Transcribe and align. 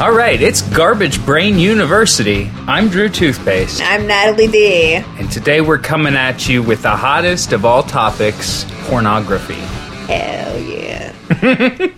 All 0.00 0.12
right, 0.12 0.40
it's 0.40 0.62
Garbage 0.62 1.22
Brain 1.26 1.58
University. 1.58 2.50
I'm 2.66 2.88
Drew 2.88 3.10
Toothpaste, 3.10 3.82
I'm 3.82 4.06
Natalie 4.06 4.48
D. 4.48 4.94
and 4.94 5.30
today 5.30 5.60
we're 5.60 5.76
coming 5.76 6.14
at 6.14 6.48
you 6.48 6.62
with 6.62 6.80
the 6.80 6.96
hottest 6.96 7.52
of 7.52 7.66
all 7.66 7.82
topics 7.82 8.64
pornography. 8.84 9.60
Hell 10.06 10.58
yeah. 10.58 11.12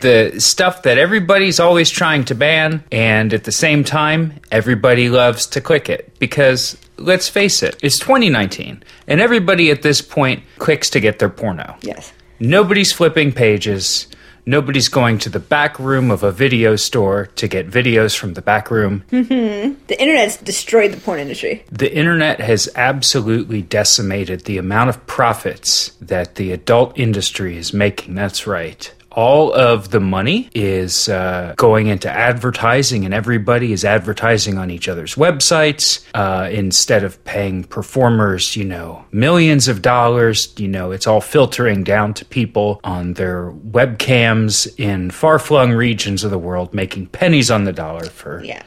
The 0.00 0.40
stuff 0.40 0.82
that 0.82 0.96
everybody's 0.96 1.58
always 1.58 1.90
trying 1.90 2.24
to 2.26 2.34
ban, 2.36 2.84
and 2.92 3.34
at 3.34 3.42
the 3.42 3.50
same 3.50 3.82
time, 3.82 4.34
everybody 4.52 5.08
loves 5.08 5.44
to 5.46 5.60
click 5.60 5.88
it. 5.88 6.16
Because, 6.20 6.78
let's 6.98 7.28
face 7.28 7.64
it, 7.64 7.76
it's 7.82 7.98
2019, 7.98 8.84
and 9.08 9.20
everybody 9.20 9.72
at 9.72 9.82
this 9.82 10.00
point 10.00 10.44
clicks 10.58 10.88
to 10.90 11.00
get 11.00 11.18
their 11.18 11.28
porno. 11.28 11.76
Yes. 11.82 12.12
Nobody's 12.38 12.92
flipping 12.92 13.32
pages. 13.32 14.06
Nobody's 14.48 14.88
going 14.88 15.18
to 15.18 15.28
the 15.28 15.40
back 15.40 15.78
room 15.78 16.10
of 16.10 16.22
a 16.22 16.32
video 16.32 16.74
store 16.74 17.26
to 17.36 17.46
get 17.46 17.68
videos 17.68 18.16
from 18.16 18.32
the 18.32 18.40
back 18.40 18.70
room. 18.70 19.04
Mm-hmm. 19.12 19.74
The 19.88 20.00
internet's 20.00 20.38
destroyed 20.38 20.90
the 20.90 20.96
porn 20.96 21.20
industry. 21.20 21.64
The 21.70 21.94
internet 21.94 22.40
has 22.40 22.66
absolutely 22.74 23.60
decimated 23.60 24.46
the 24.46 24.56
amount 24.56 24.88
of 24.88 25.06
profits 25.06 25.90
that 26.00 26.36
the 26.36 26.52
adult 26.52 26.98
industry 26.98 27.58
is 27.58 27.74
making. 27.74 28.14
That's 28.14 28.46
right. 28.46 28.90
All 29.18 29.52
of 29.52 29.90
the 29.90 29.98
money 29.98 30.48
is 30.54 31.08
uh, 31.08 31.54
going 31.56 31.88
into 31.88 32.08
advertising, 32.08 33.04
and 33.04 33.12
everybody 33.12 33.72
is 33.72 33.84
advertising 33.84 34.58
on 34.58 34.70
each 34.70 34.88
other's 34.88 35.16
websites 35.16 36.04
uh, 36.14 36.48
instead 36.52 37.02
of 37.02 37.22
paying 37.24 37.64
performers, 37.64 38.54
you 38.54 38.62
know, 38.64 39.04
millions 39.10 39.66
of 39.66 39.82
dollars. 39.82 40.54
You 40.56 40.68
know, 40.68 40.92
it's 40.92 41.08
all 41.08 41.20
filtering 41.20 41.82
down 41.82 42.14
to 42.14 42.24
people 42.24 42.80
on 42.84 43.14
their 43.14 43.50
webcams 43.50 44.68
in 44.78 45.10
far 45.10 45.40
flung 45.40 45.72
regions 45.72 46.22
of 46.22 46.30
the 46.30 46.38
world, 46.38 46.72
making 46.72 47.06
pennies 47.08 47.50
on 47.50 47.64
the 47.64 47.72
dollar 47.72 48.04
for 48.06 48.40
Yeah. 48.44 48.62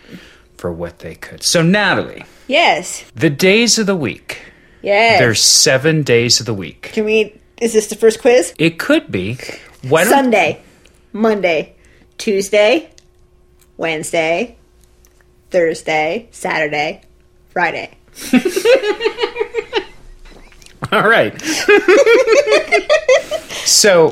for 0.58 0.70
what 0.73 1.00
they 1.00 1.16
could. 1.16 1.44
So, 1.44 1.62
Natalie. 1.62 2.25
Yes. 2.47 3.06
The 3.16 3.30
days 3.30 3.80
of 3.80 3.86
the 3.86 3.95
week. 3.95 4.42
Yes. 4.81 5.18
There's 5.18 5.42
seven 5.42 6.03
days 6.03 6.42
of 6.42 6.45
the 6.45 6.53
week. 6.53 6.90
Can 6.92 7.06
we. 7.06 7.40
Is 7.62 7.72
this 7.72 7.88
the 7.88 7.95
first 7.95 8.20
quiz? 8.20 8.53
It 8.58 8.80
could 8.80 9.09
be. 9.12 9.38
Sunday, 9.90 10.62
Monday, 11.14 11.76
Tuesday, 12.18 12.90
Wednesday, 13.78 14.56
Thursday, 15.50 16.28
Saturday, 16.32 17.02
Friday. 17.50 17.98
All 20.92 21.08
right. 21.08 21.40
so, 23.66 24.12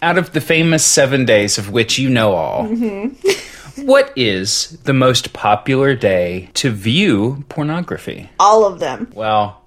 out 0.00 0.18
of 0.18 0.32
the 0.32 0.40
famous 0.40 0.84
seven 0.84 1.24
days 1.24 1.58
of 1.58 1.70
which 1.70 1.98
you 1.98 2.08
know 2.08 2.32
all, 2.32 2.64
mm-hmm. 2.64 3.84
what 3.86 4.12
is 4.16 4.78
the 4.84 4.94
most 4.94 5.32
popular 5.32 5.94
day 5.94 6.48
to 6.54 6.70
view 6.70 7.44
pornography? 7.48 8.30
All 8.40 8.64
of 8.64 8.78
them. 8.78 9.10
Well, 9.14 9.62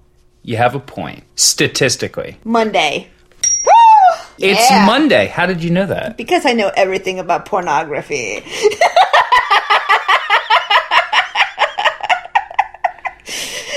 you 0.50 0.56
have 0.56 0.74
a 0.74 0.80
point. 0.80 1.22
Statistically, 1.36 2.36
Monday. 2.42 3.08
it's. 4.36 4.70
Monday. 4.84 5.28
How 5.28 5.46
did 5.46 5.62
you 5.62 5.70
know 5.70 5.86
that? 5.86 6.16
Because 6.16 6.44
I 6.44 6.54
know 6.54 6.72
everything 6.76 7.20
about 7.20 7.46
pornography. 7.46 8.42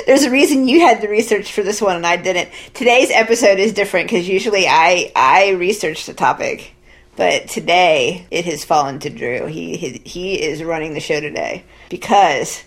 There's 0.08 0.24
a 0.24 0.32
reason 0.32 0.68
you 0.68 0.82
had 0.82 1.00
the 1.02 1.08
research 1.08 1.54
for 1.54 1.62
this 1.62 1.80
one 1.80 1.96
and 1.96 2.06
I 2.08 2.18
didn't. 2.18 2.50
Today's 2.74 3.10
episode 3.12 3.60
is 3.60 3.72
different 3.72 4.08
because 4.08 4.28
usually 4.28 4.68
I 4.68 5.12
I 5.16 5.52
research 5.52 6.08
the 6.08 6.14
topic, 6.16 6.74
but 7.16 7.48
today 7.50 8.26
it 8.32 8.46
has 8.46 8.66
fallen 8.66 8.98
to 9.00 9.12
Drew. 9.12 9.46
He 9.46 9.78
he, 9.78 10.02
he 10.04 10.42
is 10.42 10.64
running 10.64 10.96
the 10.96 11.00
show 11.00 11.22
today 11.22 11.66
because 11.90 12.64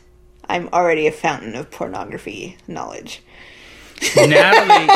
I'm 0.48 0.68
already 0.72 1.08
a 1.08 1.12
fountain 1.12 1.56
of 1.56 1.72
pornography 1.72 2.56
knowledge. 2.68 3.20
Natalie. 4.16 4.88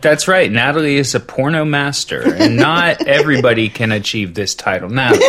That's 0.00 0.26
right. 0.28 0.50
Natalie 0.50 0.96
is 0.96 1.14
a 1.14 1.20
porno 1.20 1.64
master, 1.64 2.22
and 2.22 2.56
not 2.56 3.06
everybody 3.06 3.68
can 3.68 3.92
achieve 3.92 4.34
this 4.34 4.54
title. 4.54 4.88
Natalie, 4.88 5.26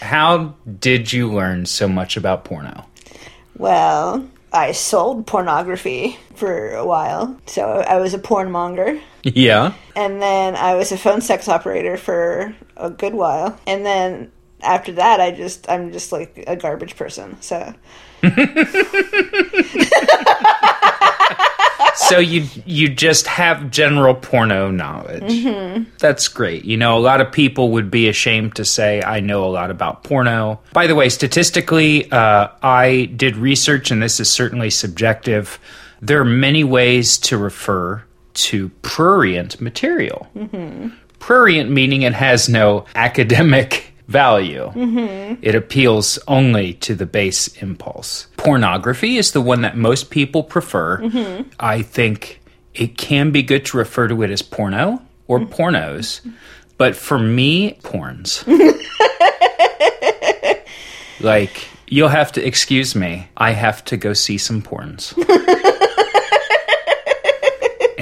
how 0.00 0.54
did 0.78 1.12
you 1.12 1.32
learn 1.32 1.66
so 1.66 1.88
much 1.88 2.16
about 2.16 2.44
porno? 2.44 2.86
Well, 3.56 4.28
I 4.52 4.72
sold 4.72 5.26
pornography 5.26 6.18
for 6.34 6.74
a 6.74 6.84
while, 6.84 7.38
so 7.46 7.62
I 7.64 7.98
was 7.98 8.12
a 8.12 8.18
porn 8.18 8.50
monger. 8.50 9.00
Yeah. 9.22 9.72
And 9.96 10.20
then 10.20 10.56
I 10.56 10.74
was 10.74 10.92
a 10.92 10.98
phone 10.98 11.20
sex 11.20 11.48
operator 11.48 11.96
for 11.96 12.54
a 12.76 12.90
good 12.90 13.14
while. 13.14 13.58
And 13.66 13.86
then 13.86 14.32
after 14.60 14.92
that, 14.92 15.20
I 15.20 15.30
just, 15.30 15.68
I'm 15.70 15.92
just 15.92 16.12
like 16.12 16.44
a 16.46 16.56
garbage 16.56 16.96
person. 16.96 17.40
So, 17.40 17.74
So 21.94 22.18
you 22.18 22.46
you 22.66 22.88
just 22.88 23.26
have 23.26 23.70
general 23.70 24.14
porno 24.14 24.70
knowledge. 24.70 25.44
That's 25.98 26.26
great. 26.28 26.64
You 26.64 26.76
know, 26.76 26.96
a 26.96 27.00
lot 27.00 27.20
of 27.20 27.30
people 27.32 27.70
would 27.72 27.90
be 27.90 28.08
ashamed 28.08 28.54
to 28.56 28.64
say 28.64 29.02
I 29.02 29.20
know 29.20 29.44
a 29.44 29.50
lot 29.50 29.70
about 29.70 30.02
porno. 30.04 30.60
By 30.72 30.86
the 30.86 30.94
way, 30.94 31.08
statistically, 31.08 32.10
uh, 32.10 32.48
I 32.62 33.10
did 33.16 33.36
research, 33.36 33.90
and 33.90 34.02
this 34.02 34.20
is 34.20 34.30
certainly 34.30 34.68
subjective. 34.70 35.58
There 36.00 36.20
are 36.20 36.24
many 36.24 36.64
ways 36.64 37.16
to 37.18 37.38
refer 37.38 38.02
to 38.34 38.68
prurient 38.82 39.60
material. 39.60 40.26
Prurient 41.18 41.70
meaning 41.70 42.02
it 42.02 42.14
has 42.14 42.48
no 42.48 42.84
academic 42.94 43.91
value. 44.08 44.70
Mm-hmm. 44.74 45.40
It 45.42 45.54
appeals 45.54 46.18
only 46.28 46.74
to 46.74 46.94
the 46.94 47.06
base 47.06 47.48
impulse. 47.62 48.26
Pornography 48.36 49.16
is 49.16 49.32
the 49.32 49.40
one 49.40 49.62
that 49.62 49.76
most 49.76 50.10
people 50.10 50.42
prefer. 50.42 50.98
Mm-hmm. 50.98 51.48
I 51.60 51.82
think 51.82 52.40
it 52.74 52.98
can 52.98 53.30
be 53.30 53.42
good 53.42 53.64
to 53.66 53.76
refer 53.76 54.08
to 54.08 54.22
it 54.22 54.30
as 54.30 54.42
porno 54.42 55.02
or 55.26 55.40
mm-hmm. 55.40 55.52
pornos, 55.52 56.20
but 56.78 56.96
for 56.96 57.18
me, 57.18 57.74
porns. 57.82 58.46
like, 61.20 61.68
you'll 61.88 62.08
have 62.08 62.32
to 62.32 62.46
excuse 62.46 62.94
me. 62.94 63.28
I 63.36 63.52
have 63.52 63.84
to 63.86 63.96
go 63.96 64.12
see 64.12 64.38
some 64.38 64.62
porns. 64.62 65.16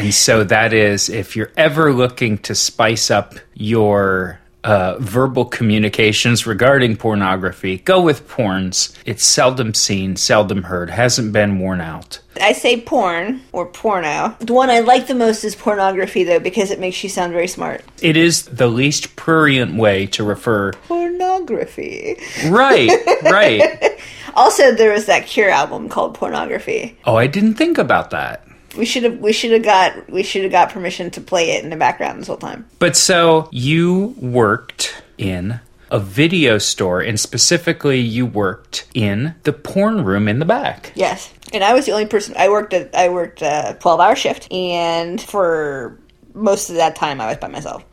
And 0.01 0.15
so 0.15 0.45
that 0.45 0.73
is 0.73 1.11
if 1.11 1.37
you're 1.37 1.53
ever 1.59 1.93
looking 1.93 2.39
to 2.39 2.55
spice 2.55 3.11
up 3.11 3.35
your 3.53 4.41
uh, 4.65 4.97
verbal 4.99 5.45
communications 5.45 6.47
regarding 6.47 6.97
pornography, 6.97 7.79
go 7.79 8.01
with 8.01 8.29
porns. 8.29 8.95
It's 9.05 9.25
seldom 9.25 9.75
seen, 9.75 10.17
seldom 10.17 10.65
heard, 10.65 10.91
hasn't 10.91 11.33
been 11.33 11.59
worn 11.59 11.81
out. 11.81 12.21
I 12.41 12.53
say 12.53 12.81
porn 12.81 13.43
or 13.53 13.67
porno. 13.67 14.37
The 14.41 14.53
one 14.53 14.71
I 14.71 14.81
like 14.81 15.07
the 15.07 15.15
most 15.15 15.45
is 15.45 15.55
pornography, 15.55 16.25
though, 16.25 16.39
because 16.39 16.71
it 16.71 16.79
makes 16.79 17.03
you 17.03 17.09
sound 17.09 17.33
very 17.33 17.49
smart. 17.49 17.85
It 18.01 18.17
is 18.17 18.45
the 18.45 18.69
least 18.69 19.17
prurient 19.17 19.75
way 19.77 20.07
to 20.07 20.25
refer. 20.25 20.73
Pornography. 20.73 22.17
Right, 22.47 22.91
right. 23.25 23.99
Also, 24.35 24.73
there 24.73 24.93
was 24.93 25.07
that 25.07 25.27
Cure 25.27 25.51
album 25.51 25.89
called 25.89 26.15
Pornography. 26.15 26.97
Oh, 27.05 27.17
I 27.17 27.27
didn't 27.27 27.55
think 27.55 27.79
about 27.79 28.11
that. 28.11 28.47
We 28.77 28.85
should 28.85 29.03
have 29.03 29.19
we 29.19 29.33
should 29.33 29.51
have 29.53 29.63
got 29.63 30.11
we 30.11 30.23
should 30.23 30.43
have 30.43 30.53
got 30.53 30.71
permission 30.71 31.11
to 31.13 31.21
play 31.21 31.53
it 31.53 31.65
in 31.65 31.71
the 31.71 31.77
background 31.77 32.21
this 32.21 32.29
whole 32.29 32.37
time. 32.37 32.69
But 32.79 32.97
so 32.97 33.49
you 33.51 34.15
worked 34.19 35.03
in 35.19 35.61
a 35.91 35.99
video 35.99 36.59
store, 36.59 37.01
and 37.01 37.19
specifically, 37.19 37.99
you 37.99 38.25
worked 38.25 38.87
in 38.95 39.35
the 39.43 39.53
porn 39.53 40.05
room 40.05 40.29
in 40.29 40.39
the 40.39 40.45
back. 40.45 40.93
Yes, 40.95 41.33
and 41.53 41.65
I 41.65 41.75
was 41.75 41.87
the 41.87 41.93
only 41.93 42.07
person. 42.07 42.35
I 42.39 42.49
worked 42.49 42.73
at 42.73 42.95
I 42.95 43.09
worked 43.09 43.43
a 43.43 43.77
twelve 43.81 44.01
hour 44.01 44.17
shift, 44.17 44.51
and 44.53 45.21
for 45.21 45.99
most 46.35 46.71
of 46.71 46.77
that 46.77 46.97
time, 46.97 47.21
I 47.21 47.27
was 47.27 47.37
by 47.39 47.49
myself. 47.49 47.85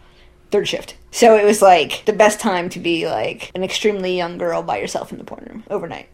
Third 0.51 0.67
shift, 0.67 0.95
so 1.11 1.35
it 1.35 1.43
was 1.43 1.61
like 1.61 2.05
the 2.05 2.13
best 2.13 2.39
time 2.39 2.69
to 2.69 2.79
be 2.79 3.07
like 3.07 3.51
an 3.53 3.63
extremely 3.63 4.15
young 4.15 4.37
girl 4.37 4.63
by 4.63 4.77
yourself 4.77 5.11
in 5.11 5.17
the 5.17 5.25
porn 5.25 5.45
room 5.49 5.63
overnight. 5.69 6.07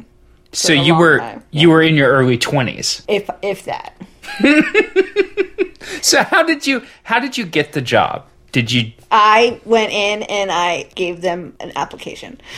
So 0.54 0.72
you 0.74 0.96
were 0.96 1.20
time, 1.20 1.44
you 1.52 1.70
were 1.70 1.82
in 1.82 1.96
your 1.96 2.10
early 2.12 2.38
twenties. 2.38 3.04
If 3.08 3.30
if 3.42 3.66
that, 3.66 3.94
So 6.02 6.24
how 6.24 6.44
did 6.44 6.66
you 6.66 6.84
how 7.04 7.20
did 7.20 7.38
you 7.38 7.46
get 7.46 7.74
the 7.74 7.82
job? 7.82 8.26
Did 8.52 8.72
you 8.72 8.92
I 9.12 9.60
went 9.66 9.92
in 9.92 10.24
and 10.24 10.52
I 10.52 10.84
gave 10.96 11.22
them 11.22 11.56
an 11.60 11.72
application. 11.76 12.40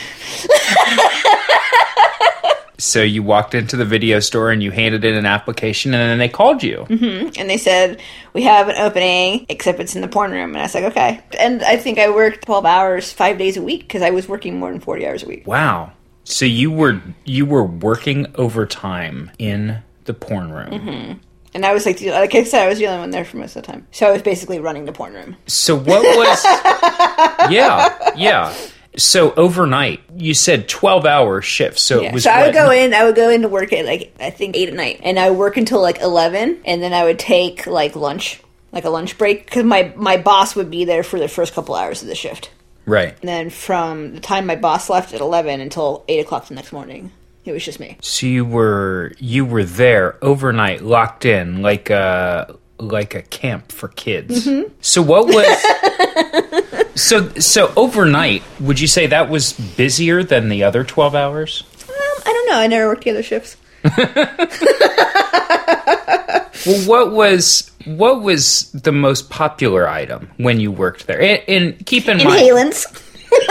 so 2.77 3.01
you 3.01 3.24
walked 3.24 3.56
into 3.56 3.77
the 3.77 3.86
video 3.86 4.19
store 4.19 4.51
and 4.51 4.62
you 4.62 4.69
handed 4.71 5.06
in 5.06 5.15
an 5.15 5.25
application 5.25 5.94
and 5.94 6.09
then 6.12 6.18
they 6.18 6.27
called 6.27 6.62
you? 6.62 6.86
Mm-hmm. 6.89 7.39
and 7.39 7.50
they 7.50 7.57
said 7.57 8.01
we 8.33 8.44
have 8.44 8.68
an 8.68 8.75
opening 8.77 9.45
except 9.47 9.80
it's 9.80 9.95
in 9.95 10.01
the 10.01 10.07
porn 10.09 10.31
room 10.31 10.50
and 10.50 10.57
i 10.57 10.62
was 10.63 10.75
like 10.75 10.83
okay 10.83 11.21
and 11.39 11.63
i 11.63 11.77
think 11.77 11.97
i 12.00 12.09
worked 12.09 12.45
12 12.45 12.65
hours 12.65 13.13
five 13.13 13.38
days 13.38 13.56
a 13.56 13.62
week 13.62 13.81
because 13.81 14.01
i 14.01 14.09
was 14.09 14.27
working 14.27 14.59
more 14.59 14.71
than 14.71 14.81
40 14.81 15.07
hours 15.07 15.24
a 15.24 15.27
week 15.27 15.47
Wow. 15.47 15.94
So 16.25 16.44
you 16.45 16.72
were 16.72 17.01
you 17.24 17.45
were 17.45 17.63
working 17.63 18.27
overtime 18.36 19.31
in 19.39 19.81
the 20.06 20.13
porn 20.13 20.51
room. 20.51 20.69
Mm-hmm. 20.72 21.18
And 21.54 21.66
I 21.66 21.74
was 21.74 21.86
like, 21.86 22.01
like 22.01 22.36
I 22.36 22.44
said, 22.44 22.66
I 22.66 22.68
was 22.68 22.80
the 22.80 22.88
only 22.88 23.00
one 23.00 23.12
there 23.12 23.24
for 23.24 23.38
most 23.38 23.56
of 23.56 23.62
the 23.63 23.72
time. 23.72 23.88
So 23.92 24.07
I 24.07 24.12
was 24.12 24.22
basically 24.22 24.60
running 24.60 24.83
the 24.86 24.92
porn 24.92 25.13
room. 25.13 25.38
So 25.48 25.74
what 25.77 26.04
was? 26.04 26.44
yeah, 27.50 28.12
yeah. 28.18 28.54
So 28.98 29.33
overnight, 29.36 30.01
you 30.18 30.33
said 30.33 30.68
twelve 30.68 31.06
hour 31.06 31.42
shifts. 31.42 31.81
So 31.81 32.01
Yeah. 32.01 32.10
it 32.10 32.13
was. 32.13 32.24
So 32.24 32.31
I 32.31 32.45
would 32.45 32.56
what- 32.56 32.66
go 32.66 32.71
in. 32.71 32.94
I 32.94 33.04
would 33.06 33.16
go 33.16 33.30
in 33.30 33.42
to 33.44 33.48
work 33.48 33.71
at 33.71 33.86
like 33.86 34.13
I 34.19 34.30
think 34.31 34.56
eight 34.57 34.68
at 34.69 34.74
night, 34.75 35.00
and 35.04 35.19
I 35.19 35.30
would 35.30 35.38
work 35.39 35.57
until 35.57 35.81
like 35.81 36.00
eleven, 36.01 36.60
and 36.66 36.81
then 36.81 36.92
I 36.94 37.04
would 37.04 37.19
take 37.19 37.68
like 37.68 37.95
lunch, 37.95 38.42
like 38.71 38.83
a 38.86 38.89
lunch 38.89 39.18
break, 39.18 39.45
because 39.45 39.63
my 39.63 39.94
my 39.95 40.18
boss 40.18 40.56
would 40.56 40.71
be 40.71 40.86
there 40.86 41.04
for 41.04 41.19
the 41.19 41.28
first 41.28 41.54
couple 41.54 41.75
hours 41.75 42.01
of 42.01 42.07
the 42.07 42.16
shift. 42.16 42.50
Right. 42.86 43.18
And 43.20 43.30
then 43.30 43.50
from 43.50 44.14
the 44.14 44.20
time 44.20 44.46
my 44.46 44.56
boss 44.56 44.90
left 44.90 45.14
at 45.14 45.22
eleven 45.22 45.62
until 45.62 46.04
eight 46.08 46.20
o'clock 46.20 46.48
the 46.48 46.54
next 46.54 46.72
morning, 46.72 47.12
it 47.46 47.52
was 47.52 47.64
just 47.64 47.80
me. 47.80 47.98
So 48.02 48.26
you 48.26 48.46
were 48.46 49.14
you 49.20 49.46
were 49.46 49.64
there 49.64 50.18
overnight, 50.24 50.82
locked 50.82 51.26
in, 51.26 51.62
like 51.62 51.90
a 51.90 52.58
like 52.78 53.16
a 53.16 53.22
camp 53.22 53.72
for 53.72 53.88
kids. 53.88 54.46
Mm-hmm. 54.46 54.74
So 54.82 55.02
what 55.02 55.28
was? 55.28 56.92
so 56.96 57.30
so 57.40 57.72
overnight, 57.76 58.44
would 58.60 58.80
you 58.80 58.88
say 58.88 59.08
that 59.08 59.30
was 59.30 59.54
busier 59.54 60.24
than 60.24 60.50
the 60.50 60.64
other 60.64 60.84
twelve 60.84 61.16
hours? 61.16 61.64
Um, 61.88 62.24
I 62.26 62.34
don't 62.34 62.50
know. 62.50 62.58
I 62.58 62.68
never 62.68 62.88
worked 62.88 63.04
the 63.04 63.12
other 63.12 63.24
shifts. 63.24 63.58
Well, 66.66 66.88
what 66.88 67.12
was 67.12 67.72
what 67.86 68.22
was 68.22 68.72
the 68.72 68.92
most 68.92 69.30
popular 69.30 69.88
item 69.88 70.30
when 70.38 70.60
you 70.60 70.72
worked 70.72 71.08
there? 71.08 71.22
And, 71.22 71.42
and 71.48 71.86
keep 71.86 72.08
in 72.08 72.18
mind, 72.18 72.50
Inhalants. 72.50 73.02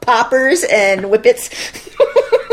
Poppers 0.00 0.64
and 0.64 1.02
whippets. 1.10 1.50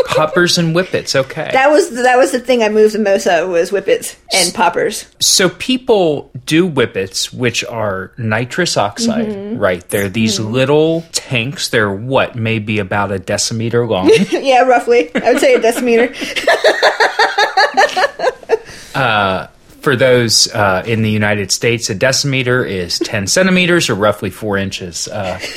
poppers 0.07 0.57
and 0.57 0.75
whippets. 0.75 1.15
Okay, 1.15 1.49
That 1.53 1.71
was 1.71 1.89
that 2.03 2.17
was 2.17 2.31
the 2.33 2.39
thing 2.39 2.61
I 2.63 2.69
moved 2.69 2.93
the 2.95 2.99
most 2.99 3.25
of 3.27 3.49
was 3.49 3.71
whippets 3.71 4.17
and 4.33 4.53
poppers. 4.53 5.05
so 5.21 5.47
people 5.49 6.31
do 6.45 6.67
whippets, 6.67 7.31
which 7.33 7.63
are 7.63 8.11
nitrous 8.17 8.75
oxide, 8.77 9.27
Mm-hmm. 9.27 9.57
right? 9.57 9.87
They're 9.89 10.09
these 10.09 10.37
little 10.39 11.03
tanks. 11.13 11.69
They're 11.69 11.91
what, 11.93 12.35
maybe 12.35 12.79
about 12.79 13.11
a 13.13 13.19
decimeter 13.19 13.87
long. 13.87 14.11
yeah, 14.31 14.61
roughly. 14.63 15.09
I 15.15 15.31
would 15.33 15.39
say 15.41 15.53
a 15.55 15.59
decimeter. 15.59 16.13
For 18.95 19.95
those 19.95 20.51
uh, 20.51 20.83
in 20.87 21.03
the 21.03 21.11
United 21.11 21.51
States, 21.51 21.89
a 21.91 21.95
decimeter 21.95 22.67
is 22.67 22.97
10 23.03 23.27
centimeters 23.27 23.89
or 23.89 23.93
roughly 23.95 24.31
four 24.31 24.57
inches. 24.57 25.07
Uh, 25.07 25.39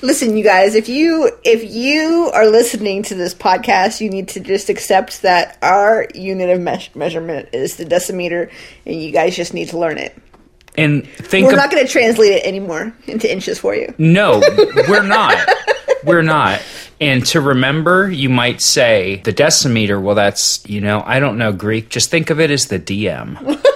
Listen, 0.00 0.36
you 0.36 0.44
guys, 0.44 0.74
if 0.74 0.88
you 0.88 1.30
if 1.44 1.70
you 1.74 2.30
are 2.32 2.46
listening 2.46 3.02
to 3.04 3.14
this 3.14 3.34
podcast, 3.34 4.00
you 4.00 4.08
need 4.08 4.28
to 4.28 4.40
just 4.40 4.68
accept 4.70 5.22
that 5.22 5.58
our 5.60 6.06
unit 6.14 6.48
of 6.50 6.60
meas- 6.60 6.88
measurement 6.94 7.48
is 7.52 7.76
the 7.76 7.84
decimeter, 7.84 8.50
and 8.86 9.00
you 9.02 9.10
guys 9.12 9.36
just 9.36 9.52
need 9.52 9.68
to 9.68 9.78
learn 9.78 9.98
it. 9.98 10.16
and 10.76 11.06
think 11.06 11.46
We're 11.46 11.52
of, 11.52 11.58
not 11.58 11.70
going 11.70 11.84
to 11.84 11.90
translate 11.92 12.32
it 12.32 12.44
anymore 12.46 12.94
into 13.06 13.30
inches 13.30 13.58
for 13.58 13.74
you. 13.74 13.92
No, 13.98 14.40
we're 14.88 15.02
not. 15.06 15.36
We're 16.04 16.22
not. 16.22 16.62
And 17.00 17.24
to 17.26 17.40
remember, 17.40 18.10
you 18.10 18.28
might 18.28 18.60
say 18.60 19.20
the 19.24 19.32
decimeter. 19.32 20.00
Well, 20.00 20.16
that's, 20.16 20.66
you 20.68 20.80
know, 20.80 21.02
I 21.06 21.20
don't 21.20 21.38
know 21.38 21.52
Greek. 21.52 21.90
Just 21.90 22.10
think 22.10 22.30
of 22.30 22.40
it 22.40 22.50
as 22.50 22.66
the 22.66 22.80
DM. 22.80 23.62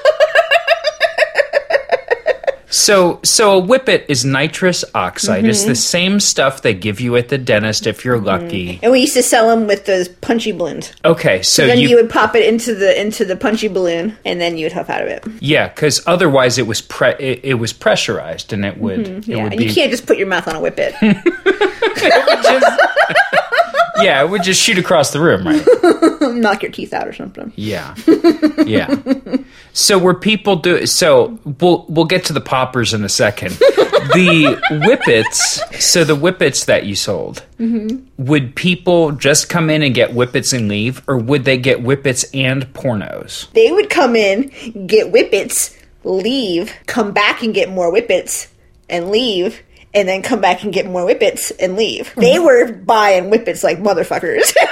So, 2.73 3.21
so 3.23 3.59
a 3.59 3.61
whippet 3.63 4.07
is 4.09 4.25
nitrous 4.25 4.85
oxide. 4.95 5.45
It's 5.45 5.65
the 5.65 5.73
mm-hmm. 5.73 5.75
same 5.75 6.21
stuff 6.21 6.63
they 6.63 6.75
give 6.75 7.01
you 7.01 7.17
at 7.17 7.29
the 7.29 7.39
dentist 7.39 7.87
if 7.87 8.05
you're 8.05 8.17
mm-hmm. 8.17 8.27
lucky. 8.27 8.81
And 8.83 8.91
we 8.91 9.01
used 9.01 9.15
to 9.15 9.23
sell 9.23 9.49
them 9.49 9.67
with 9.67 9.85
those 9.85 10.09
punchy 10.09 10.53
balloons. 10.53 10.93
Okay, 11.05 11.43
so 11.43 11.67
Then 11.67 11.79
you, 11.79 11.89
you, 11.89 11.97
would 11.97 12.11
pop 12.11 12.35
it 12.35 12.47
into 12.47 12.75
the 12.75 12.99
into 12.99 13.25
the 13.25 13.37
punchy 13.37 13.69
balloon, 13.69 14.17
and 14.25 14.41
then 14.41 14.57
you 14.57 14.65
would 14.65 14.73
huff 14.73 14.89
out 14.89 15.03
of 15.03 15.09
it. 15.09 15.25
yeah, 15.41 15.69
because 15.69 16.03
otherwise 16.07 16.59
it 16.59 16.67
was 16.67 16.81
pre- 16.81 17.15
it, 17.19 17.41
it 17.45 17.55
was 17.55 17.73
pressurized 17.73 18.53
and 18.53 18.65
it 18.65 18.79
would 18.79 19.01
mm-hmm. 19.01 19.19
it 19.19 19.29
Yeah, 19.29 19.43
would 19.43 19.53
and 19.53 19.59
be 19.59 19.67
you 19.67 19.75
can't 19.75 19.91
just 19.91 20.07
put 20.07 20.17
your 20.17 20.29
mouth 20.29 20.49
on 20.49 20.57
a 20.57 20.61
whippet. 20.61 20.93
yeah 24.03 24.23
it 24.23 24.31
would 24.31 24.43
just 24.43 24.61
shoot 24.61 24.79
across 24.79 25.13
the 25.13 25.21
room, 25.21 25.47
right? 25.47 26.35
knock 26.35 26.63
your 26.63 26.73
teeth 26.73 26.93
out 26.93 27.09
or 27.09 27.13
something. 27.13 27.53
Yeah, 27.57 27.95
yeah. 28.65 28.95
So 29.73 29.99
were 29.99 30.15
people 30.15 30.57
do? 30.57 30.87
So 30.87 31.39
we'll 31.45 31.87
we'll 31.89 32.07
get 32.07 32.25
to 32.27 32.33
the 32.33 32.41
poppers 32.41 32.95
in 32.95 33.05
a 33.05 33.09
second. 33.09 33.53
the 33.53 34.61
whippets. 34.85 35.61
So 35.81 36.05
the 36.05 36.17
whippets 36.17 36.67
that 36.67 36.87
you 36.87 36.95
sold. 36.95 37.45
Mm-hmm. 37.59 38.25
Would 38.25 38.57
people 38.57 39.13
just 39.13 39.49
come 39.49 39.71
in 39.71 39.83
and 39.83 39.95
get 39.95 40.11
whippets 40.11 40.53
and 40.53 40.69
leave, 40.69 41.03
or 41.07 41.17
would 41.17 41.45
they 41.45 41.57
get 41.57 41.79
whippets 41.79 42.25
and 42.35 42.65
pornos? 42.75 43.51
They 43.53 43.71
would 43.71 43.91
come 43.91 44.17
in, 44.17 44.49
get 44.87 45.13
whippets, 45.13 45.77
leave, 46.05 46.75
come 46.87 47.13
back 47.13 47.43
and 47.43 47.55
get 47.55 47.71
more 47.71 47.93
whippets, 47.93 48.49
and 48.89 49.11
leave, 49.11 49.63
and 49.95 50.09
then 50.09 50.23
come 50.23 50.41
back 50.41 50.63
and 50.65 50.73
get 50.73 50.87
more 50.87 51.03
whippets 51.05 51.51
and 51.61 51.77
leave. 51.77 52.15
They 52.17 52.39
were 52.39 52.73
buying 52.73 53.25
whippets 53.31 53.63
like 53.63 53.79
motherfuckers. 53.79 54.55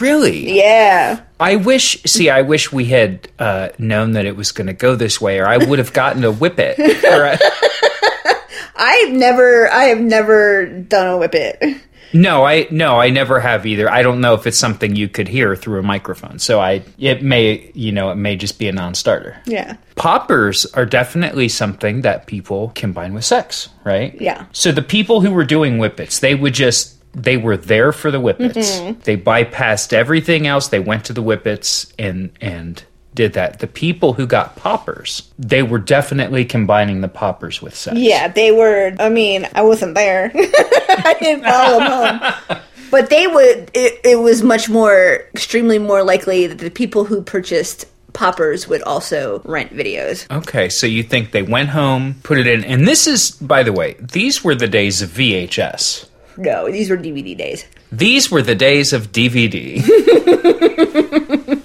Really? 0.00 0.56
yeah. 0.56 1.20
I 1.38 1.56
wish. 1.56 2.02
See, 2.04 2.30
I 2.30 2.42
wish 2.42 2.72
we 2.72 2.86
had 2.86 3.28
uh, 3.38 3.68
known 3.78 4.12
that 4.12 4.24
it 4.24 4.34
was 4.34 4.50
going 4.50 4.66
to 4.68 4.72
go 4.72 4.96
this 4.96 5.20
way, 5.20 5.38
or 5.40 5.46
I 5.46 5.58
would 5.58 5.78
have 5.78 5.92
gotten 5.92 6.24
a 6.24 6.32
whippet. 6.32 6.78
Or 6.78 7.24
a- 7.24 7.38
I've 8.76 9.10
never 9.12 9.70
I 9.70 9.84
have 9.84 10.00
never 10.00 10.66
done 10.66 11.06
a 11.06 11.18
whippet. 11.18 11.80
No, 12.12 12.44
I 12.44 12.66
no, 12.70 12.98
I 12.98 13.10
never 13.10 13.40
have 13.40 13.66
either. 13.66 13.90
I 13.90 14.02
don't 14.02 14.20
know 14.20 14.34
if 14.34 14.46
it's 14.46 14.58
something 14.58 14.96
you 14.96 15.08
could 15.08 15.28
hear 15.28 15.54
through 15.56 15.80
a 15.80 15.82
microphone. 15.82 16.38
So 16.38 16.60
I, 16.60 16.82
it 16.98 17.22
may, 17.22 17.70
you 17.74 17.92
know, 17.92 18.10
it 18.10 18.16
may 18.16 18.36
just 18.36 18.58
be 18.58 18.68
a 18.68 18.72
non-starter. 18.72 19.40
Yeah. 19.46 19.76
Poppers 19.96 20.66
are 20.66 20.86
definitely 20.86 21.48
something 21.48 22.02
that 22.02 22.26
people 22.26 22.72
combine 22.74 23.14
with 23.14 23.24
sex, 23.24 23.68
right? 23.84 24.18
Yeah. 24.20 24.46
So 24.52 24.72
the 24.72 24.82
people 24.82 25.20
who 25.20 25.32
were 25.32 25.44
doing 25.44 25.78
whippets, 25.78 26.20
they 26.20 26.34
would 26.34 26.54
just 26.54 26.94
they 27.12 27.36
were 27.36 27.56
there 27.56 27.92
for 27.92 28.10
the 28.10 28.20
whippets. 28.20 28.78
Mm-hmm. 28.78 29.00
They 29.00 29.16
bypassed 29.16 29.92
everything 29.92 30.46
else. 30.46 30.68
They 30.68 30.80
went 30.80 31.06
to 31.06 31.12
the 31.12 31.22
whippets 31.22 31.92
and 31.98 32.30
and 32.40 32.82
did 33.18 33.32
that. 33.32 33.58
The 33.58 33.66
people 33.66 34.12
who 34.12 34.28
got 34.28 34.54
poppers, 34.54 35.28
they 35.40 35.64
were 35.64 35.80
definitely 35.80 36.44
combining 36.44 37.00
the 37.00 37.08
poppers 37.08 37.60
with 37.60 37.74
sex. 37.74 37.98
Yeah, 37.98 38.28
they 38.28 38.52
were. 38.52 38.94
I 39.00 39.08
mean, 39.08 39.48
I 39.56 39.62
wasn't 39.62 39.96
there. 39.96 40.30
I 40.34 41.16
didn't 41.18 41.42
follow 41.42 41.78
them 41.80 42.18
home. 42.20 42.58
But 42.90 43.10
they 43.10 43.26
would. 43.26 43.70
It, 43.74 44.00
it 44.02 44.18
was 44.18 44.42
much 44.42 44.70
more, 44.70 45.26
extremely 45.34 45.78
more 45.78 46.02
likely 46.02 46.46
that 46.46 46.56
the 46.56 46.70
people 46.70 47.04
who 47.04 47.20
purchased 47.20 47.84
poppers 48.14 48.66
would 48.66 48.80
also 48.84 49.42
rent 49.44 49.74
videos. 49.74 50.24
Okay, 50.34 50.70
so 50.70 50.86
you 50.86 51.02
think 51.02 51.32
they 51.32 51.42
went 51.42 51.68
home, 51.68 52.14
put 52.22 52.38
it 52.38 52.46
in, 52.46 52.64
and 52.64 52.88
this 52.88 53.06
is, 53.06 53.32
by 53.32 53.62
the 53.62 53.74
way, 53.74 53.94
these 54.00 54.42
were 54.42 54.54
the 54.54 54.68
days 54.68 55.02
of 55.02 55.10
VHS. 55.10 56.08
No, 56.38 56.70
these 56.70 56.88
were 56.88 56.96
DVD 56.96 57.36
days. 57.36 57.66
These 57.92 58.30
were 58.30 58.40
the 58.40 58.54
days 58.54 58.94
of 58.94 59.12
DVD. 59.12 59.84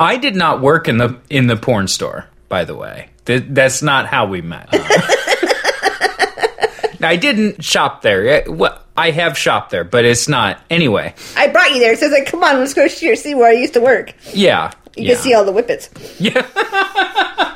I 0.00 0.16
did 0.16 0.34
not 0.36 0.60
work 0.60 0.88
in 0.88 0.98
the 0.98 1.18
in 1.30 1.46
the 1.46 1.56
porn 1.56 1.88
store, 1.88 2.26
by 2.48 2.64
the 2.64 2.74
way. 2.74 3.08
Th- 3.26 3.44
that's 3.48 3.82
not 3.82 4.06
how 4.06 4.26
we 4.26 4.42
met. 4.42 4.68
I 7.02 7.16
didn't 7.16 7.62
shop 7.62 8.00
there. 8.02 8.26
Eh, 8.28 8.44
Well, 8.48 8.80
I 8.96 9.10
have 9.10 9.36
shopped 9.36 9.70
there, 9.70 9.84
but 9.84 10.04
it's 10.06 10.26
not. 10.28 10.58
Anyway, 10.70 11.14
I 11.36 11.48
brought 11.48 11.72
you 11.72 11.80
there, 11.80 11.96
so 11.96 12.06
I 12.06 12.08
was 12.08 12.18
like, 12.18 12.26
"Come 12.28 12.42
on, 12.42 12.58
let's 12.58 12.72
go 12.74 12.88
see 12.88 13.14
see 13.16 13.34
where 13.34 13.48
I 13.48 13.52
used 13.52 13.74
to 13.74 13.80
work. 13.80 14.14
yeah. 14.32 14.72
You 14.96 15.04
yeah. 15.04 15.14
can 15.14 15.22
see 15.22 15.34
all 15.34 15.44
the 15.44 15.52
whippets." 15.52 15.90
Yeah. 16.18 16.46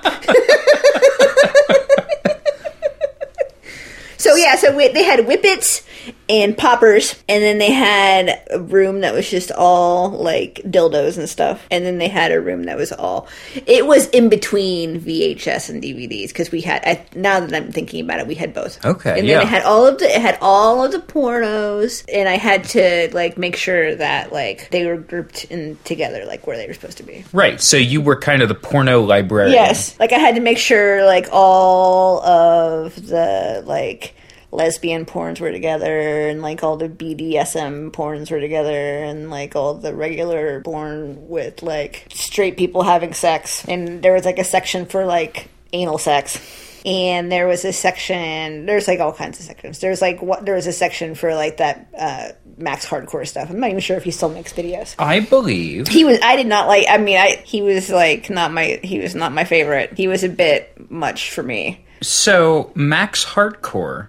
So 4.21 4.35
yeah, 4.35 4.57
so 4.57 4.77
we, 4.77 4.89
they 4.89 5.05
had 5.05 5.21
whippets 5.21 5.85
and 6.29 6.57
poppers, 6.57 7.23
and 7.29 7.43
then 7.43 7.59
they 7.59 7.73
had 7.73 8.43
a 8.51 8.61
room 8.61 9.01
that 9.01 9.15
was 9.15 9.29
just 9.29 9.51
all 9.51 10.11
like 10.11 10.61
dildos 10.65 11.19
and 11.19 11.29
stuff, 11.29 11.67
and 11.71 11.85
then 11.85 11.99
they 11.99 12.09
had 12.09 12.33
a 12.33 12.41
room 12.41 12.65
that 12.65 12.77
was 12.77 12.93
all. 12.93 13.29
It 13.67 13.87
was 13.87 14.09
in 14.11 14.29
between 14.29 15.01
VHS 15.01 15.71
and 15.71 15.83
DVDs 15.83 16.29
because 16.29 16.51
we 16.51 16.61
had. 16.61 16.83
I, 16.85 17.05
now 17.15 17.41
that 17.41 17.55
I'm 17.55 17.73
thinking 17.73 18.05
about 18.05 18.21
it, 18.21 18.27
we 18.27 18.35
had 18.35 18.53
both. 18.53 18.85
Okay, 18.85 19.11
and 19.11 19.21
then 19.21 19.27
yeah. 19.27 19.43
it 19.43 19.49
had 19.49 19.63
all 19.63 19.87
of 19.87 19.99
the 19.99 20.07
it 20.07 20.21
had 20.21 20.39
all 20.41 20.85
of 20.85 20.93
the 20.93 20.99
pornos, 20.99 22.05
and 22.13 22.29
I 22.29 22.37
had 22.37 22.65
to 22.65 23.11
like 23.13 23.39
make 23.39 23.57
sure 23.57 23.95
that 23.95 24.33
like 24.33 24.71
they 24.71 24.87
were 24.87 24.97
grouped 24.97 25.45
in 25.45 25.79
together 25.85 26.25
like 26.27 26.47
where 26.47 26.57
they 26.57 26.67
were 26.67 26.75
supposed 26.75 26.99
to 26.99 27.03
be. 27.03 27.25
Right. 27.33 27.61
So 27.61 27.77
you 27.77 28.01
were 28.01 28.17
kind 28.17 28.43
of 28.43 28.49
the 28.49 28.55
porno 28.55 29.03
librarian. 29.03 29.55
Yes, 29.55 29.99
like 29.99 30.13
I 30.13 30.19
had 30.19 30.35
to 30.35 30.41
make 30.41 30.59
sure 30.59 31.05
like 31.05 31.29
all 31.33 32.23
of 32.23 32.95
the 33.07 33.63
like 33.67 34.15
lesbian 34.51 35.05
porns 35.05 35.41
were 35.41 35.53
together 35.53 36.29
and 36.29 36.41
like 36.41 36.63
all 36.63 36.77
the 36.77 36.89
BDSM 36.89 37.91
porns 37.91 38.31
were 38.31 38.41
together 38.41 39.05
and 39.05 39.31
like 39.31 39.55
all 39.55 39.75
the 39.75 39.95
regular 39.95 40.63
porn 40.63 41.29
with 41.29 41.63
like 41.63 42.07
straight 42.11 42.57
people 42.57 42.83
having 42.83 43.13
sex 43.13 43.65
and 43.69 44.03
there 44.03 44.15
was 44.15 44.25
like 44.25 44.39
a 44.39 44.45
section 44.45 44.87
for 44.87 45.05
like 45.05 45.49
anal 45.73 45.99
sex. 45.99 46.41
And 46.87 47.31
there 47.31 47.47
was 47.47 47.65
a 47.65 47.73
section. 47.73 48.65
There's 48.65 48.87
like 48.89 49.01
all 49.01 49.13
kinds 49.13 49.41
of 49.41 49.45
sections. 49.45 49.81
There's 49.81 50.01
like 50.01 50.23
what 50.23 50.47
there 50.47 50.55
was 50.55 50.67
a 50.67 50.73
section 50.73 51.15
for 51.17 51.35
like 51.35 51.59
that 51.59 51.89
uh, 51.99 52.29
Max 52.57 52.87
Hardcore 52.87 53.27
stuff. 53.27 53.51
I'm 53.51 53.59
not 53.61 53.69
even 53.71 53.81
sure 53.81 53.97
if 53.97 54.05
he 54.05 54.11
still 54.13 54.29
makes 54.31 54.53
videos. 54.53 54.95
I 54.99 55.21
believe 55.21 55.89
He 55.89 56.05
was. 56.05 56.19
I 56.23 56.37
did 56.37 56.47
not 56.47 56.69
like. 56.69 56.87
I 56.89 56.97
mean, 56.99 57.19
I 57.19 57.43
he 57.45 57.63
was 57.63 57.91
like 57.91 58.31
not 58.31 58.53
my. 58.53 58.81
He 58.83 59.01
was 59.01 59.15
not 59.15 59.33
my 59.33 59.45
favorite. 59.45 59.95
He 59.95 60.07
was 60.07 60.23
a 60.23 60.29
bit 60.29 60.91
much 60.91 61.33
for 61.33 61.43
me. 61.43 61.85
So 62.01 62.71
Max 62.77 63.25
Hardcore 63.25 64.09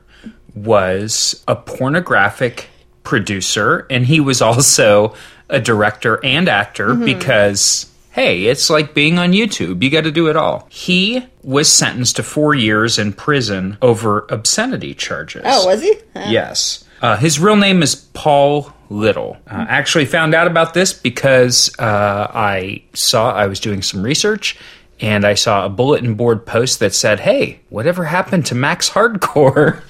was 0.56 1.44
a 1.48 1.56
pornographic 1.56 2.70
producer, 3.03 3.86
and 3.89 4.06
he 4.06 4.20
was 4.20 4.41
also 4.41 5.15
a 5.50 5.60
director 5.60 6.24
and 6.24 6.48
actor 6.48 6.94
because. 6.94 7.86
Hey, 8.12 8.46
it's 8.46 8.72
like 8.72 8.96
being 8.96 9.20
on 9.20 9.32
YouTube. 9.32 9.82
You 9.84 9.89
got 9.89 10.03
to 10.03 10.12
do 10.12 10.27
it 10.27 10.36
all. 10.36 10.68
He 10.70 11.25
was 11.44 11.72
sentenced 11.72 12.15
to 12.18 12.24
four 12.24 12.53
years 12.56 12.98
in 12.98 13.13
prison 13.13 13.77
over 13.84 14.25
obscenity 14.29 14.96
charges. 14.96 15.44
Oh, 15.46 15.68
was 15.68 15.82
he? 15.82 15.94
Yes. 16.15 16.84
Uh, 17.01 17.15
his 17.15 17.39
real 17.39 17.56
name 17.56 17.82
is 17.82 17.96
Paul 17.96 18.74
Little. 18.89 19.38
Uh, 19.48 19.65
actually, 19.70 20.06
found 20.06 20.34
out 20.34 20.48
about 20.48 20.74
this 20.74 20.91
because 20.91 21.74
uh, 21.79 22.27
I 22.34 22.84
saw 22.94 23.32
I 23.32 23.46
was 23.46 23.60
doing 23.60 23.84
some 23.84 24.01
research 24.01 24.58
and 25.01 25.25
I 25.25 25.34
saw 25.34 25.65
a 25.65 25.70
bulletin 25.70 26.15
board 26.15 26.46
post 26.46 26.79
that 26.79 26.94
said, 26.94 27.22
"Hey, 27.22 27.60
whatever 27.70 28.06
happened 28.06 28.46
to 28.48 28.56
Max 28.56 28.89
Hardcore?" 28.89 29.82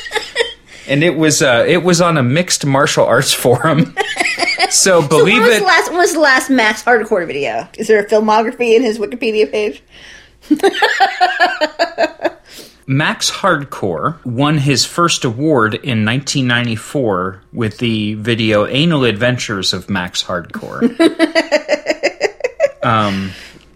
and 0.88 1.02
it 1.02 1.16
was 1.16 1.42
uh, 1.42 1.64
it 1.66 1.82
was 1.82 2.00
on 2.00 2.16
a 2.16 2.22
mixed 2.22 2.64
martial 2.64 3.04
arts 3.04 3.32
forum. 3.32 3.94
so 4.70 5.06
believe 5.06 5.42
was, 5.42 5.56
it. 5.56 5.60
the 5.60 5.66
last, 5.66 5.90
when 5.90 5.98
was 5.98 6.12
the 6.14 6.20
last 6.20 6.50
Max 6.50 6.82
Hardcore 6.82 7.26
video? 7.26 7.68
Is 7.76 7.88
there 7.88 8.00
a 8.00 8.06
filmography 8.06 8.74
in 8.74 8.82
his 8.82 8.98
Wikipedia 8.98 9.50
page? 9.50 9.82
Max 12.86 13.30
Hardcore 13.30 14.22
won 14.24 14.58
his 14.58 14.84
first 14.84 15.24
award 15.24 15.74
in 15.74 16.04
1994 16.04 17.42
with 17.52 17.78
the 17.78 18.14
video 18.14 18.66
Anal 18.66 19.04
Adventures 19.04 19.72
of 19.72 19.88
Max 19.88 20.24
Hardcore. 20.24 20.82
um, 22.82 23.30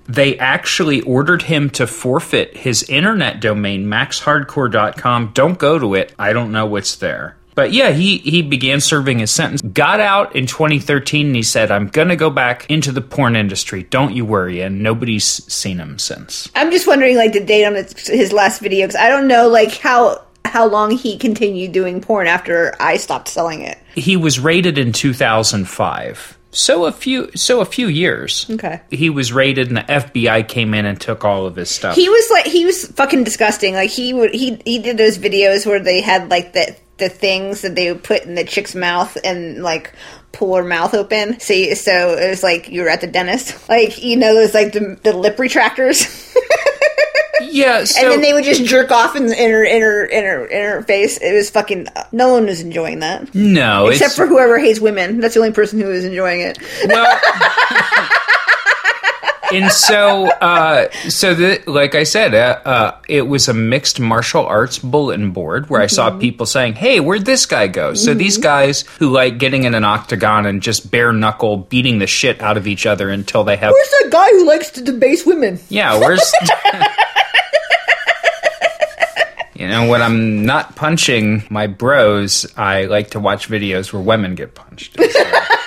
they 0.08 0.38
actually 0.38 1.00
ordered 1.02 1.42
him 1.42 1.70
to 1.70 1.86
forfeit 1.86 2.56
his 2.56 2.82
internet 2.84 3.40
domain, 3.40 3.86
maxhardcore.com. 3.86 5.32
Don't 5.34 5.58
go 5.58 5.78
to 5.78 5.94
it. 5.94 6.14
I 6.18 6.32
don't 6.32 6.52
know 6.52 6.66
what's 6.66 6.96
there. 6.96 7.36
But 7.56 7.72
yeah, 7.72 7.92
he, 7.92 8.18
he 8.18 8.42
began 8.42 8.80
serving 8.80 9.18
his 9.18 9.30
sentence, 9.30 9.62
got 9.62 9.98
out 9.98 10.36
in 10.36 10.46
2013, 10.46 11.28
and 11.28 11.36
he 11.36 11.42
said, 11.42 11.70
I'm 11.70 11.88
going 11.88 12.08
to 12.08 12.16
go 12.16 12.28
back 12.28 12.70
into 12.70 12.92
the 12.92 13.00
porn 13.00 13.34
industry. 13.34 13.84
Don't 13.84 14.14
you 14.14 14.26
worry. 14.26 14.60
And 14.60 14.82
nobody's 14.82 15.24
seen 15.24 15.78
him 15.78 15.98
since. 15.98 16.50
I'm 16.54 16.70
just 16.70 16.86
wondering, 16.86 17.16
like, 17.16 17.32
the 17.32 17.42
date 17.42 17.64
on 17.64 17.74
his, 17.74 18.06
his 18.06 18.30
last 18.30 18.60
video 18.60 18.86
because 18.86 19.00
I 19.00 19.08
don't 19.08 19.26
know, 19.26 19.48
like, 19.48 19.78
how 19.78 20.22
how 20.44 20.66
long 20.66 20.90
he 20.92 21.18
continued 21.18 21.72
doing 21.72 22.00
porn 22.00 22.26
after 22.26 22.72
I 22.78 22.98
stopped 22.98 23.28
selling 23.28 23.62
it. 23.62 23.78
he 23.94 24.16
was 24.16 24.38
rated 24.38 24.78
in 24.78 24.92
2005 24.92 26.35
so 26.56 26.86
a 26.86 26.92
few 26.92 27.30
so 27.34 27.60
a 27.60 27.64
few 27.66 27.86
years 27.88 28.46
Okay. 28.50 28.80
he 28.90 29.10
was 29.10 29.32
raided 29.32 29.68
and 29.68 29.76
the 29.76 29.82
fbi 29.82 30.46
came 30.48 30.72
in 30.74 30.86
and 30.86 31.00
took 31.00 31.24
all 31.24 31.46
of 31.46 31.54
his 31.56 31.70
stuff 31.70 31.94
He 31.94 32.08
was 32.08 32.30
like 32.30 32.46
he 32.46 32.64
was 32.64 32.86
fucking 32.92 33.24
disgusting. 33.24 33.74
Like 33.74 33.90
he 33.90 34.14
would 34.14 34.32
he 34.34 34.60
he 34.64 34.78
did 34.78 34.96
those 34.98 35.18
videos 35.18 35.66
where 35.66 35.80
they 35.80 36.00
had 36.00 36.30
like 36.30 36.52
the 36.54 36.76
the 36.98 37.08
things 37.10 37.60
that 37.60 37.74
they 37.74 37.92
would 37.92 38.02
put 38.02 38.22
in 38.24 38.34
the 38.36 38.44
chick's 38.44 38.74
mouth 38.74 39.18
and 39.22 39.62
like 39.62 39.92
pull 40.32 40.56
her 40.56 40.64
mouth 40.64 40.94
open. 40.94 41.38
So 41.40 41.52
you, 41.52 41.74
so 41.74 42.14
it 42.16 42.28
was 42.30 42.42
like 42.42 42.70
you 42.70 42.82
were 42.82 42.88
at 42.88 43.02
the 43.02 43.06
dentist. 43.06 43.54
Like 43.68 44.02
you 44.02 44.16
know 44.16 44.34
those 44.34 44.54
like 44.54 44.72
the, 44.72 44.98
the 45.02 45.12
lip 45.12 45.36
retractors. 45.36 46.06
yeah 47.56 47.84
so 47.84 48.02
and 48.02 48.12
then 48.12 48.20
they 48.20 48.32
would 48.32 48.44
just 48.44 48.64
jerk 48.64 48.90
off 48.90 49.16
in, 49.16 49.24
in 49.32 49.50
her 49.50 49.64
in 49.64 49.80
her 49.82 50.04
in 50.04 50.24
her 50.24 50.46
in 50.46 50.62
her 50.62 50.82
face. 50.82 51.18
It 51.18 51.32
was 51.32 51.50
fucking. 51.50 51.86
No 52.12 52.28
one 52.28 52.46
was 52.46 52.60
enjoying 52.60 53.00
that 53.00 53.34
no 53.34 53.88
except 53.88 54.14
for 54.14 54.26
whoever 54.26 54.58
hates 54.58 54.80
women. 54.80 55.20
That's 55.20 55.34
the 55.34 55.40
only 55.40 55.52
person 55.52 55.80
who 55.80 55.88
was 55.88 56.04
enjoying 56.04 56.40
it. 56.40 56.58
well 56.86 57.20
and 59.52 59.70
so 59.70 60.26
uh 60.40 60.90
so 61.08 61.32
the 61.32 61.62
like 61.68 61.94
i 61.94 62.02
said 62.02 62.34
uh, 62.34 62.60
uh 62.64 62.98
it 63.08 63.22
was 63.22 63.46
a 63.46 63.54
mixed 63.54 64.00
martial 64.00 64.44
arts 64.44 64.76
bulletin 64.80 65.30
board 65.30 65.70
where 65.70 65.80
i 65.80 65.86
saw 65.86 66.10
people 66.18 66.44
saying 66.46 66.74
hey 66.74 66.98
where'd 66.98 67.24
this 67.24 67.46
guy 67.46 67.68
go 67.68 67.94
so 67.94 68.12
these 68.12 68.38
guys 68.38 68.82
who 68.98 69.08
like 69.08 69.38
getting 69.38 69.62
in 69.62 69.72
an 69.76 69.84
octagon 69.84 70.46
and 70.46 70.62
just 70.62 70.90
bare 70.90 71.12
knuckle 71.12 71.58
beating 71.58 72.00
the 72.00 72.08
shit 72.08 72.40
out 72.42 72.56
of 72.56 72.66
each 72.66 72.86
other 72.86 73.08
until 73.08 73.44
they 73.44 73.56
have 73.56 73.72
Where's 73.72 73.90
that 74.02 74.08
guy 74.10 74.28
who 74.30 74.46
likes 74.48 74.70
to 74.70 74.82
debase 74.82 75.24
women? 75.24 75.60
Yeah, 75.68 75.96
where's. 75.98 76.32
you 79.58 79.66
know, 79.66 79.88
when 79.88 80.02
I'm 80.02 80.44
not 80.44 80.76
punching 80.76 81.44
my 81.48 81.66
bros, 81.66 82.46
I 82.56 82.84
like 82.84 83.10
to 83.10 83.20
watch 83.20 83.48
videos 83.48 83.92
where 83.92 84.02
women 84.02 84.34
get 84.34 84.54
punched. 84.54 84.96
So, 84.98 85.02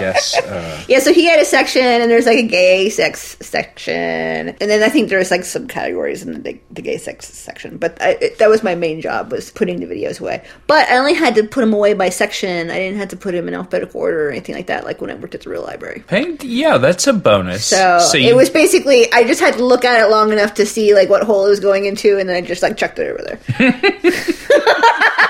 guess. 0.00 0.36
Uh, 0.38 0.84
Yeah, 0.88 0.98
so 0.98 1.12
he 1.12 1.26
had 1.26 1.38
a 1.40 1.44
section, 1.44 1.82
and 1.82 2.10
there's 2.10 2.26
like 2.26 2.38
a 2.38 2.46
gay 2.46 2.88
sex 2.88 3.36
section, 3.40 3.94
and 3.94 4.58
then 4.58 4.82
I 4.82 4.88
think 4.88 5.08
there's 5.08 5.30
like 5.30 5.42
subcategories 5.42 6.26
in 6.26 6.42
the, 6.42 6.58
the 6.70 6.82
gay 6.82 6.98
sex 6.98 7.26
section. 7.28 7.78
But 7.78 8.00
I, 8.02 8.10
it, 8.20 8.38
that 8.38 8.48
was 8.48 8.62
my 8.62 8.74
main 8.74 9.00
job 9.00 9.30
was 9.30 9.50
putting 9.50 9.80
the 9.80 9.86
videos 9.86 10.20
away. 10.20 10.44
But 10.66 10.88
I 10.88 10.98
only 10.98 11.14
had 11.14 11.34
to 11.36 11.44
put 11.44 11.60
them 11.60 11.72
away 11.72 11.94
by 11.94 12.08
section. 12.08 12.70
I 12.70 12.78
didn't 12.78 12.98
have 12.98 13.08
to 13.10 13.16
put 13.16 13.32
them 13.32 13.46
in 13.48 13.54
alphabetical 13.54 14.00
order 14.00 14.28
or 14.28 14.30
anything 14.30 14.54
like 14.54 14.66
that. 14.66 14.84
Like 14.84 15.00
when 15.00 15.10
I 15.10 15.14
worked 15.14 15.34
at 15.34 15.42
the 15.42 15.50
real 15.50 15.62
library. 15.62 16.02
hey, 16.08 16.36
yeah, 16.42 16.78
that's 16.78 17.06
a 17.06 17.12
bonus. 17.12 17.66
So, 17.66 18.16
you, 18.16 18.30
it 18.30 18.36
was 18.36 18.50
basically 18.50 19.12
I 19.12 19.24
just 19.24 19.40
had 19.40 19.54
to 19.54 19.64
look 19.64 19.84
at 19.84 20.00
it 20.00 20.10
long 20.10 20.32
enough 20.32 20.54
to 20.54 20.66
see 20.66 20.94
like 20.94 21.08
what 21.08 21.22
hole 21.22 21.46
it 21.46 21.50
was 21.50 21.60
going 21.60 21.84
into, 21.84 22.18
and 22.18 22.28
then 22.28 22.36
I 22.36 22.40
just 22.46 22.62
like 22.62 22.76
chucked 22.76 22.98
it 22.98 23.08
over 23.10 23.22
there. 23.22 23.40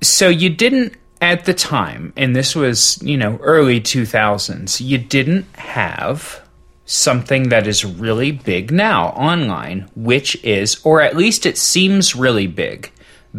So 0.00 0.28
you 0.28 0.48
didn't 0.50 0.94
at 1.20 1.44
the 1.44 1.54
time, 1.54 2.12
and 2.16 2.34
this 2.34 2.54
was, 2.54 3.00
you 3.02 3.16
know, 3.16 3.38
early 3.42 3.80
2000s, 3.80 4.80
you 4.80 4.98
didn't 4.98 5.46
have 5.56 6.42
something 6.84 7.50
that 7.50 7.66
is 7.66 7.84
really 7.84 8.32
big 8.32 8.70
now 8.70 9.08
online, 9.08 9.88
which 9.94 10.42
is, 10.44 10.80
or 10.84 11.00
at 11.02 11.16
least 11.16 11.44
it 11.44 11.58
seems 11.58 12.14
really 12.14 12.46
big, 12.46 12.90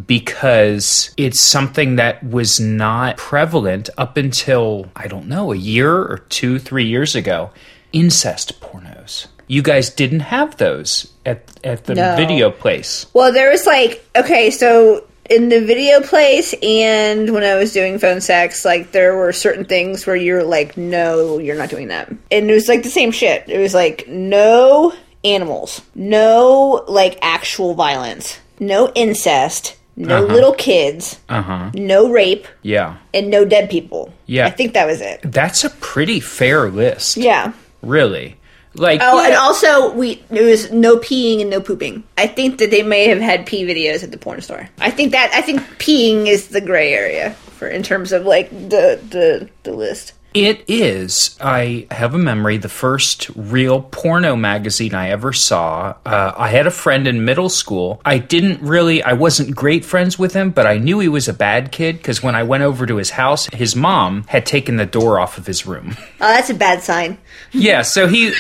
because 0.06 1.12
it's 1.18 1.40
something 1.42 1.96
that 1.96 2.24
was 2.24 2.60
not 2.60 3.18
prevalent 3.18 3.90
up 3.98 4.18
until, 4.18 4.86
I 4.96 5.08
don't 5.08 5.28
know, 5.28 5.52
a 5.52 5.56
year 5.56 5.96
or 5.96 6.26
two, 6.30 6.60
three 6.60 6.86
years 6.86 7.16
ago. 7.16 7.52
Incest 7.94 8.60
pornos. 8.62 9.28
You 9.48 9.64
guys 9.64 9.90
didn't 9.90 10.20
have 10.20 10.58
those 10.58 11.12
at, 11.26 11.42
at 11.64 11.86
the 11.86 11.96
No. 11.96 12.16
video 12.16 12.52
place. 12.52 13.08
Well, 13.14 13.32
there 13.34 13.50
was 13.50 13.66
like 13.66 14.06
okay, 14.16 14.52
so 14.52 15.04
in 15.30 15.50
the 15.50 15.62
video 15.64 16.02
place 16.02 16.54
and 16.64 17.32
when 17.34 17.44
I 17.44 17.56
was 17.56 17.72
doing 17.74 18.00
phone 18.00 18.22
sex, 18.22 18.66
like 18.66 18.92
there 18.92 19.16
were 19.16 19.32
certain 19.32 19.66
things 19.66 20.06
where 20.08 20.16
you're 20.16 20.44
like, 20.44 20.76
no, 20.78 21.38
you're 21.38 21.58
not 21.58 21.70
doing 21.70 21.90
that, 21.90 22.10
and 22.32 22.50
it 22.50 22.54
was 22.54 22.68
like 22.68 22.84
the 22.84 22.90
same 22.90 23.12
shit. 23.12 23.48
It 23.48 23.60
was 23.60 23.74
like 23.74 24.08
no 24.08 24.94
animals, 25.24 25.82
no 25.96 26.84
like 26.88 27.20
actual 27.22 27.74
violence, 27.76 28.40
no 28.60 28.92
incest, 28.96 29.76
no 29.96 30.22
little 30.26 30.54
kids, 30.54 31.20
Uh 31.28 31.42
huh. 31.42 31.72
no 31.74 32.10
rape, 32.10 32.48
Yeah. 32.62 32.96
and 33.14 33.30
no 33.30 33.44
dead 33.46 33.70
people. 33.70 34.14
Yeah. 34.28 34.48
I 34.48 34.50
think 34.52 34.74
that 34.74 34.88
was 34.88 35.02
it. 35.02 35.20
That's 35.24 35.64
a 35.66 35.70
pretty 35.70 36.20
fair 36.22 36.70
list. 36.70 37.18
Yeah. 37.18 37.52
Really. 37.82 38.38
Like 38.80 39.02
Oh, 39.04 39.24
and 39.24 39.36
also 39.36 39.94
we 39.94 40.24
there 40.30 40.46
was 40.46 40.72
no 40.72 40.98
peeing 40.98 41.42
and 41.42 41.50
no 41.50 41.60
pooping. 41.60 42.04
I 42.18 42.28
think 42.28 42.60
that 42.60 42.72
they 42.72 42.82
may 42.82 43.08
have 43.10 43.20
had 43.20 43.46
pee 43.46 43.66
videos 43.66 44.04
at 44.04 44.12
the 44.12 44.18
porn 44.18 44.42
store. 44.42 44.70
I 44.80 44.90
think 44.90 45.12
that 45.12 45.32
I 45.34 45.42
think 45.42 45.62
peeing 45.80 46.28
is 46.28 46.48
the 46.48 46.62
gray 46.62 46.94
area 46.94 47.32
for 47.58 47.68
in 47.68 47.84
terms 47.84 48.12
of 48.14 48.26
like 48.26 48.50
the 48.50 49.00
the 49.10 49.50
the 49.64 49.74
list. 49.74 50.14
It 50.34 50.64
is. 50.68 51.38
I 51.42 51.88
have 51.92 52.14
a 52.14 52.18
memory. 52.18 52.58
The 52.58 52.70
first 52.70 53.30
real 53.36 53.82
porno 53.82 54.36
magazine 54.36 54.94
I 54.94 55.10
ever 55.10 55.34
saw. 55.34 55.96
Uh, 56.06 56.34
I 56.38 56.50
had 56.50 56.68
a 56.68 56.72
friend 56.72 57.08
in 57.08 57.26
middle 57.26 57.50
school. 57.50 58.02
I 58.06 58.20
didn't 58.20 58.62
really. 58.62 59.02
I 59.02 59.14
wasn't 59.14 59.56
great 59.56 59.84
friends 59.84 60.20
with 60.20 60.34
him, 60.34 60.52
but 60.52 60.68
I 60.68 60.78
knew 60.78 61.00
he 61.00 61.08
was 61.08 61.28
a 61.28 61.34
bad 61.34 61.72
kid 61.72 61.98
because 61.98 62.22
when 62.22 62.36
I 62.36 62.44
went 62.44 62.64
over 62.64 62.86
to 62.86 62.98
his 62.98 63.12
house, 63.12 63.48
his 63.48 63.76
mom 63.76 64.24
had 64.28 64.46
taken 64.46 64.76
the 64.78 64.86
door 64.86 65.20
off 65.20 65.38
of 65.38 65.46
his 65.48 65.66
room. 65.66 65.96
Oh, 66.22 66.28
that's 66.28 66.50
a 66.50 66.54
bad 66.54 66.84
sign. 66.84 67.18
Yeah, 67.54 67.82
so 67.82 68.06
he 68.06 68.34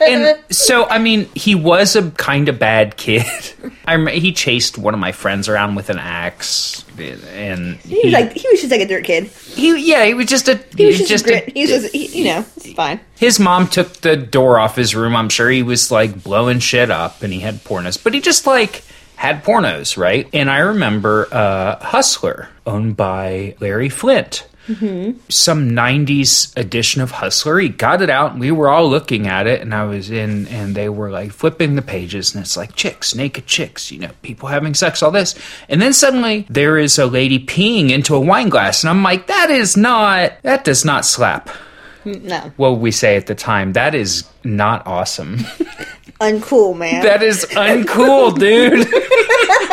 and 0.00 0.38
so 0.52 0.84
I 0.86 0.98
mean 1.00 1.28
he 1.34 1.56
was 1.56 1.96
a 1.96 2.12
kind 2.12 2.48
of 2.48 2.60
bad 2.60 2.96
kid. 2.96 3.24
I 3.86 3.96
rem- 3.96 4.06
he 4.20 4.32
chased 4.32 4.78
one 4.78 4.94
of 4.94 5.00
my 5.00 5.10
friends 5.10 5.48
around 5.48 5.74
with 5.74 5.90
an 5.90 5.98
axe, 5.98 6.84
and 6.96 7.74
He 7.78 8.00
was 8.04 8.12
like 8.12 8.32
he 8.34 8.46
was 8.52 8.60
just 8.60 8.70
like 8.70 8.82
a 8.82 8.86
dirt 8.86 9.02
kid. 9.02 9.24
he 9.26 9.76
yeah 9.90 10.04
he 10.04 10.14
was 10.14 10.26
just 10.26 10.48
a 10.48 10.60
He 10.76 10.86
was 10.86 10.98
just, 10.98 11.10
just 11.10 11.26
a 11.26 11.33
he 11.54 11.62
was 11.62 11.70
just, 11.70 11.94
he, 11.94 12.18
you 12.18 12.24
know, 12.24 12.44
it's 12.56 12.72
fine. 12.72 13.00
his 13.16 13.38
mom 13.38 13.68
took 13.68 13.94
the 13.94 14.16
door 14.16 14.58
off 14.58 14.76
his 14.76 14.94
room. 14.94 15.16
I'm 15.16 15.28
sure 15.28 15.50
he 15.50 15.62
was 15.62 15.90
like 15.90 16.22
blowing 16.22 16.58
shit 16.58 16.90
up, 16.90 17.22
and 17.22 17.32
he 17.32 17.40
had 17.40 17.56
pornos, 17.64 18.02
but 18.02 18.14
he 18.14 18.20
just 18.20 18.46
like 18.46 18.82
had 19.16 19.44
pornos, 19.44 19.96
right? 19.96 20.28
And 20.32 20.50
I 20.50 20.58
remember 20.58 21.28
uh, 21.32 21.76
Hustler, 21.84 22.48
owned 22.66 22.96
by 22.96 23.56
Larry 23.60 23.88
Flynt. 23.88 24.46
Mm-hmm. 24.66 25.18
some 25.28 25.70
90s 25.72 26.56
edition 26.56 27.02
of 27.02 27.10
Hustler. 27.10 27.58
He 27.58 27.68
got 27.68 28.00
it 28.00 28.08
out 28.08 28.32
and 28.32 28.40
we 28.40 28.50
were 28.50 28.70
all 28.70 28.88
looking 28.88 29.26
at 29.26 29.46
it 29.46 29.60
and 29.60 29.74
I 29.74 29.84
was 29.84 30.10
in 30.10 30.48
and 30.48 30.74
they 30.74 30.88
were 30.88 31.10
like 31.10 31.32
flipping 31.32 31.76
the 31.76 31.82
pages 31.82 32.34
and 32.34 32.42
it's 32.42 32.56
like 32.56 32.74
chicks, 32.74 33.14
naked 33.14 33.46
chicks, 33.46 33.92
you 33.92 33.98
know, 33.98 34.10
people 34.22 34.48
having 34.48 34.72
sex, 34.72 35.02
all 35.02 35.10
this. 35.10 35.34
And 35.68 35.82
then 35.82 35.92
suddenly 35.92 36.46
there 36.48 36.78
is 36.78 36.98
a 36.98 37.04
lady 37.04 37.38
peeing 37.44 37.90
into 37.90 38.14
a 38.14 38.20
wine 38.20 38.48
glass 38.48 38.82
and 38.82 38.88
I'm 38.88 39.02
like, 39.02 39.26
that 39.26 39.50
is 39.50 39.76
not, 39.76 40.32
that 40.42 40.64
does 40.64 40.82
not 40.82 41.04
slap. 41.04 41.50
No. 42.06 42.52
What 42.56 42.78
we 42.80 42.90
say 42.90 43.16
at 43.16 43.26
the 43.26 43.34
time? 43.34 43.74
That 43.74 43.94
is 43.94 44.24
not 44.44 44.86
awesome. 44.86 45.38
Uncool, 46.20 46.76
man. 46.76 47.02
that 47.02 47.22
is 47.22 47.44
uncool, 47.50 48.38
dude. 48.38 48.86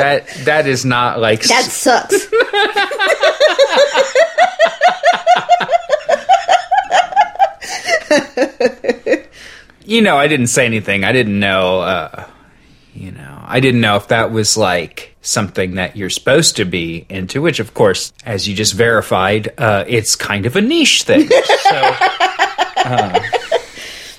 that 0.00 0.26
that 0.44 0.66
is 0.66 0.84
not 0.84 1.20
like 1.20 1.42
that 1.44 1.64
sucks. 1.64 2.26
you 9.84 10.02
know, 10.02 10.16
I 10.16 10.28
didn't 10.28 10.48
say 10.48 10.66
anything. 10.66 11.04
I 11.04 11.12
didn't 11.12 11.38
know, 11.38 11.80
uh, 11.80 12.26
you 12.94 13.10
know, 13.10 13.42
I 13.44 13.60
didn't 13.60 13.80
know 13.80 13.96
if 13.96 14.08
that 14.08 14.30
was 14.30 14.56
like 14.56 15.16
something 15.22 15.74
that 15.74 15.96
you're 15.96 16.10
supposed 16.10 16.56
to 16.56 16.64
be 16.64 17.06
into, 17.08 17.42
which, 17.42 17.60
of 17.60 17.74
course, 17.74 18.12
as 18.24 18.48
you 18.48 18.54
just 18.54 18.74
verified, 18.74 19.52
uh, 19.58 19.84
it's 19.86 20.16
kind 20.16 20.46
of 20.46 20.56
a 20.56 20.60
niche 20.60 21.02
thing. 21.02 21.28
So, 21.70 21.76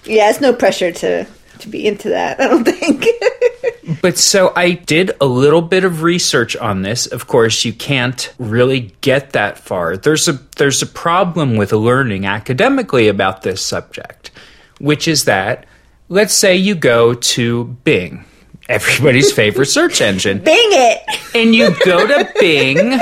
yeah, 0.06 0.30
it's 0.30 0.40
no 0.40 0.54
pressure 0.54 0.92
to 0.92 1.26
to 1.60 1.68
be 1.68 1.88
into 1.88 2.10
that. 2.10 2.40
I 2.40 2.48
don't 2.48 2.64
think. 2.64 3.06
but 4.02 4.18
so 4.18 4.54
I 4.56 4.72
did 4.72 5.12
a 5.20 5.26
little 5.26 5.62
bit 5.62 5.84
of 5.84 6.04
research 6.04 6.56
on 6.56 6.82
this. 6.84 7.08
Of 7.08 7.28
course, 7.28 7.66
you 7.66 7.74
can't 7.74 8.34
really 8.38 8.94
get 9.02 9.32
that 9.32 9.58
far. 9.58 9.98
There's 9.98 10.28
a 10.28 10.34
there's 10.58 10.82
a 10.82 10.88
problem 10.88 11.56
with 11.58 11.72
learning 11.72 12.26
academically 12.26 13.08
about 13.08 13.42
this 13.42 13.62
subject, 13.66 14.32
which 14.80 15.08
is 15.08 15.26
that 15.26 15.66
let's 16.10 16.38
say 16.38 16.56
you 16.56 16.76
go 16.76 17.14
to 17.14 17.66
Bing, 17.84 18.26
everybody's 18.70 19.32
favorite 19.32 19.68
search 19.68 20.02
engine. 20.02 20.40
Bing 20.40 20.56
it. 20.56 21.36
and 21.36 21.56
you 21.56 21.76
go 21.86 22.06
to 22.06 22.32
Bing 22.40 23.00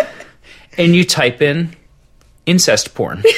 and 0.77 0.95
you 0.95 1.03
type 1.03 1.41
in 1.41 1.75
incest 2.45 2.93
porn. 2.95 3.23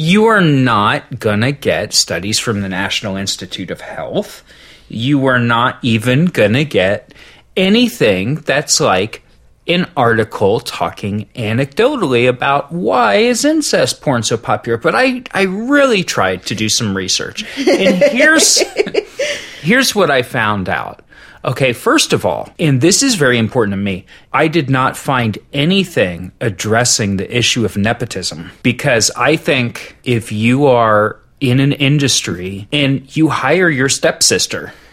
you 0.00 0.24
are 0.24 0.40
not 0.40 1.20
gonna 1.20 1.52
get 1.52 1.92
studies 1.92 2.38
from 2.38 2.62
the 2.62 2.70
National 2.70 3.16
Institute 3.16 3.70
of 3.70 3.82
Health. 3.82 4.42
You 4.88 5.26
are 5.26 5.38
not 5.38 5.78
even 5.82 6.24
gonna 6.24 6.64
get 6.64 7.12
anything 7.54 8.36
that's 8.36 8.80
like 8.80 9.22
an 9.66 9.90
article 9.98 10.60
talking 10.60 11.28
anecdotally 11.34 12.26
about 12.26 12.72
why 12.72 13.16
is 13.16 13.44
incest 13.44 14.00
porn 14.00 14.22
so 14.22 14.38
popular. 14.38 14.78
But 14.78 14.94
I, 14.94 15.22
I 15.32 15.42
really 15.42 16.02
tried 16.02 16.46
to 16.46 16.54
do 16.54 16.70
some 16.70 16.96
research. 16.96 17.44
And 17.58 17.96
here's 17.96 18.62
here's 19.60 19.94
what 19.94 20.10
I 20.10 20.22
found 20.22 20.70
out. 20.70 21.04
Okay, 21.44 21.72
first 21.72 22.12
of 22.12 22.26
all, 22.26 22.50
and 22.58 22.82
this 22.82 23.02
is 23.02 23.14
very 23.14 23.38
important 23.38 23.72
to 23.72 23.78
me, 23.78 24.04
I 24.32 24.46
did 24.46 24.68
not 24.68 24.96
find 24.96 25.38
anything 25.52 26.32
addressing 26.40 27.16
the 27.16 27.34
issue 27.34 27.64
of 27.64 27.78
nepotism 27.78 28.50
because 28.62 29.10
I 29.16 29.36
think 29.36 29.96
if 30.04 30.30
you 30.32 30.66
are 30.66 31.18
in 31.40 31.58
an 31.58 31.72
industry 31.72 32.68
and 32.72 33.16
you 33.16 33.30
hire 33.30 33.70
your 33.70 33.88
stepsister, 33.88 34.74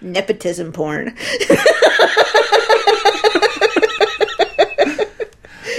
Nepotism 0.00 0.72
porn. 0.72 1.06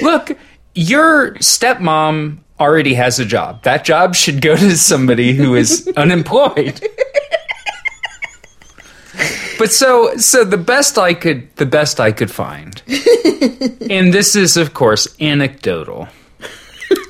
look, 0.01 0.37
your 0.75 1.35
stepmom 1.35 2.39
already 2.59 2.93
has 2.95 3.19
a 3.19 3.25
job. 3.25 3.63
That 3.63 3.85
job 3.85 4.15
should 4.15 4.41
go 4.41 4.55
to 4.57 4.75
somebody 4.75 5.33
who 5.33 5.55
is 5.55 5.87
unemployed. 5.95 6.81
But 9.57 9.71
so 9.71 10.15
so 10.17 10.43
the 10.43 10.57
best 10.57 10.97
I 10.97 11.13
could 11.13 11.55
the 11.55 11.65
best 11.65 11.99
I 11.99 12.11
could 12.11 12.31
find. 12.31 12.81
and 13.89 14.13
this 14.13 14.35
is 14.35 14.57
of 14.57 14.73
course 14.73 15.07
anecdotal. 15.19 16.07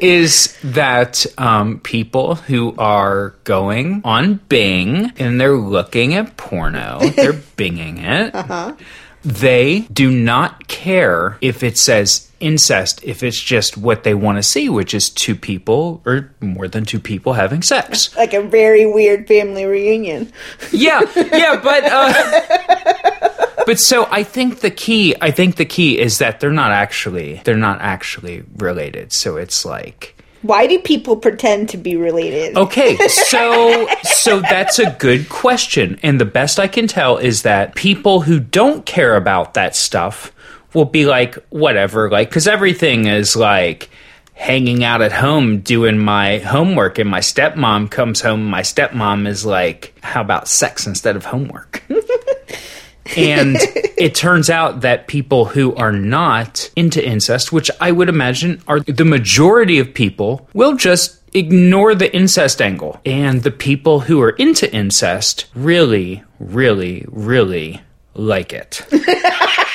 is 0.00 0.58
that 0.64 1.26
um, 1.38 1.80
people 1.80 2.36
who 2.36 2.74
are 2.78 3.34
going 3.44 4.00
on 4.04 4.40
Bing 4.48 5.12
and 5.18 5.40
they're 5.40 5.56
looking 5.56 6.14
at 6.14 6.36
porno, 6.36 6.98
they're 7.00 7.32
binging 7.56 7.98
it. 7.98 8.76
They 9.22 9.80
do 9.92 10.10
not 10.10 10.66
care 10.66 11.38
if 11.40 11.62
it 11.62 11.78
says 11.78 12.31
incest, 12.42 13.02
if 13.04 13.22
it's 13.22 13.40
just 13.40 13.76
what 13.76 14.02
they 14.02 14.14
want 14.14 14.38
to 14.38 14.42
see, 14.42 14.68
which 14.68 14.92
is 14.92 15.08
two 15.08 15.36
people 15.36 16.02
or 16.04 16.30
more 16.40 16.68
than 16.68 16.84
two 16.84 16.98
people 17.00 17.34
having 17.34 17.62
sex. 17.62 18.14
like 18.16 18.34
a 18.34 18.42
very 18.42 18.84
weird 18.84 19.28
family 19.28 19.64
reunion. 19.64 20.32
Yeah, 20.72 21.00
yeah, 21.14 21.60
but 21.62 21.84
uh, 21.84 23.64
but 23.66 23.78
so 23.78 24.08
I 24.10 24.22
think 24.24 24.60
the 24.60 24.70
key, 24.70 25.14
I 25.20 25.30
think 25.30 25.56
the 25.56 25.64
key 25.64 25.98
is 25.98 26.18
that 26.18 26.40
they're 26.40 26.50
not 26.50 26.72
actually 26.72 27.40
they're 27.44 27.56
not 27.56 27.80
actually 27.80 28.42
related. 28.56 29.12
So 29.12 29.36
it's 29.36 29.64
like 29.64 30.16
Why 30.42 30.66
do 30.66 30.78
people 30.80 31.16
pretend 31.16 31.68
to 31.70 31.76
be 31.76 31.94
related? 31.96 32.56
Okay, 32.56 32.96
so 33.08 33.86
so 34.02 34.40
that's 34.40 34.78
a 34.78 34.90
good 34.98 35.28
question, 35.28 35.98
and 36.02 36.20
the 36.20 36.24
best 36.24 36.58
I 36.58 36.66
can 36.68 36.86
tell 36.88 37.16
is 37.18 37.42
that 37.42 37.74
people 37.76 38.22
who 38.22 38.40
don't 38.40 38.84
care 38.84 39.14
about 39.16 39.54
that 39.54 39.76
stuff 39.76 40.31
will 40.74 40.84
be 40.84 41.06
like, 41.06 41.34
whatever, 41.50 42.10
like, 42.10 42.28
because 42.28 42.46
everything 42.48 43.06
is 43.06 43.36
like 43.36 43.90
hanging 44.34 44.82
out 44.82 45.02
at 45.02 45.12
home 45.12 45.60
doing 45.60 45.98
my 45.98 46.38
homework, 46.38 46.98
and 46.98 47.08
my 47.08 47.20
stepmom 47.20 47.90
comes 47.90 48.20
home. 48.20 48.44
My 48.46 48.62
stepmom 48.62 49.26
is 49.28 49.46
like, 49.46 49.94
how 50.02 50.20
about 50.20 50.48
sex 50.48 50.86
instead 50.86 51.16
of 51.16 51.24
homework? 51.24 51.82
and 53.16 53.56
it 53.96 54.14
turns 54.14 54.50
out 54.50 54.80
that 54.80 55.06
people 55.06 55.44
who 55.44 55.74
are 55.76 55.92
not 55.92 56.70
into 56.76 57.04
incest, 57.04 57.52
which 57.52 57.70
I 57.80 57.92
would 57.92 58.08
imagine 58.08 58.62
are 58.66 58.80
the 58.80 59.04
majority 59.04 59.78
of 59.78 59.94
people, 59.94 60.48
will 60.54 60.76
just 60.76 61.20
ignore 61.34 61.94
the 61.94 62.14
incest 62.14 62.60
angle. 62.60 63.00
And 63.04 63.42
the 63.42 63.50
people 63.50 64.00
who 64.00 64.20
are 64.22 64.30
into 64.30 64.72
incest 64.74 65.46
really, 65.54 66.22
really, 66.38 67.04
really 67.08 67.80
like 68.14 68.52
it. 68.52 68.84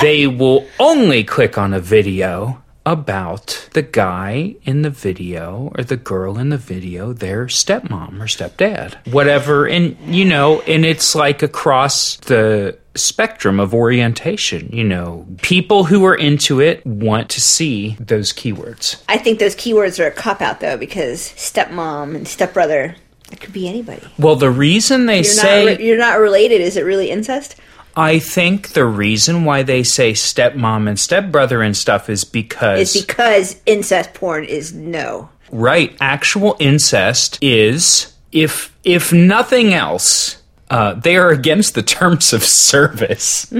they 0.00 0.26
will 0.26 0.66
only 0.78 1.24
click 1.24 1.58
on 1.58 1.74
a 1.74 1.80
video 1.80 2.62
about 2.84 3.68
the 3.72 3.82
guy 3.82 4.54
in 4.62 4.82
the 4.82 4.90
video 4.90 5.72
or 5.76 5.82
the 5.82 5.96
girl 5.96 6.38
in 6.38 6.50
the 6.50 6.56
video, 6.56 7.12
their 7.12 7.46
stepmom 7.46 8.20
or 8.20 8.26
stepdad, 8.26 8.94
whatever. 9.12 9.66
And, 9.66 9.96
you 10.06 10.24
know, 10.24 10.60
and 10.62 10.84
it's 10.84 11.16
like 11.16 11.42
across 11.42 12.16
the 12.16 12.78
spectrum 12.94 13.58
of 13.58 13.74
orientation. 13.74 14.68
You 14.72 14.84
know, 14.84 15.26
people 15.42 15.84
who 15.84 16.04
are 16.06 16.14
into 16.14 16.60
it 16.60 16.86
want 16.86 17.28
to 17.30 17.40
see 17.40 17.96
those 17.98 18.32
keywords. 18.32 19.02
I 19.08 19.18
think 19.18 19.40
those 19.40 19.56
keywords 19.56 20.02
are 20.02 20.06
a 20.06 20.12
cop 20.12 20.40
out 20.40 20.60
though, 20.60 20.76
because 20.76 21.20
stepmom 21.30 22.14
and 22.14 22.28
stepbrother, 22.28 22.94
it 23.32 23.40
could 23.40 23.52
be 23.52 23.68
anybody. 23.68 24.06
Well, 24.16 24.36
the 24.36 24.50
reason 24.50 25.06
they 25.06 25.16
You're 25.16 25.24
say. 25.24 25.64
not 25.64 25.78
re- 25.78 25.84
you're 25.84 25.98
not 25.98 26.20
related. 26.20 26.60
Is 26.60 26.76
it 26.76 26.82
really 26.82 27.10
incest? 27.10 27.56
I 27.96 28.18
think 28.18 28.70
the 28.70 28.84
reason 28.84 29.44
why 29.44 29.62
they 29.62 29.82
say 29.82 30.12
stepmom 30.12 30.88
and 30.88 31.00
stepbrother 31.00 31.62
and 31.62 31.76
stuff 31.76 32.10
is 32.10 32.24
because 32.24 32.94
Is 32.94 33.06
because 33.06 33.60
incest 33.66 34.12
porn 34.14 34.44
is 34.44 34.74
no. 34.74 35.30
right 35.50 35.96
actual 36.00 36.56
incest 36.58 37.38
is 37.40 38.12
if 38.32 38.76
if 38.84 39.12
nothing 39.12 39.72
else 39.72 40.42
uh, 40.68 40.94
they 40.94 41.16
are 41.16 41.30
against 41.30 41.74
the 41.74 41.82
terms 41.82 42.32
of 42.32 42.42
service. 42.44 43.52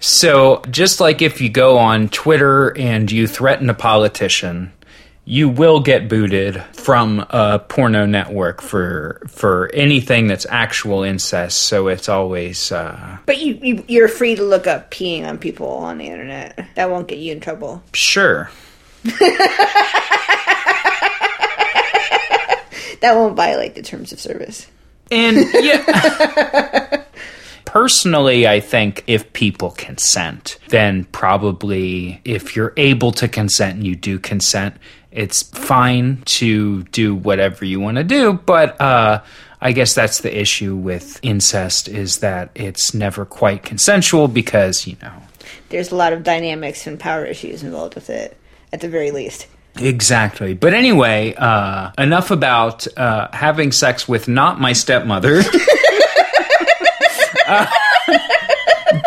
So 0.00 0.62
just 0.70 0.98
like 0.98 1.20
if 1.22 1.40
you 1.40 1.48
go 1.50 1.78
on 1.78 2.08
Twitter 2.08 2.76
and 2.76 3.12
you 3.12 3.26
threaten 3.26 3.68
a 3.70 3.74
politician, 3.74 4.72
you 5.24 5.48
will 5.48 5.80
get 5.80 6.08
booted 6.08 6.60
from 6.72 7.24
a 7.30 7.58
porno 7.60 8.06
network 8.06 8.60
for 8.60 9.22
for 9.28 9.70
anything 9.72 10.26
that's 10.26 10.46
actual 10.50 11.02
incest. 11.04 11.62
So 11.62 11.88
it's 11.88 12.08
always 12.08 12.72
uh, 12.72 13.18
But 13.26 13.38
you, 13.38 13.58
you 13.62 13.84
you're 13.88 14.08
free 14.08 14.34
to 14.34 14.42
look 14.42 14.66
up 14.66 14.90
peeing 14.90 15.26
on 15.26 15.38
people 15.38 15.68
on 15.68 15.98
the 15.98 16.06
internet. 16.06 16.66
That 16.74 16.90
won't 16.90 17.06
get 17.08 17.18
you 17.18 17.32
in 17.32 17.40
trouble. 17.40 17.82
sure. 17.92 18.50
That 23.00 23.16
won't 23.16 23.34
violate 23.34 23.74
the 23.74 23.82
terms 23.82 24.12
of 24.12 24.20
service. 24.20 24.68
And 25.10 25.36
yeah. 25.54 27.02
Personally, 27.64 28.46
I 28.46 28.60
think 28.60 29.02
if 29.08 29.32
people 29.32 29.72
consent, 29.72 30.58
then 30.68 31.04
probably 31.06 32.20
if 32.24 32.54
you're 32.54 32.74
able 32.76 33.10
to 33.12 33.26
consent 33.28 33.76
and 33.78 33.86
you 33.86 33.96
do 33.96 34.18
consent, 34.20 34.76
it's 35.12 35.42
fine 35.42 36.22
to 36.24 36.82
do 36.84 37.14
whatever 37.14 37.64
you 37.64 37.80
want 37.80 37.98
to 37.98 38.04
do. 38.04 38.32
But 38.32 38.80
uh, 38.80 39.22
I 39.60 39.72
guess 39.72 39.94
that's 39.94 40.20
the 40.20 40.36
issue 40.40 40.74
with 40.74 41.20
incest 41.22 41.88
is 41.88 42.18
that 42.18 42.50
it's 42.54 42.94
never 42.94 43.24
quite 43.24 43.62
consensual 43.62 44.28
because, 44.28 44.86
you 44.86 44.96
know, 45.02 45.12
There's 45.68 45.92
a 45.92 45.96
lot 45.96 46.12
of 46.12 46.22
dynamics 46.22 46.86
and 46.86 46.98
power 46.98 47.24
issues 47.24 47.62
involved 47.62 47.94
with 47.94 48.10
it, 48.10 48.36
at 48.72 48.80
the 48.80 48.88
very 48.88 49.10
least. 49.10 49.46
Exactly. 49.78 50.52
But 50.52 50.74
anyway, 50.74 51.34
uh, 51.38 51.92
enough 51.96 52.30
about 52.30 52.86
uh, 52.98 53.28
having 53.32 53.72
sex 53.72 54.06
with 54.06 54.28
not 54.28 54.60
my 54.60 54.72
stepmother. 54.72 55.42
Uh, 57.44 57.66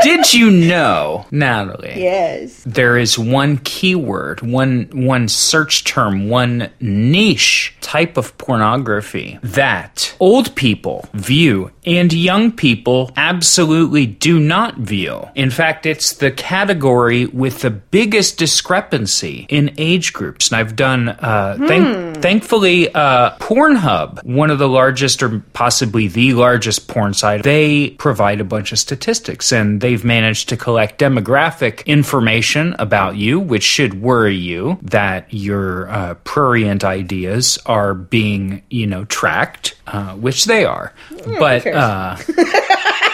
did 0.06 0.34
you 0.34 0.52
know, 0.52 1.26
Natalie? 1.32 1.94
Yes. 1.98 2.63
There 2.65 2.98
is 2.98 3.18
one 3.20 3.58
keyword, 3.58 4.41
one 4.41 4.89
one 4.94 5.28
search 5.28 5.84
term, 5.84 6.30
one 6.30 6.70
niche 6.80 7.76
type 7.82 8.18
of 8.18 8.38
pornography 8.38 9.39
that 9.44 10.15
old 10.20 10.56
people 10.56 11.08
view 11.13 11.72
and 11.86 12.12
young 12.12 12.52
people 12.52 13.12
absolutely 13.15 14.06
do 14.06 14.39
not 14.39 14.78
view. 14.78 15.28
In 15.36 15.52
fact, 15.52 15.86
it's 15.86 16.13
the 16.15 16.32
category 16.32 17.28
with 17.28 17.60
the 17.62 17.70
biggest 17.70 18.38
discrepancy 18.39 19.46
in 19.50 19.74
age 19.78 20.12
groups. 20.13 20.50
And 20.50 20.58
I've 20.60 20.76
done, 20.76 21.10
uh, 21.10 21.58
thank- 21.68 22.18
thankfully, 22.22 22.94
uh, 22.94 23.38
Pornhub, 23.38 24.24
one 24.24 24.50
of 24.50 24.58
the 24.60 24.68
largest 24.68 25.22
or 25.22 25.44
possibly 25.54 26.08
the 26.08 26.34
largest 26.34 26.88
porn 26.88 27.13
site, 27.13 27.44
they 27.44 27.89
provide 27.91 28.41
a 28.41 28.44
bunch 28.44 28.72
of 28.72 28.80
statistics 28.80 29.52
and 29.52 29.80
they've 29.95 30.03
managed 30.03 30.49
to 30.49 30.58
collect 30.58 30.99
demographic 30.99 31.86
information 31.86 32.75
about 32.79 33.15
you, 33.15 33.39
which 33.39 33.63
should 33.63 34.01
worry 34.01 34.36
you 34.36 34.77
that 34.81 35.34
your 35.34 35.89
uh, 35.89 36.15
prurient 36.25 36.84
ideas 36.84 37.58
are 37.65 37.93
being, 37.93 38.62
you 38.69 38.86
know, 38.86 39.05
tracked, 39.05 39.75
uh, 39.88 40.13
which 40.15 40.43
they 40.45 40.65
are. 40.65 40.91
but 41.39 41.65
uh, 41.65 42.17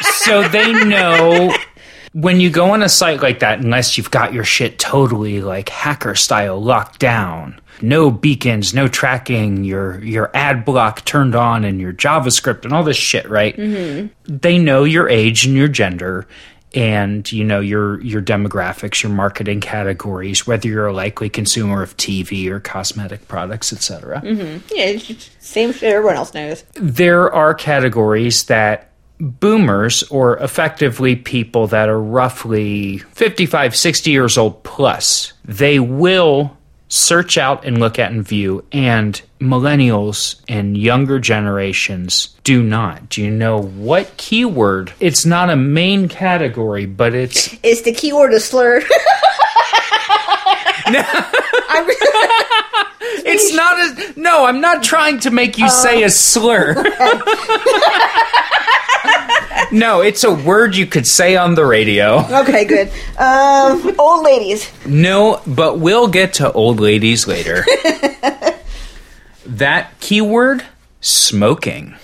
so 0.02 0.42
they 0.48 0.74
know 0.86 1.56
when 2.14 2.40
you 2.40 2.50
go 2.50 2.72
on 2.72 2.82
a 2.82 2.90
site 2.90 3.22
like 3.22 3.40
that, 3.40 3.60
unless 3.60 3.96
you've 3.96 4.10
got 4.10 4.34
your 4.34 4.44
shit 4.44 4.80
totally 4.80 5.40
like 5.40 5.70
hacker 5.70 6.16
style 6.16 6.60
locked 6.60 7.00
down, 7.00 7.62
no 7.84 8.10
beacons, 8.12 8.74
no 8.74 8.88
tracking, 8.88 9.64
your 9.64 10.04
your 10.04 10.32
ad 10.34 10.66
block 10.66 11.06
turned 11.06 11.36
on, 11.36 11.64
and 11.64 11.80
your 11.80 11.94
JavaScript 11.94 12.64
and 12.66 12.74
all 12.74 12.84
this 12.84 12.98
shit, 12.98 13.30
right? 13.30 13.56
They 14.26 14.58
know 14.58 14.84
your 14.84 15.08
age 15.10 15.46
and 15.46 15.56
your 15.56 15.68
gender. 15.68 16.28
And 16.74 17.30
you 17.32 17.44
know 17.44 17.60
your 17.60 18.00
your 18.02 18.22
demographics, 18.22 19.04
your 19.04 19.12
marketing 19.12 19.60
categories, 19.60 20.48
whether 20.48 20.68
you're 20.68 20.88
a 20.88 20.94
likely 20.94 21.30
consumer 21.30 21.84
of 21.84 21.98
TV 21.98 22.48
or 22.48 22.60
cosmetic 22.60 23.28
products, 23.28 23.74
etc 23.74 24.22
mm-hmm. 24.22 24.66
Yeah, 24.74 24.86
it's 24.86 25.06
just 25.06 25.44
same 25.44 25.74
shit 25.74 25.92
everyone 25.92 26.16
else 26.16 26.34
knows. 26.34 26.64
there 26.76 27.32
are 27.34 27.54
categories 27.54 28.46
that 28.46 28.92
boomers 29.20 30.04
or 30.04 30.38
effectively 30.38 31.16
people 31.16 31.68
that 31.68 31.90
are 31.90 32.02
roughly 32.02 32.98
55 32.98 33.76
60 33.76 34.10
years 34.10 34.38
old 34.38 34.64
plus 34.64 35.34
they 35.46 35.80
will 35.80 36.58
search 36.92 37.38
out 37.38 37.64
and 37.64 37.80
look 37.80 37.98
at 37.98 38.12
and 38.12 38.28
view 38.28 38.66
and 38.74 39.22
millennials 39.40 40.42
and 40.50 40.78
younger 40.78 41.20
generations 41.20 42.36
do 42.44 42.62
not. 42.62 43.08
Do 43.08 43.22
you 43.22 43.32
know 43.32 43.62
what 43.62 44.18
keyword? 44.18 44.92
It's 45.00 45.26
not 45.26 45.50
a 45.50 45.56
main 45.56 46.10
category 46.10 46.86
but 46.86 47.14
it's 47.14 47.58
Is 47.64 47.84
the 47.84 47.94
keyword 47.94 48.34
a 48.34 48.40
slur? 48.40 48.82
It's 53.24 53.54
not 53.54 53.80
a 53.80 54.20
no 54.20 54.46
i'm 54.46 54.62
not 54.62 54.84
trying 54.84 55.20
to 55.20 55.32
make 55.32 55.58
you 55.58 55.66
uh, 55.66 55.70
say 55.70 56.04
a 56.04 56.10
slur 56.10 56.74
no 59.72 60.02
it's 60.02 60.24
a 60.24 60.34
word 60.34 60.76
you 60.76 60.86
could 60.86 61.08
say 61.08 61.36
on 61.36 61.56
the 61.56 61.66
radio 61.66 62.22
okay, 62.42 62.66
good. 62.66 62.92
Um, 63.18 63.96
old 64.00 64.24
ladies. 64.24 64.72
No, 64.86 65.42
but 65.46 65.80
we'll 65.80 66.08
get 66.08 66.34
to 66.34 66.52
old 66.52 66.80
ladies 66.80 67.28
later. 67.28 67.66
that 69.46 70.00
keyword 70.00 70.64
smoking. 71.02 71.96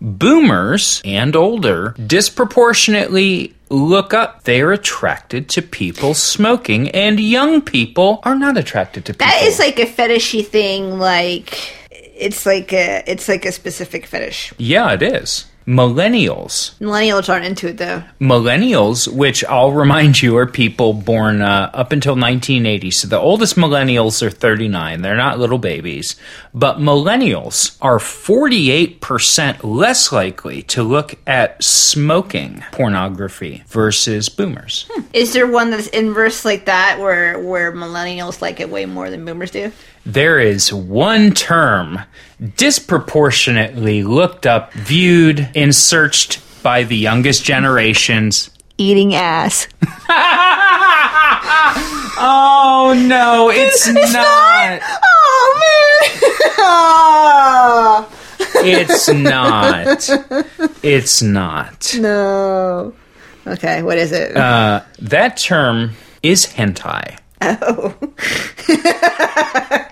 Boomers 0.00 1.02
and 1.04 1.34
older 1.34 1.94
disproportionately 2.04 3.54
look 3.70 4.14
up. 4.14 4.44
They're 4.44 4.72
attracted 4.72 5.48
to 5.50 5.62
people 5.62 6.14
smoking, 6.14 6.90
and 6.90 7.18
young 7.18 7.62
people 7.62 8.20
are 8.22 8.36
not 8.36 8.56
attracted 8.56 9.04
to 9.06 9.14
people. 9.14 9.26
That 9.26 9.42
is 9.42 9.58
like 9.58 9.78
a 9.78 9.86
fetishy 9.86 10.46
thing. 10.46 10.98
Like 10.98 11.74
it's 11.90 12.46
like 12.46 12.72
a 12.72 13.02
it's 13.06 13.28
like 13.28 13.44
a 13.44 13.52
specific 13.52 14.06
fetish. 14.06 14.52
yeah, 14.58 14.92
it 14.92 15.02
is. 15.02 15.46
Millennials. 15.66 16.78
Millennials 16.78 17.28
aren't 17.28 17.44
into 17.44 17.68
it 17.68 17.78
though. 17.78 18.04
Millennials, 18.20 19.08
which 19.12 19.44
I'll 19.46 19.72
remind 19.72 20.22
you 20.22 20.36
are 20.36 20.46
people 20.46 20.92
born 20.92 21.42
uh, 21.42 21.70
up 21.74 21.90
until 21.90 22.12
1980. 22.12 22.92
So 22.92 23.08
the 23.08 23.18
oldest 23.18 23.56
millennials 23.56 24.22
are 24.22 24.30
39. 24.30 25.02
They're 25.02 25.16
not 25.16 25.40
little 25.40 25.58
babies. 25.58 26.14
But 26.54 26.78
millennials 26.78 27.76
are 27.82 27.98
48% 27.98 29.64
less 29.64 30.12
likely 30.12 30.62
to 30.62 30.84
look 30.84 31.16
at 31.26 31.62
smoking 31.62 32.62
pornography 32.70 33.64
versus 33.66 34.28
boomers. 34.28 34.88
Is 35.12 35.32
there 35.32 35.48
one 35.48 35.70
that's 35.70 35.88
inverse 35.88 36.44
like 36.44 36.66
that, 36.66 36.98
where 37.00 37.40
where 37.40 37.72
millennials 37.72 38.40
like 38.40 38.60
it 38.60 38.70
way 38.70 38.86
more 38.86 39.10
than 39.10 39.24
boomers 39.24 39.50
do? 39.50 39.72
There 40.06 40.38
is 40.38 40.72
one 40.72 41.32
term 41.32 41.98
disproportionately 42.56 44.04
looked 44.04 44.46
up, 44.46 44.72
viewed, 44.72 45.50
and 45.56 45.74
searched 45.74 46.40
by 46.62 46.84
the 46.84 46.96
youngest 46.96 47.44
generations. 47.44 48.50
Eating 48.78 49.14
ass. 49.14 49.66
Oh 52.18 52.94
no, 53.06 53.50
it's, 53.52 53.86
not. 54.14 54.80
Oh 55.02 55.58
man! 58.08 58.12
It's 58.68 59.08
not. 59.08 60.08
It's 60.82 61.22
not. 61.22 61.94
no. 61.98 62.94
Okay, 63.46 63.82
what 63.82 63.98
is 63.98 64.12
it? 64.12 64.34
Uh, 64.36 64.82
that 64.98 65.36
term 65.36 65.92
is 66.22 66.46
hentai. 66.46 67.18
Oh. 67.42 67.94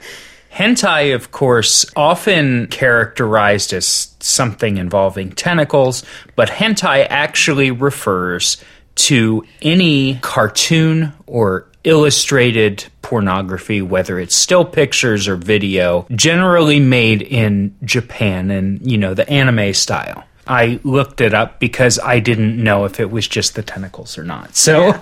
Hentai, 0.54 1.14
of 1.14 1.32
course, 1.32 1.84
often 1.96 2.68
characterized 2.68 3.72
as 3.72 4.14
something 4.20 4.76
involving 4.76 5.32
tentacles, 5.32 6.04
but 6.36 6.48
hentai 6.48 7.06
actually 7.10 7.72
refers 7.72 8.62
to 8.94 9.44
any 9.62 10.14
cartoon 10.16 11.12
or 11.26 11.66
illustrated 11.82 12.84
pornography, 13.02 13.82
whether 13.82 14.18
it's 14.18 14.36
still 14.36 14.64
pictures 14.64 15.26
or 15.26 15.34
video, 15.36 16.06
generally 16.12 16.78
made 16.78 17.22
in 17.22 17.74
Japan 17.82 18.50
and, 18.50 18.88
you 18.88 18.96
know, 18.96 19.12
the 19.12 19.28
anime 19.28 19.74
style. 19.74 20.24
I 20.46 20.78
looked 20.84 21.20
it 21.20 21.34
up 21.34 21.58
because 21.58 21.98
I 21.98 22.20
didn't 22.20 22.62
know 22.62 22.84
if 22.84 23.00
it 23.00 23.10
was 23.10 23.26
just 23.26 23.54
the 23.54 23.62
tentacles 23.62 24.18
or 24.18 24.24
not. 24.24 24.54
So 24.56 25.00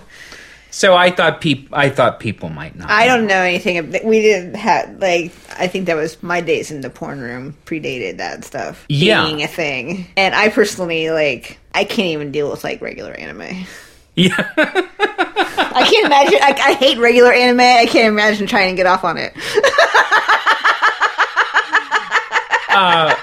so 0.72 0.94
I 0.96 1.10
thought 1.12 1.40
peop- 1.40 1.68
I 1.72 1.88
thought 1.90 2.18
people 2.18 2.48
might 2.48 2.74
not. 2.76 2.90
I 2.90 3.06
don't 3.06 3.26
know 3.28 3.36
anything. 3.40 3.92
We 4.04 4.20
didn't 4.22 4.54
have 4.54 4.98
like. 5.00 5.30
I 5.56 5.68
think 5.68 5.86
that 5.86 5.94
was 5.96 6.20
my 6.22 6.40
days 6.40 6.70
in 6.72 6.80
the 6.80 6.90
porn 6.90 7.20
room 7.20 7.54
predated 7.66 8.16
that 8.16 8.44
stuff 8.44 8.84
Yeah. 8.88 9.22
being 9.24 9.42
a 9.42 9.46
thing. 9.46 10.06
And 10.16 10.34
I 10.34 10.48
personally 10.48 11.10
like. 11.10 11.58
I 11.74 11.84
can't 11.84 12.08
even 12.08 12.32
deal 12.32 12.50
with 12.50 12.64
like 12.64 12.80
regular 12.82 13.12
anime. 13.12 13.64
Yeah. 14.14 14.34
I 14.36 15.86
can't 15.90 16.04
imagine. 16.06 16.38
I, 16.42 16.50
I 16.70 16.72
hate 16.74 16.98
regular 16.98 17.32
anime. 17.32 17.60
I 17.60 17.86
can't 17.86 18.08
imagine 18.08 18.46
trying 18.46 18.70
to 18.70 18.76
get 18.76 18.86
off 18.86 19.04
on 19.04 19.16
it. 19.16 19.32
Uh, 22.74 23.14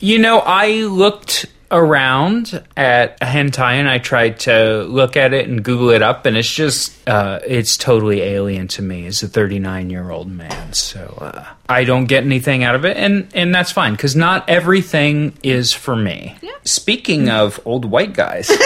you 0.00 0.18
know, 0.18 0.38
I 0.40 0.68
looked 0.84 1.44
around 1.70 2.62
at 2.76 3.16
a 3.20 3.26
hentai 3.26 3.72
and 3.74 3.88
I 3.88 3.98
tried 3.98 4.40
to 4.40 4.82
look 4.84 5.16
at 5.16 5.32
it 5.32 5.48
and 5.48 5.62
Google 5.62 5.90
it 5.90 6.02
up, 6.02 6.26
and 6.26 6.36
it's 6.36 6.52
just, 6.52 6.92
uh, 7.08 7.40
it's 7.46 7.76
totally 7.76 8.20
alien 8.22 8.68
to 8.68 8.82
me 8.82 9.06
as 9.06 9.22
a 9.22 9.28
39 9.28 9.90
year 9.90 10.10
old 10.10 10.30
man. 10.30 10.72
So 10.72 11.14
uh, 11.18 11.44
I 11.68 11.84
don't 11.84 12.06
get 12.06 12.24
anything 12.24 12.64
out 12.64 12.74
of 12.74 12.84
it, 12.84 12.96
and, 12.96 13.28
and 13.34 13.54
that's 13.54 13.72
fine 13.72 13.92
because 13.92 14.16
not 14.16 14.48
everything 14.48 15.36
is 15.42 15.72
for 15.72 15.96
me. 15.96 16.36
Speaking 16.64 17.28
of 17.30 17.60
old 17.64 17.84
white 17.84 18.12
guys, 18.12 18.50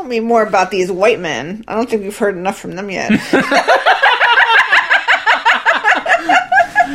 Tell 0.00 0.04
me 0.04 0.20
more 0.20 0.42
about 0.42 0.70
these 0.70 0.90
white 0.90 1.20
men. 1.20 1.62
I 1.68 1.74
don't 1.74 1.90
think 1.90 2.02
we've 2.02 2.16
heard 2.16 2.34
enough 2.34 2.58
from 2.58 2.74
them 2.74 2.90
yet. 2.90 3.10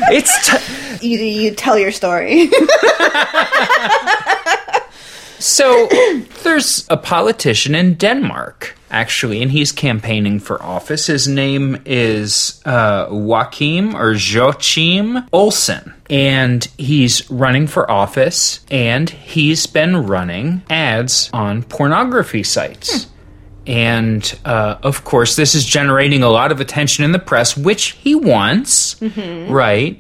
it's. 0.10 1.00
T- 1.00 1.08
you 1.08 1.20
you 1.20 1.52
tell 1.52 1.78
your 1.78 1.92
story. 1.92 2.50
So 5.40 5.88
there's 6.44 6.86
a 6.90 6.98
politician 6.98 7.76
in 7.76 7.96
Denmark, 7.96 8.76
actually, 8.90 9.42
and 9.42 9.52
he's 9.52 9.72
campaigning 9.72 10.40
for 10.40 10.62
office. 10.64 11.08
His 11.08 11.28
name 11.28 11.82
is 11.86 12.62
uh, 12.66 13.08
Joachim 13.12 13.96
or 13.96 14.14
Joachim 14.14 15.20
Olsen. 15.34 15.94
and 16.10 16.64
he's 16.78 17.30
running 17.32 17.66
for 17.68 17.90
office, 17.90 18.60
and 18.70 19.10
he's 19.10 19.66
been 19.68 20.06
running 20.06 20.62
ads 20.70 21.30
on 21.34 21.64
pornography 21.64 22.44
sites. 22.44 23.08
And 23.68 24.38
uh, 24.46 24.78
of 24.84 25.04
course, 25.04 25.36
this 25.36 25.56
is 25.56 25.66
generating 25.66 26.22
a 26.22 26.30
lot 26.30 26.52
of 26.52 26.62
attention 26.62 27.04
in 27.04 27.12
the 27.14 27.20
press, 27.20 27.58
which 27.58 27.94
he 27.94 28.14
wants, 28.14 28.96
right? 29.50 30.00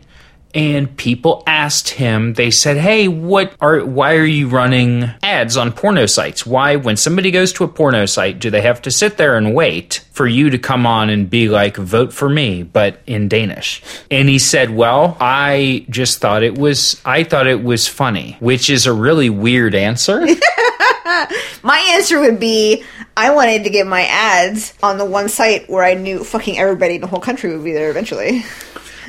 And 0.55 0.95
people 0.95 1.43
asked 1.45 1.89
him. 1.89 2.33
They 2.33 2.49
said, 2.49 2.77
"Hey, 2.77 3.09
what 3.09 3.53
are? 3.59 3.85
Why 3.85 4.15
are 4.15 4.25
you 4.25 4.47
running 4.47 5.11
ads 5.21 5.57
on 5.57 5.73
porno 5.73 6.05
sites? 6.05 6.45
Why, 6.45 6.77
when 6.77 6.95
somebody 6.95 7.29
goes 7.29 7.51
to 7.53 7.65
a 7.65 7.67
porno 7.67 8.05
site, 8.05 8.39
do 8.39 8.49
they 8.49 8.61
have 8.61 8.81
to 8.83 8.91
sit 8.91 9.17
there 9.17 9.35
and 9.35 9.53
wait 9.53 10.05
for 10.13 10.25
you 10.25 10.49
to 10.49 10.57
come 10.57 10.85
on 10.85 11.09
and 11.09 11.29
be 11.29 11.49
like, 11.49 11.75
vote 11.75 12.13
for 12.13 12.29
me, 12.29 12.63
but 12.63 13.01
in 13.05 13.27
Danish?" 13.27 13.83
And 14.09 14.29
he 14.29 14.39
said, 14.39 14.69
"Well, 14.69 15.17
I 15.19 15.85
just 15.89 16.19
thought 16.19 16.41
it 16.41 16.57
was. 16.57 17.01
I 17.03 17.25
thought 17.25 17.47
it 17.47 17.61
was 17.61 17.87
funny, 17.89 18.37
which 18.39 18.69
is 18.69 18.85
a 18.85 18.93
really 18.93 19.29
weird 19.29 19.75
answer." 19.75 20.25
My 21.63 21.79
answer 21.95 22.19
would 22.21 22.39
be 22.39 22.83
I 23.17 23.33
wanted 23.33 23.63
to 23.63 23.69
get 23.69 23.87
my 23.87 24.03
ads 24.03 24.73
on 24.83 24.97
the 24.97 25.05
one 25.05 25.29
site 25.29 25.69
where 25.69 25.83
I 25.83 25.93
knew 25.93 26.23
fucking 26.23 26.57
everybody 26.57 26.95
in 26.95 27.01
the 27.01 27.07
whole 27.07 27.19
country 27.19 27.51
would 27.55 27.63
be 27.63 27.71
there 27.71 27.89
eventually. 27.89 28.43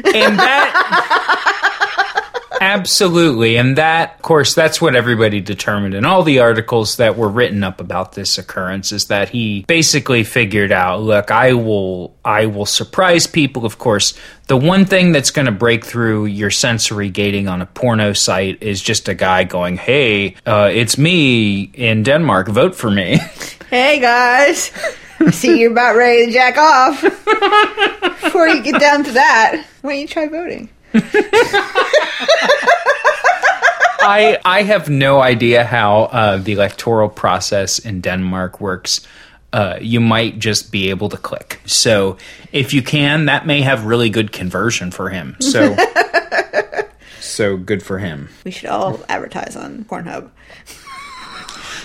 And 0.04 0.38
that 0.38 2.22
absolutely. 2.60 3.56
And 3.56 3.76
that 3.76 4.16
of 4.16 4.22
course 4.22 4.54
that's 4.54 4.80
what 4.80 4.96
everybody 4.96 5.40
determined 5.40 5.94
in 5.94 6.04
all 6.04 6.22
the 6.22 6.38
articles 6.40 6.96
that 6.96 7.16
were 7.16 7.28
written 7.28 7.62
up 7.62 7.80
about 7.80 8.12
this 8.12 8.38
occurrence 8.38 8.92
is 8.92 9.06
that 9.06 9.28
he 9.28 9.64
basically 9.68 10.24
figured 10.24 10.72
out 10.72 11.02
look 11.02 11.30
i 11.30 11.52
will 11.52 12.16
i 12.24 12.46
will 12.46 12.66
surprise 12.66 13.26
people 13.26 13.64
of 13.64 13.78
course. 13.78 14.14
The 14.48 14.56
one 14.56 14.84
thing 14.84 15.10
that's 15.10 15.32
going 15.32 15.46
to 15.46 15.52
break 15.52 15.84
through 15.84 16.26
your 16.26 16.50
sensory 16.50 17.10
gating 17.10 17.48
on 17.48 17.60
a 17.62 17.66
porno 17.66 18.12
site 18.12 18.62
is 18.62 18.80
just 18.80 19.08
a 19.08 19.14
guy 19.14 19.42
going 19.44 19.76
hey 19.76 20.36
uh, 20.46 20.70
it's 20.72 20.96
me 20.96 21.62
in 21.74 22.02
denmark. 22.04 22.48
Vote 22.48 22.74
for 22.74 22.90
me. 22.90 23.18
Hey 23.68 23.98
guys, 23.98 24.70
see 25.30 25.58
you're 25.60 25.72
about 25.72 25.96
ready 25.96 26.26
to 26.26 26.32
jack 26.32 26.56
off. 26.58 27.02
Before 28.22 28.48
you 28.48 28.62
get 28.62 28.80
down 28.80 29.04
to 29.04 29.12
that, 29.12 29.64
why 29.82 29.92
don't 29.92 30.00
you 30.00 30.08
try 30.08 30.28
voting? 30.28 30.68
I 34.08 34.38
I 34.44 34.62
have 34.62 34.88
no 34.88 35.20
idea 35.20 35.64
how 35.64 36.04
uh, 36.04 36.36
the 36.38 36.52
electoral 36.52 37.08
process 37.08 37.78
in 37.78 38.00
Denmark 38.00 38.60
works. 38.60 39.06
Uh, 39.52 39.78
you 39.80 40.00
might 40.00 40.38
just 40.38 40.70
be 40.70 40.90
able 40.90 41.08
to 41.08 41.16
click. 41.16 41.60
So 41.64 42.18
if 42.52 42.74
you 42.74 42.82
can, 42.82 43.26
that 43.26 43.46
may 43.46 43.62
have 43.62 43.86
really 43.86 44.10
good 44.10 44.32
conversion 44.32 44.90
for 44.90 45.08
him. 45.08 45.36
So 45.40 45.74
so 47.20 47.56
good 47.56 47.82
for 47.82 47.98
him. 47.98 48.28
We 48.44 48.50
should 48.50 48.68
all 48.68 49.00
advertise 49.08 49.56
on 49.56 49.84
Pornhub. 49.84 50.30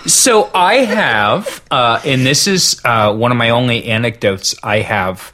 So 0.06 0.50
I 0.54 0.76
have, 0.78 1.64
uh, 1.70 2.02
and 2.06 2.26
this 2.26 2.48
is 2.48 2.82
uh, 2.84 3.14
one 3.14 3.32
of 3.32 3.38
my 3.38 3.52
only 3.52 3.86
anecdotes 3.86 4.56
I 4.64 4.80
have 4.80 5.32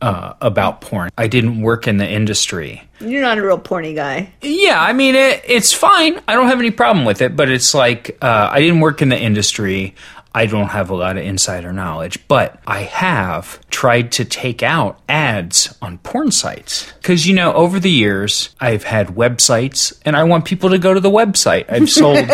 uh, 0.00 0.34
about 0.40 0.80
porn. 0.80 1.10
I 1.16 1.28
didn't 1.28 1.60
work 1.60 1.86
in 1.86 1.98
the 1.98 2.08
industry. 2.08 2.82
You're 3.00 3.22
not 3.22 3.38
a 3.38 3.42
real 3.42 3.58
porny 3.58 3.94
guy. 3.94 4.32
Yeah, 4.42 4.80
I 4.80 4.92
mean 4.92 5.14
it, 5.14 5.42
it's 5.46 5.72
fine. 5.72 6.20
I 6.26 6.34
don't 6.34 6.48
have 6.48 6.58
any 6.58 6.72
problem 6.72 7.04
with 7.04 7.22
it, 7.22 7.36
but 7.36 7.48
it's 7.48 7.74
like 7.74 8.18
uh, 8.20 8.48
I 8.50 8.60
didn't 8.60 8.80
work 8.80 9.02
in 9.02 9.08
the 9.08 9.18
industry. 9.18 9.94
I 10.34 10.46
don't 10.46 10.68
have 10.68 10.90
a 10.90 10.94
lot 10.94 11.16
of 11.16 11.24
insider 11.24 11.72
knowledge, 11.72 12.26
but 12.28 12.60
I 12.66 12.80
have 12.82 13.58
tried 13.70 14.12
to 14.12 14.24
take 14.24 14.62
out 14.62 15.00
ads 15.08 15.74
on 15.80 15.98
porn 15.98 16.30
sites. 16.30 16.92
Because, 17.00 17.26
you 17.26 17.34
know, 17.34 17.52
over 17.54 17.80
the 17.80 17.90
years, 17.90 18.50
I've 18.60 18.84
had 18.84 19.08
websites 19.08 19.98
and 20.04 20.16
I 20.16 20.24
want 20.24 20.44
people 20.44 20.70
to 20.70 20.78
go 20.78 20.92
to 20.92 21.00
the 21.00 21.10
website. 21.10 21.64
I've 21.68 21.88
sold. 21.90 22.28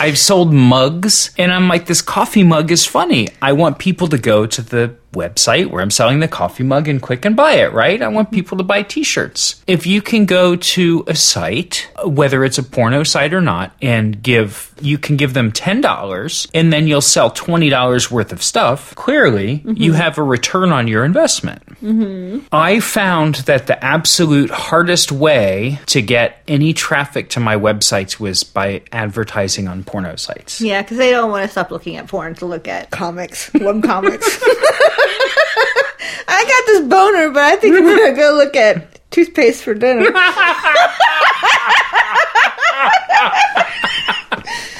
I've 0.00 0.16
sold 0.16 0.50
mugs, 0.50 1.30
and 1.36 1.52
I'm 1.52 1.68
like, 1.68 1.84
this 1.84 2.00
coffee 2.00 2.42
mug 2.42 2.70
is 2.70 2.86
funny. 2.86 3.28
I 3.42 3.52
want 3.52 3.78
people 3.78 4.08
to 4.08 4.16
go 4.16 4.46
to 4.46 4.62
the 4.62 4.96
website 5.12 5.70
where 5.70 5.82
I'm 5.82 5.90
selling 5.90 6.20
the 6.20 6.28
coffee 6.28 6.62
mug 6.62 6.88
and 6.88 7.02
click 7.02 7.24
and 7.24 7.36
buy 7.36 7.54
it, 7.54 7.72
right? 7.72 8.00
I 8.00 8.08
want 8.08 8.30
people 8.30 8.58
to 8.58 8.64
buy 8.64 8.82
t 8.82 9.02
shirts. 9.02 9.62
If 9.66 9.86
you 9.86 10.02
can 10.02 10.26
go 10.26 10.56
to 10.56 11.04
a 11.06 11.14
site, 11.14 11.90
whether 12.04 12.44
it's 12.44 12.58
a 12.58 12.62
porno 12.62 13.02
site 13.02 13.34
or 13.34 13.40
not, 13.40 13.74
and 13.82 14.22
give, 14.22 14.72
you 14.80 14.98
can 14.98 15.16
give 15.16 15.34
them 15.34 15.52
$10 15.52 16.50
and 16.54 16.72
then 16.72 16.86
you'll 16.86 17.00
sell 17.00 17.30
$20 17.30 18.10
worth 18.10 18.32
of 18.32 18.42
stuff, 18.42 18.94
clearly 18.94 19.58
mm-hmm. 19.58 19.82
you 19.82 19.92
have 19.94 20.18
a 20.18 20.22
return 20.22 20.72
on 20.72 20.88
your 20.88 21.04
investment. 21.04 21.64
Mm-hmm. 21.80 22.46
I 22.52 22.80
found 22.80 23.36
that 23.46 23.66
the 23.66 23.82
absolute 23.84 24.50
hardest 24.50 25.12
way 25.12 25.80
to 25.86 26.02
get 26.02 26.42
any 26.46 26.72
traffic 26.72 27.30
to 27.30 27.40
my 27.40 27.56
websites 27.56 28.20
was 28.20 28.44
by 28.44 28.82
advertising 28.92 29.68
on 29.68 29.84
porno 29.84 30.16
sites. 30.16 30.60
Yeah, 30.60 30.82
because 30.82 30.98
they 30.98 31.10
don't 31.10 31.30
want 31.30 31.44
to 31.44 31.50
stop 31.50 31.70
looking 31.70 31.96
at 31.96 32.06
porn 32.06 32.34
to 32.36 32.46
look 32.46 32.68
at 32.68 32.90
comics, 32.90 33.52
web 33.54 33.82
comics. 33.82 34.40
I 36.28 36.44
got 36.44 36.66
this 36.66 36.80
boner, 36.88 37.30
but 37.30 37.42
I 37.42 37.56
think 37.56 37.76
I'm 37.76 37.84
gonna 37.84 38.12
go 38.16 38.34
look 38.34 38.56
at 38.56 39.10
toothpaste 39.10 39.62
for 39.64 39.74
dinner. 39.74 40.06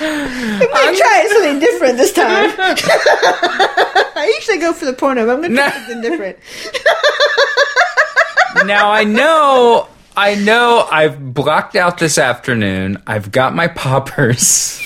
I'm 0.02 0.59
gonna 0.59 0.96
try 0.96 1.28
something 1.33 1.59
different 1.61 1.96
this 1.98 2.12
time. 2.12 2.50
I 4.16 4.33
usually 4.38 4.59
go 4.59 4.72
for 4.72 4.85
the 4.87 4.92
porno, 4.92 5.26
but 5.26 5.33
I'm 5.35 5.42
gonna 5.42 5.54
try 5.54 5.66
No. 5.68 5.72
something 5.74 6.00
different. 6.00 6.38
now 8.66 8.90
I 8.90 9.04
know 9.04 9.88
I 10.16 10.35
know 10.37 10.87
I've 10.90 11.35
blocked 11.35 11.76
out 11.76 11.98
this 11.98 12.18
afternoon. 12.18 13.02
I've 13.06 13.30
got 13.30 13.54
my 13.54 13.68
poppers. 13.68 14.80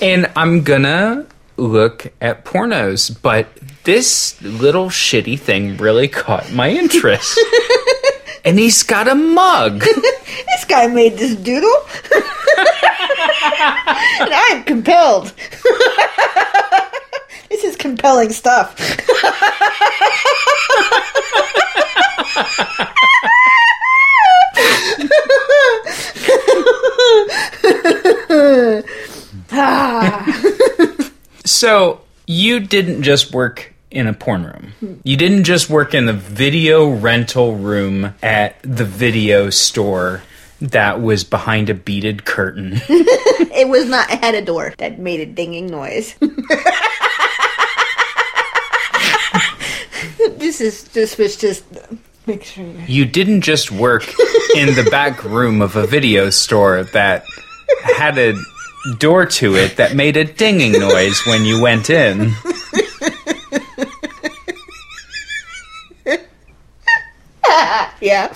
and 0.00 0.30
I'm 0.36 0.62
gonna 0.62 1.26
look 1.56 2.12
at 2.20 2.44
pornos, 2.44 3.16
but 3.22 3.46
this 3.84 4.40
little 4.42 4.88
shitty 4.88 5.38
thing 5.38 5.76
really 5.76 6.08
caught 6.08 6.50
my 6.52 6.70
interest. 6.70 7.38
and 8.44 8.58
he's 8.58 8.82
got 8.82 9.08
a 9.08 9.14
mug. 9.14 9.84
This 10.46 10.64
guy 10.66 10.86
made 10.86 11.18
this 11.18 11.34
doodle, 11.34 11.68
and 12.14 12.24
I'm 14.32 14.62
compelled. 14.64 15.32
this 17.50 17.64
is 17.64 17.76
compelling 17.76 18.30
stuff. 18.30 18.74
Ah. 29.52 30.90
So 31.44 32.00
you 32.26 32.60
didn't 32.60 33.02
just 33.02 33.32
work 33.32 33.72
in 33.90 34.06
a 34.06 34.12
porn 34.12 34.44
room. 34.44 35.00
You 35.04 35.16
didn't 35.16 35.44
just 35.44 35.70
work 35.70 35.94
in 35.94 36.06
the 36.06 36.12
video 36.12 36.88
rental 36.90 37.54
room 37.56 38.14
at 38.22 38.56
the 38.62 38.84
video 38.84 39.50
store 39.50 40.22
that 40.60 41.00
was 41.02 41.22
behind 41.24 41.68
a 41.70 41.74
beaded 41.74 42.24
curtain. 42.24 42.80
It 43.56 43.68
was 43.68 43.86
not. 43.86 44.10
It 44.10 44.18
had 44.18 44.34
a 44.34 44.42
door 44.42 44.74
that 44.78 44.98
made 44.98 45.20
a 45.20 45.26
dinging 45.26 45.68
noise. 45.68 46.16
this 50.38 50.60
is 50.60 50.84
this 50.88 51.16
was 51.16 51.36
just 51.36 51.64
make 52.26 52.42
sure. 52.42 52.64
you- 52.64 52.82
you 52.88 53.04
didn't 53.04 53.42
just 53.42 53.70
work 53.70 54.02
in 54.56 54.74
the 54.74 54.88
back 54.90 55.22
room 55.24 55.62
of 55.62 55.76
a 55.76 55.86
video 55.86 56.30
store 56.30 56.82
that 56.94 57.24
had 57.96 58.18
a 58.18 58.34
door 58.98 59.26
to 59.26 59.56
it 59.56 59.76
that 59.76 59.94
made 59.94 60.16
a 60.16 60.24
dinging 60.24 60.72
noise 60.72 61.20
when 61.26 61.44
you 61.44 61.60
went 61.60 61.90
in. 61.90 62.32
Yeah. 68.00 68.34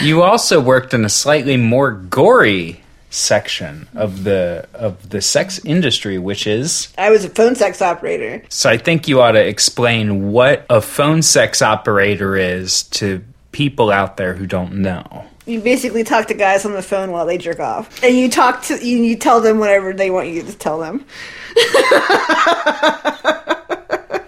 You 0.00 0.22
also 0.22 0.60
worked 0.60 0.94
in 0.94 1.04
a 1.04 1.08
slightly 1.08 1.56
more 1.56 1.90
gory 1.90 2.80
section 3.10 3.88
of 3.94 4.22
the 4.22 4.68
of 4.74 5.10
the 5.10 5.20
sex 5.20 5.58
industry, 5.64 6.18
which 6.18 6.46
is 6.46 6.92
I 6.96 7.10
was 7.10 7.24
a 7.24 7.28
phone 7.30 7.56
sex 7.56 7.82
operator. 7.82 8.42
so 8.48 8.70
I 8.70 8.76
think 8.76 9.08
you 9.08 9.20
ought 9.20 9.32
to 9.32 9.44
explain 9.44 10.30
what 10.30 10.66
a 10.70 10.80
phone 10.80 11.22
sex 11.22 11.62
operator 11.62 12.36
is 12.36 12.84
to 12.84 13.24
people 13.50 13.90
out 13.90 14.18
there 14.18 14.34
who 14.34 14.46
don't 14.46 14.74
know. 14.74 15.24
You 15.48 15.60
basically 15.60 16.04
talk 16.04 16.26
to 16.26 16.34
guys 16.34 16.66
on 16.66 16.74
the 16.74 16.82
phone 16.82 17.10
while 17.10 17.24
they 17.24 17.38
jerk 17.38 17.58
off, 17.58 18.04
and 18.04 18.14
you 18.14 18.28
talk 18.28 18.64
to 18.64 18.84
you, 18.84 18.98
you 18.98 19.16
tell 19.16 19.40
them 19.40 19.58
whatever 19.58 19.94
they 19.94 20.10
want 20.10 20.28
you 20.28 20.42
to 20.42 20.52
tell 20.52 20.78
them. 20.78 21.06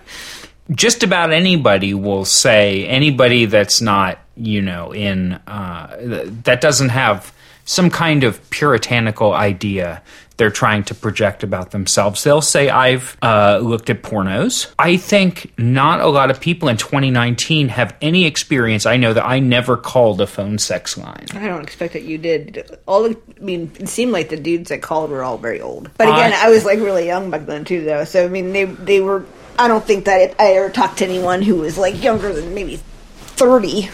just 0.70 1.02
about 1.02 1.32
anybody 1.32 1.92
will 1.92 2.24
say 2.24 2.86
anybody 2.86 3.44
that's 3.44 3.80
not 3.80 4.18
you 4.36 4.62
know 4.62 4.94
in 4.94 5.32
uh, 5.46 5.96
th- 5.98 6.28
that 6.44 6.60
doesn't 6.60 6.90
have 6.90 7.32
some 7.64 7.90
kind 7.90 8.24
of 8.24 8.48
puritanical 8.50 9.34
idea 9.34 10.02
they're 10.40 10.50
trying 10.50 10.82
to 10.84 10.94
project 10.94 11.42
about 11.42 11.70
themselves. 11.70 12.24
They'll 12.24 12.40
say, 12.40 12.70
I've 12.70 13.14
uh, 13.20 13.60
looked 13.62 13.90
at 13.90 14.02
pornos. 14.02 14.72
I 14.78 14.96
think 14.96 15.52
not 15.58 16.00
a 16.00 16.06
lot 16.06 16.30
of 16.30 16.40
people 16.40 16.70
in 16.70 16.78
2019 16.78 17.68
have 17.68 17.94
any 18.00 18.24
experience. 18.24 18.86
I 18.86 18.96
know 18.96 19.12
that 19.12 19.26
I 19.26 19.38
never 19.38 19.76
called 19.76 20.18
a 20.22 20.26
phone 20.26 20.56
sex 20.56 20.96
line. 20.96 21.26
I 21.34 21.46
don't 21.46 21.62
expect 21.62 21.92
that 21.92 22.04
you 22.04 22.16
did. 22.16 22.78
All 22.86 23.02
the, 23.02 23.18
I 23.38 23.44
mean, 23.44 23.70
it 23.78 23.90
seemed 23.90 24.12
like 24.12 24.30
the 24.30 24.38
dudes 24.38 24.70
that 24.70 24.80
called 24.80 25.10
were 25.10 25.22
all 25.22 25.36
very 25.36 25.60
old. 25.60 25.90
But 25.98 26.08
again, 26.08 26.32
I- 26.32 26.46
I, 26.46 26.48
was 26.48 26.64
like 26.64 26.78
really 26.78 27.04
young 27.04 27.30
back 27.30 27.44
then 27.44 27.66
too, 27.66 27.84
though. 27.84 28.04
So 28.04 28.24
I 28.24 28.28
mean, 28.28 28.54
they 28.54 28.64
they 28.64 29.00
were. 29.02 29.26
I 29.58 29.68
don't 29.68 29.84
think 29.84 30.06
that 30.06 30.20
it, 30.22 30.36
I 30.38 30.52
ever 30.54 30.70
talked 30.70 31.00
to 31.00 31.04
anyone 31.04 31.42
who 31.42 31.56
was 31.56 31.76
like 31.76 32.02
younger 32.02 32.32
than 32.32 32.54
maybe 32.54 32.76
thirty. 32.76 33.90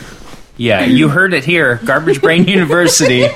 Yeah, 0.57 0.85
you 0.85 1.09
heard 1.09 1.35
it 1.35 1.45
here. 1.45 1.81
Garbage 1.85 2.23
Brain 2.23 2.45
University. 2.49 3.27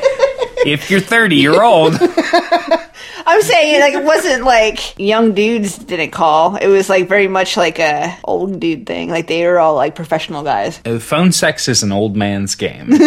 If 0.67 0.91
you're 0.91 1.01
30, 1.01 1.37
you're 1.37 1.65
old. 1.65 1.95
I'm 3.27 3.43
saying 3.43 3.81
like 3.81 3.95
it 3.95 4.05
wasn't 4.05 4.45
like 4.45 4.99
young 4.99 5.35
dudes 5.35 5.79
didn't 5.79 6.11
call. 6.11 6.57
It 6.57 6.67
was 6.67 6.89
like 6.89 7.09
very 7.09 7.29
much 7.29 7.57
like 7.57 7.79
a 7.79 8.17
old 8.25 8.59
dude 8.61 8.87
thing. 8.87 9.11
Like 9.11 9.27
they 9.27 9.47
were 9.47 9.59
all 9.59 9.75
like 9.75 9.95
professional 9.95 10.43
guys. 10.43 10.81
Uh, 10.85 10.99
Phone 10.99 11.33
sex 11.33 11.69
is 11.69 11.83
an 11.83 11.93
old 11.93 12.17
man's 12.17 12.55
game. 12.55 12.89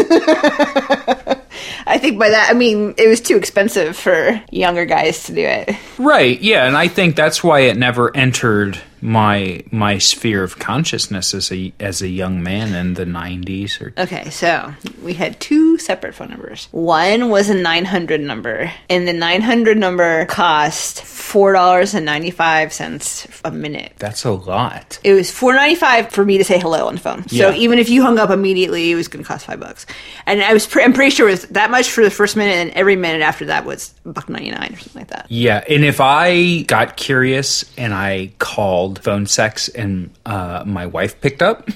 I 1.86 1.98
think 1.98 2.18
by 2.18 2.30
that 2.30 2.50
I 2.50 2.54
mean 2.54 2.94
it 2.98 3.08
was 3.08 3.22
too 3.22 3.36
expensive 3.36 3.98
for 3.98 4.42
younger 4.52 4.86
guys 4.86 5.26
to 5.26 5.34
do 5.36 5.42
it. 5.42 5.76
Right, 5.98 6.40
yeah, 6.42 6.68
and 6.68 6.78
I 6.78 6.88
think 6.88 7.16
that's 7.16 7.44
why 7.44 7.62
it 7.62 7.78
never 7.78 8.16
entered 8.16 8.80
my 9.04 9.62
my 9.70 9.98
sphere 9.98 10.44
of 10.44 10.58
consciousness 10.60 11.34
as 11.34 11.52
a 11.52 11.74
as 11.80 12.02
a 12.02 12.08
young 12.08 12.42
man 12.42 12.74
in 12.74 12.94
the 12.94 13.04
90s 13.06 13.82
or 13.82 13.94
Okay, 13.98 14.30
so 14.30 14.74
we 15.04 15.14
had 15.14 15.40
two 15.42 15.78
separate 15.78 16.16
phone 16.16 16.30
numbers. 16.30 16.70
One 16.72 17.30
was 17.30 17.50
a 17.50 17.54
900 17.56 18.22
number, 18.22 18.72
and 18.90 19.06
the 19.08 19.14
900 19.14 19.78
number 19.78 20.26
cost 20.28 21.02
$4.95 21.04 23.42
a 23.46 23.52
minute. 23.52 23.94
That's 23.98 24.24
a 24.26 24.32
lot. 24.32 25.00
It 25.04 25.14
was 25.14 25.32
four 25.32 25.54
ninety 25.54 25.76
five 25.76 26.12
for 26.12 26.24
me 26.24 26.38
to 26.38 26.44
say 26.44 26.60
hello 26.60 26.88
on 26.88 26.96
the 26.96 27.02
phone. 27.02 27.28
So 27.28 27.50
Yeah. 27.50 27.56
even 27.56 27.80
if 27.80 27.90
you 27.90 28.02
hung 28.04 28.20
up 28.20 28.30
immediately, 28.30 28.92
it 28.92 28.96
was 28.96 29.08
going 29.08 29.24
to 29.24 29.28
cost 29.28 29.46
five 29.46 29.60
bucks. 29.60 29.86
And 30.26 30.42
I 30.42 30.54
was, 30.54 30.66
pre- 30.66 30.84
I'm 30.84 30.94
pretty 30.94 31.12
sure 31.12 31.28
it 31.28 31.32
was 31.32 31.46
that 31.48 31.72
much 31.72 31.90
for 31.92 32.04
the 32.04 32.10
first 32.12 32.36
minute, 32.38 32.56
and 32.56 32.72
every 32.72 32.96
minute 32.96 33.22
after 33.22 33.46
that 33.46 33.66
was 33.66 33.94
buck 34.06 34.30
ninety 34.30 34.52
nine 34.52 34.74
or 34.74 34.78
something 34.80 35.02
like 35.02 35.10
that. 35.10 35.26
Yeah, 35.30 35.64
and 35.70 35.84
if 35.84 36.00
I 36.00 36.62
got 36.64 36.96
curious 36.98 37.66
and 37.78 37.94
I 37.94 38.32
called 38.40 38.93
phone 39.00 39.26
sex 39.26 39.70
and 39.70 40.10
uh, 40.26 40.64
my 40.66 40.86
wife 40.86 41.20
picked 41.22 41.42
up, 41.42 41.68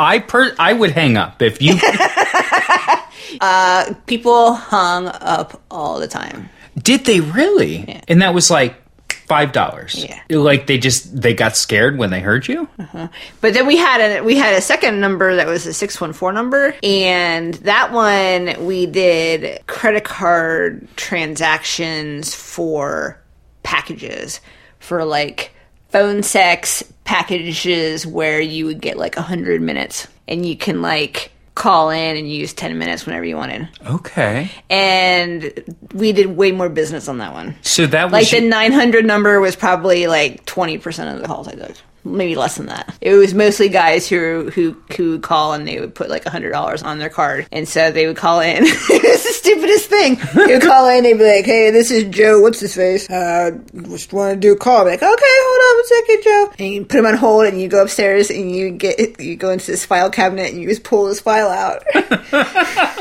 I 0.00 0.22
per 0.26 0.54
I 0.58 0.72
would 0.72 0.90
hang 0.92 1.16
up 1.16 1.42
if 1.42 1.60
you 1.62 1.74
People 4.06 4.54
hung 4.54 5.06
up 5.08 5.60
all 5.70 6.00
the 6.00 6.08
time. 6.08 6.48
did. 6.80 7.04
They 7.04 7.20
really, 7.20 8.00
and 8.08 8.22
that 8.22 8.34
was 8.34 8.50
like 8.50 8.74
five 9.28 9.52
dollars. 9.52 10.04
Yeah. 10.08 10.20
like 10.30 10.66
they 10.66 10.78
just 10.78 11.20
they 11.20 11.34
got 11.34 11.56
scared 11.56 11.98
when 11.98 12.10
they 12.10 12.20
heard 12.20 12.48
you. 12.48 12.66
But 13.40 13.54
then 13.54 13.66
we 13.66 13.76
had 13.76 14.00
a 14.00 14.22
we 14.22 14.36
had 14.36 14.54
a 14.54 14.60
second 14.60 15.00
number 15.00 15.36
that 15.36 15.46
was 15.46 15.66
a 15.66 15.74
six 15.74 16.00
one 16.00 16.12
four 16.12 16.32
number, 16.32 16.74
and 16.82 17.54
that 17.54 17.92
one 17.92 18.66
we 18.66 18.86
did 18.86 19.64
credit 19.66 20.04
card 20.04 20.88
transactions 20.96 22.34
for 22.34 23.20
packages 23.62 24.40
for 24.78 25.04
like 25.04 25.52
phone 25.90 26.22
sex 26.22 26.82
packages 27.04 28.06
where 28.06 28.40
you 28.40 28.66
would 28.66 28.80
get 28.80 28.96
like 28.98 29.16
a 29.16 29.22
hundred 29.22 29.60
minutes, 29.62 30.06
and 30.26 30.44
you 30.46 30.56
can 30.56 30.82
like 30.82 31.32
call 31.54 31.90
in 31.90 32.16
and 32.16 32.30
use 32.30 32.52
ten 32.52 32.78
minutes 32.78 33.04
whenever 33.06 33.24
you 33.24 33.36
wanted. 33.36 33.68
Okay, 33.86 34.50
And 34.70 35.52
we 35.92 36.12
did 36.12 36.36
way 36.36 36.52
more 36.52 36.68
business 36.68 37.08
on 37.08 37.18
that 37.18 37.32
one. 37.32 37.56
so 37.62 37.86
that 37.86 38.04
was 38.04 38.12
Like 38.12 38.30
the 38.30 38.46
900 38.48 39.04
number 39.04 39.40
was 39.40 39.56
probably 39.56 40.06
like 40.06 40.44
20% 40.46 41.14
of 41.14 41.20
the 41.20 41.26
calls 41.26 41.48
I 41.48 41.52
took. 41.52 41.74
Maybe 42.08 42.34
less 42.34 42.56
than 42.56 42.66
that. 42.66 42.96
It 43.00 43.14
was 43.14 43.34
mostly 43.34 43.68
guys 43.68 44.08
who 44.08 44.50
who 44.50 44.76
who 44.96 45.10
would 45.12 45.22
call 45.22 45.52
and 45.52 45.68
they 45.68 45.78
would 45.78 45.94
put 45.94 46.08
like 46.08 46.26
a 46.26 46.30
hundred 46.30 46.50
dollars 46.50 46.82
on 46.82 46.98
their 46.98 47.10
card, 47.10 47.46
and 47.52 47.68
so 47.68 47.90
they 47.90 48.06
would 48.06 48.16
call 48.16 48.40
in. 48.40 48.58
it 48.64 49.02
was 49.02 49.22
the 49.22 49.32
stupidest 49.32 49.88
thing. 49.90 50.18
They 50.34 50.54
would 50.54 50.62
call 50.62 50.88
in, 50.88 51.04
they'd 51.04 51.14
be 51.14 51.24
like, 51.24 51.44
"Hey, 51.44 51.70
this 51.70 51.90
is 51.90 52.04
Joe. 52.04 52.40
What's 52.40 52.60
his 52.60 52.74
face? 52.74 53.08
Uh, 53.10 53.58
just 53.90 54.12
want 54.12 54.34
to 54.34 54.40
do 54.40 54.52
a 54.52 54.56
call." 54.56 54.80
I'd 54.80 54.84
be 54.84 54.90
like, 54.90 55.02
"Okay, 55.02 55.12
hold 55.12 55.60
on 55.60 55.80
a 55.80 55.84
second, 55.86 56.22
Joe." 56.22 56.52
And 56.58 56.74
you 56.74 56.84
put 56.84 56.98
him 56.98 57.06
on 57.06 57.16
hold, 57.16 57.46
and 57.46 57.60
you 57.60 57.68
go 57.68 57.82
upstairs, 57.82 58.30
and 58.30 58.50
you 58.50 58.70
get 58.70 59.20
you 59.20 59.36
go 59.36 59.50
into 59.50 59.66
this 59.66 59.84
file 59.84 60.10
cabinet, 60.10 60.52
and 60.52 60.60
you 60.60 60.68
just 60.68 60.84
pull 60.84 61.06
this 61.06 61.20
file 61.20 61.48
out. 61.48 61.82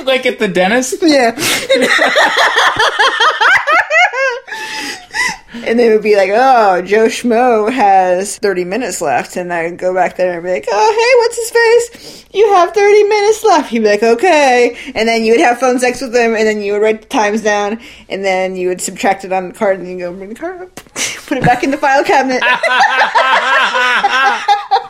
like 0.05 0.25
at 0.25 0.39
the 0.39 0.47
dentist. 0.47 0.95
Yeah. 1.01 1.37
and 5.65 5.79
they 5.79 5.89
would 5.89 6.03
be 6.03 6.15
like, 6.15 6.29
oh, 6.33 6.81
Joe 6.81 7.07
Schmo 7.07 7.71
has 7.71 8.37
30 8.37 8.65
minutes 8.65 9.01
left. 9.01 9.35
And 9.35 9.51
I'd 9.53 9.77
go 9.77 9.93
back 9.93 10.17
there 10.17 10.35
and 10.35 10.43
be 10.43 10.51
like, 10.51 10.65
oh, 10.71 10.91
hey, 10.91 11.13
what's 11.21 11.37
his 11.37 11.51
face? 11.51 12.25
You 12.33 12.47
have 12.53 12.73
30 12.73 13.03
minutes 13.03 13.43
left. 13.43 13.69
He'd 13.69 13.79
be 13.79 13.89
like, 13.89 14.03
okay. 14.03 14.77
And 14.95 15.07
then 15.07 15.23
you 15.23 15.33
would 15.33 15.41
have 15.41 15.59
phone 15.59 15.79
sex 15.79 16.01
with 16.01 16.15
him, 16.15 16.35
and 16.35 16.47
then 16.47 16.61
you 16.61 16.73
would 16.73 16.81
write 16.81 17.01
the 17.01 17.07
times 17.07 17.41
down, 17.41 17.79
and 18.09 18.23
then 18.23 18.55
you 18.55 18.69
would 18.69 18.81
subtract 18.81 19.25
it 19.25 19.33
on 19.33 19.49
the 19.49 19.53
card, 19.53 19.79
and 19.79 19.87
you 19.87 19.97
go 19.97 20.13
bring 20.13 20.29
the 20.29 20.35
card 20.35 20.61
up, 20.61 20.75
put 21.25 21.37
it 21.37 21.43
back 21.43 21.63
in 21.63 21.71
the 21.71 21.77
file 21.77 22.03
cabinet. 22.03 22.41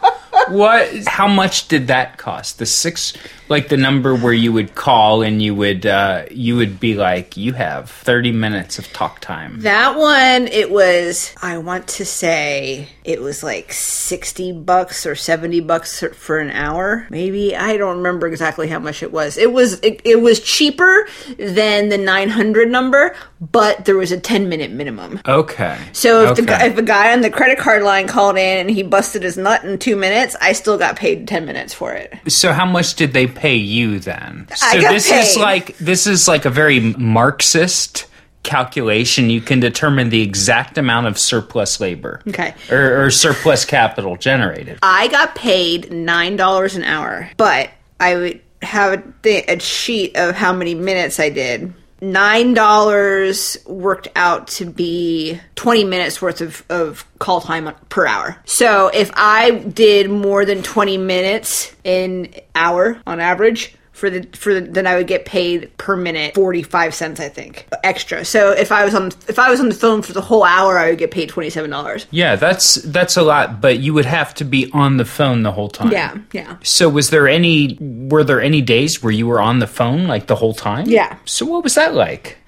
What? 0.49 1.07
How 1.07 1.27
much 1.27 1.67
did 1.67 1.87
that 1.87 2.17
cost? 2.17 2.59
The 2.59 2.65
six, 2.65 3.13
like 3.49 3.69
the 3.69 3.77
number 3.77 4.15
where 4.15 4.33
you 4.33 4.51
would 4.53 4.75
call 4.75 5.21
and 5.21 5.41
you 5.41 5.55
would 5.55 5.85
uh, 5.85 6.25
you 6.31 6.55
would 6.55 6.79
be 6.79 6.95
like, 6.95 7.37
you 7.37 7.53
have 7.53 7.89
thirty 7.89 8.31
minutes 8.31 8.79
of 8.79 8.91
talk 8.93 9.19
time. 9.19 9.61
That 9.61 9.97
one, 9.97 10.47
it 10.47 10.71
was, 10.71 11.35
I 11.41 11.57
want 11.57 11.87
to 11.89 12.05
say 12.05 12.87
it 13.03 13.21
was 13.21 13.43
like 13.43 13.71
60 13.73 14.51
bucks 14.53 15.05
or 15.05 15.15
70 15.15 15.61
bucks 15.61 16.03
for 16.13 16.39
an 16.39 16.49
hour. 16.51 17.07
Maybe. 17.09 17.55
I 17.55 17.77
don't 17.77 17.97
remember 17.97 18.27
exactly 18.27 18.67
how 18.67 18.79
much 18.79 19.03
it 19.03 19.11
was. 19.11 19.37
It 19.37 19.51
was, 19.51 19.79
it, 19.81 20.01
it 20.03 20.21
was 20.21 20.39
cheaper 20.39 21.07
than 21.37 21.89
the 21.89 21.97
900 21.97 22.69
number, 22.69 23.15
but 23.39 23.85
there 23.85 23.95
was 23.95 24.11
a 24.11 24.19
10 24.19 24.49
minute 24.49 24.71
minimum. 24.71 25.21
Okay. 25.25 25.77
So 25.93 26.31
if, 26.31 26.37
the, 26.37 26.65
if 26.65 26.77
a 26.77 26.81
guy 26.81 27.13
on 27.13 27.21
the 27.21 27.29
credit 27.29 27.57
card 27.57 27.83
line 27.83 28.07
called 28.07 28.37
in 28.37 28.57
and 28.59 28.69
he 28.69 28.83
busted 28.83 29.23
his 29.23 29.37
nut 29.37 29.63
in 29.63 29.79
two 29.79 29.95
minutes, 29.95 30.35
I 30.41 30.53
still 30.53 30.77
got 30.77 30.95
paid 30.95 31.27
10 31.27 31.45
minutes 31.45 31.73
for 31.73 31.93
it. 31.93 32.13
So 32.27 32.53
how 32.53 32.65
much 32.65 32.95
did 32.95 33.13
they 33.13 33.27
pay 33.37 33.55
you 33.55 33.99
then? 33.99 34.47
So 34.55 34.79
this 34.79 35.11
is 35.11 35.37
like 35.37 35.77
this 35.77 36.07
is 36.07 36.27
like 36.27 36.45
a 36.45 36.49
very 36.49 36.79
Marxist 36.79 38.05
calculation. 38.43 39.29
You 39.29 39.41
can 39.41 39.59
determine 39.59 40.09
the 40.09 40.21
exact 40.21 40.77
amount 40.77 41.07
of 41.07 41.17
surplus 41.19 41.79
labor. 41.79 42.21
Okay. 42.27 42.55
Or, 42.71 43.05
or 43.05 43.11
surplus 43.11 43.65
capital 43.65 44.15
generated. 44.15 44.79
I 44.81 45.07
got 45.09 45.35
paid 45.35 45.91
nine 45.91 46.35
dollars 46.35 46.75
an 46.75 46.83
hour, 46.83 47.29
but 47.37 47.69
I 47.99 48.15
would 48.15 48.41
have 48.61 48.93
a, 48.93 49.13
th- 49.23 49.45
a 49.47 49.59
sheet 49.59 50.15
of 50.15 50.35
how 50.35 50.53
many 50.53 50.75
minutes 50.75 51.19
I 51.19 51.29
did. 51.29 51.73
Nine 51.99 52.53
dollars 52.53 53.57
worked 53.65 54.07
out 54.15 54.47
to 54.49 54.65
be 54.65 55.39
twenty 55.55 55.83
minutes 55.83 56.21
worth 56.21 56.41
of, 56.41 56.63
of 56.69 57.05
call 57.17 57.41
time 57.41 57.73
per 57.89 58.05
hour. 58.05 58.37
So 58.45 58.89
if 58.93 59.09
I 59.15 59.51
did 59.51 60.09
more 60.09 60.45
than 60.45 60.61
twenty 60.61 60.97
minutes 60.97 61.75
in 61.83 62.33
hour 62.53 63.01
on 63.07 63.19
average, 63.19 63.75
for 63.97 64.11
the 64.11 64.27
for 64.37 64.53
the, 64.53 64.61
then 64.61 64.85
I 64.85 64.95
would 64.95 65.07
get 65.07 65.25
paid 65.25 65.75
per 65.77 65.95
minute 65.95 66.35
forty 66.35 66.61
five 66.61 66.93
cents 66.93 67.19
I 67.19 67.29
think 67.29 67.67
extra. 67.83 68.23
So 68.23 68.51
if 68.51 68.71
I 68.71 68.85
was 68.85 68.93
on 68.93 69.07
if 69.27 69.39
I 69.39 69.49
was 69.49 69.59
on 69.59 69.69
the 69.69 69.75
phone 69.75 70.03
for 70.03 70.13
the 70.13 70.21
whole 70.21 70.43
hour, 70.43 70.77
I 70.77 70.91
would 70.91 70.99
get 70.99 71.09
paid 71.09 71.29
twenty 71.29 71.49
seven 71.49 71.71
dollars. 71.71 72.05
Yeah, 72.11 72.35
that's 72.35 72.75
that's 72.75 73.17
a 73.17 73.23
lot, 73.23 73.59
but 73.59 73.79
you 73.79 73.95
would 73.95 74.05
have 74.05 74.35
to 74.35 74.45
be 74.45 74.69
on 74.71 74.97
the 74.97 75.05
phone 75.05 75.41
the 75.41 75.51
whole 75.51 75.69
time. 75.69 75.91
Yeah, 75.91 76.15
yeah. 76.31 76.57
So 76.61 76.89
was 76.89 77.09
there 77.09 77.27
any 77.27 77.77
were 77.81 78.23
there 78.23 78.39
any 78.39 78.61
days 78.61 79.01
where 79.01 79.11
you 79.11 79.25
were 79.25 79.41
on 79.41 79.59
the 79.59 79.67
phone 79.67 80.05
like 80.07 80.27
the 80.27 80.35
whole 80.35 80.53
time? 80.53 80.87
Yeah. 80.87 81.17
So 81.25 81.45
what 81.47 81.63
was 81.63 81.73
that 81.75 81.95
like? 81.95 82.37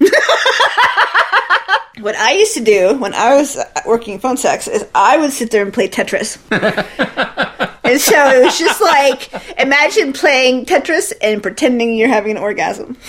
What 2.00 2.16
I 2.16 2.32
used 2.32 2.54
to 2.54 2.64
do 2.64 2.94
when 2.94 3.12
I 3.12 3.34
was 3.34 3.58
working 3.84 4.18
phone 4.20 4.38
sex 4.38 4.66
is 4.66 4.86
I 4.94 5.18
would 5.18 5.32
sit 5.32 5.50
there 5.50 5.62
and 5.62 5.72
play 5.72 5.86
Tetris. 5.86 6.38
and 7.90 8.00
so 8.00 8.30
it 8.30 8.44
was 8.44 8.58
just 8.58 8.80
like 8.80 9.28
imagine 9.58 10.12
playing 10.12 10.66
Tetris 10.66 11.12
and 11.20 11.42
pretending 11.42 11.96
you're 11.96 12.08
having 12.08 12.32
an 12.32 12.38
orgasm. 12.38 12.96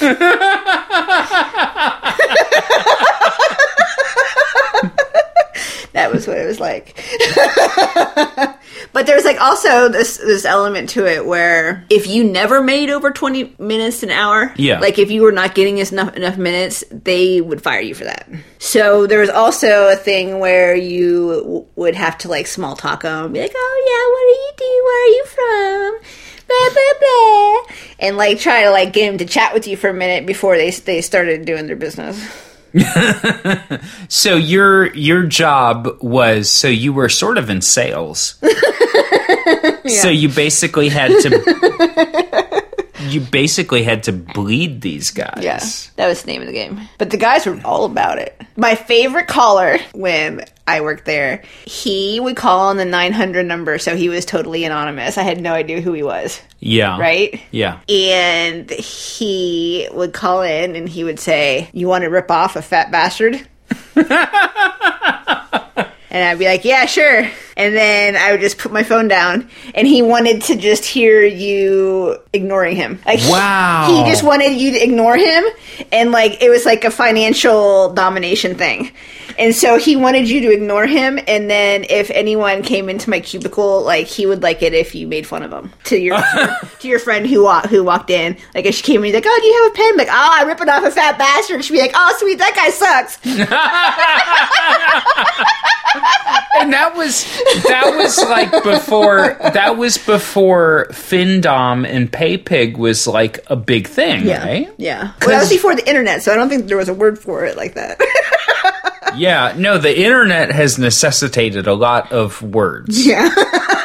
that 6.11 6.15
was 6.15 6.27
what 6.27 6.37
it 6.37 6.45
was 6.45 6.59
like. 6.59 6.95
but 8.93 9.05
there's 9.05 9.23
like 9.25 9.39
also 9.39 9.89
this 9.89 10.17
this 10.17 10.45
element 10.45 10.89
to 10.89 11.05
it 11.05 11.25
where 11.25 11.85
if 11.89 12.07
you 12.07 12.23
never 12.23 12.61
made 12.61 12.89
over 12.89 13.11
20 13.11 13.55
minutes 13.59 14.03
an 14.03 14.11
hour, 14.11 14.53
Yeah. 14.57 14.79
like 14.79 14.99
if 14.99 15.11
you 15.11 15.21
were 15.21 15.31
not 15.31 15.55
getting 15.55 15.79
us 15.79 15.91
enough 15.91 16.15
enough 16.15 16.37
minutes, 16.37 16.83
they 16.91 17.41
would 17.41 17.61
fire 17.61 17.81
you 17.81 17.93
for 17.95 18.03
that. 18.05 18.29
So 18.59 19.07
there 19.07 19.19
was 19.19 19.29
also 19.29 19.87
a 19.89 19.95
thing 19.95 20.39
where 20.39 20.75
you 20.75 21.41
w- 21.41 21.65
would 21.75 21.95
have 21.95 22.17
to 22.19 22.27
like 22.29 22.47
small 22.47 22.75
talk 22.75 23.01
them, 23.03 23.33
be 23.33 23.41
like, 23.41 23.53
"Oh 23.55 23.75
yeah, 23.87 24.03
what 24.11 24.23
do 24.27 24.65
you 24.65 24.69
do? 24.71 24.83
Where 24.85 25.03
are 25.03 25.13
you 25.15 25.25
from?" 25.25 26.17
blah 26.47 26.69
blah 26.73 26.99
blah, 26.99 27.75
and 27.99 28.17
like 28.17 28.37
try 28.39 28.63
to 28.63 28.71
like 28.71 28.91
get 28.91 29.09
him 29.09 29.17
to 29.19 29.25
chat 29.25 29.53
with 29.53 29.67
you 29.67 29.77
for 29.77 29.89
a 29.89 29.93
minute 29.93 30.25
before 30.25 30.57
they 30.57 30.69
they 30.71 30.99
started 31.01 31.45
doing 31.45 31.65
their 31.67 31.77
business. 31.77 32.19
So 34.07 34.35
your 34.35 34.93
your 34.93 35.23
job 35.23 35.87
was 36.01 36.49
so 36.49 36.67
you 36.67 36.93
were 36.93 37.09
sort 37.09 37.37
of 37.37 37.49
in 37.49 37.61
sales. 37.61 38.35
So 39.87 40.09
you 40.09 40.29
basically 40.29 40.87
had 40.89 41.09
to 41.09 42.61
you 43.09 43.19
basically 43.19 43.83
had 43.83 44.03
to 44.03 44.13
bleed 44.13 44.81
these 44.81 45.09
guys. 45.09 45.39
Yeah, 45.41 45.59
that 45.97 46.07
was 46.07 46.21
the 46.21 46.31
name 46.31 46.41
of 46.41 46.47
the 46.47 46.53
game. 46.53 46.79
But 46.97 47.09
the 47.09 47.17
guys 47.17 47.45
were 47.45 47.59
all 47.65 47.85
about 47.85 48.19
it. 48.19 48.39
My 48.55 48.75
favorite 48.75 49.27
caller 49.27 49.79
when 49.93 50.45
I 50.71 50.81
worked 50.81 51.05
there, 51.05 51.43
he 51.65 52.19
would 52.19 52.35
call 52.35 52.67
on 52.69 52.77
the 52.77 52.85
900 52.85 53.45
number, 53.45 53.77
so 53.77 53.95
he 53.95 54.09
was 54.09 54.25
totally 54.25 54.63
anonymous. 54.63 55.17
I 55.17 55.23
had 55.23 55.41
no 55.41 55.53
idea 55.53 55.81
who 55.81 55.93
he 55.93 56.03
was, 56.03 56.41
Yeah. 56.59 56.97
right? 56.99 57.41
Yeah. 57.51 57.79
And 57.89 58.69
he 58.69 59.87
would 59.91 60.13
call 60.13 60.41
in 60.41 60.75
and 60.75 60.87
he 60.87 61.03
would 61.03 61.19
say, 61.19 61.69
You 61.73 61.87
want 61.87 62.03
to 62.03 62.09
rip 62.09 62.31
off 62.31 62.55
a 62.55 62.61
fat 62.61 62.91
bastard? 62.91 63.45
And 66.13 66.23
I'd 66.25 66.37
be 66.39 66.45
like, 66.45 66.65
yeah, 66.65 66.85
sure. 66.87 67.25
And 67.55 67.73
then 67.75 68.17
I 68.17 68.31
would 68.33 68.41
just 68.41 68.57
put 68.57 68.73
my 68.73 68.83
phone 68.83 69.07
down, 69.07 69.49
and 69.73 69.87
he 69.87 70.01
wanted 70.01 70.41
to 70.43 70.57
just 70.57 70.83
hear 70.83 71.21
you 71.25 72.17
ignoring 72.33 72.75
him. 72.75 72.99
Like, 73.05 73.19
he- 73.19 73.31
Wow. 73.31 73.87
He 74.03 74.11
just 74.11 74.21
wanted 74.23 74.51
you 74.59 74.71
to 74.71 74.83
ignore 74.83 75.15
him, 75.15 75.43
and 75.91 76.11
like 76.11 76.41
it 76.43 76.49
was 76.49 76.65
like 76.65 76.83
a 76.83 76.91
financial 76.91 77.93
domination 77.93 78.55
thing. 78.55 78.91
And 79.39 79.55
so 79.55 79.77
he 79.79 79.95
wanted 79.95 80.29
you 80.29 80.41
to 80.41 80.51
ignore 80.51 80.85
him, 80.85 81.17
and 81.27 81.49
then 81.49 81.85
if 81.89 82.09
anyone 82.11 82.61
came 82.61 82.89
into 82.89 83.09
my 83.09 83.21
cubicle, 83.21 83.81
like 83.83 84.07
he 84.07 84.25
would 84.25 84.43
like 84.43 84.61
it 84.61 84.73
if 84.73 84.93
you 84.93 85.07
made 85.07 85.25
fun 85.25 85.43
of 85.43 85.51
him 85.53 85.71
to 85.85 85.97
your 85.97 86.17
to 86.79 86.87
your 86.89 86.99
friend 86.99 87.25
who 87.25 87.43
wa- 87.43 87.65
who 87.67 87.83
walked 87.85 88.09
in. 88.09 88.35
Like 88.53 88.65
if 88.65 88.75
she 88.75 88.83
came 88.83 88.97
in, 88.99 89.05
he's 89.05 89.13
like, 89.13 89.23
"Oh, 89.25 89.39
do 89.41 89.47
you 89.47 89.63
have 89.63 89.71
a 89.71 89.75
pen?" 89.75 89.97
Like, 89.97 90.09
"Oh, 90.09 90.29
I'm 90.33 90.47
ripping 90.47 90.67
off 90.67 90.83
a 90.83 90.91
fat 90.91 91.17
bastard." 91.17 91.63
She'd 91.63 91.73
be 91.73 91.79
like, 91.79 91.93
"Oh, 91.95 92.15
sweet, 92.19 92.37
that 92.39 92.53
guy 92.53 92.69
sucks." 92.71 93.17
And 96.59 96.73
that 96.73 96.95
was 96.95 97.23
that 97.67 97.95
was 97.97 98.17
like 98.29 98.51
before 98.63 99.37
that 99.39 99.77
was 99.77 99.97
before 99.97 100.87
Findom 100.91 101.87
and 101.87 102.11
PayPig 102.11 102.77
was 102.77 103.07
like 103.07 103.39
a 103.47 103.55
big 103.55 103.87
thing, 103.87 104.27
right? 104.27 104.71
Yeah. 104.77 105.13
Well, 105.21 105.29
that 105.29 105.39
was 105.39 105.49
before 105.49 105.75
the 105.75 105.87
internet, 105.87 106.21
so 106.21 106.31
I 106.31 106.35
don't 106.35 106.49
think 106.49 106.67
there 106.67 106.77
was 106.77 106.89
a 106.89 106.93
word 106.93 107.17
for 107.17 107.45
it 107.45 107.57
like 107.57 107.73
that. 107.75 107.99
Yeah, 109.15 109.53
no, 109.57 109.77
the 109.77 109.99
internet 109.99 110.51
has 110.51 110.79
necessitated 110.79 111.67
a 111.67 111.73
lot 111.73 112.13
of 112.13 112.41
words. 112.41 113.05
yeah. 113.05 113.29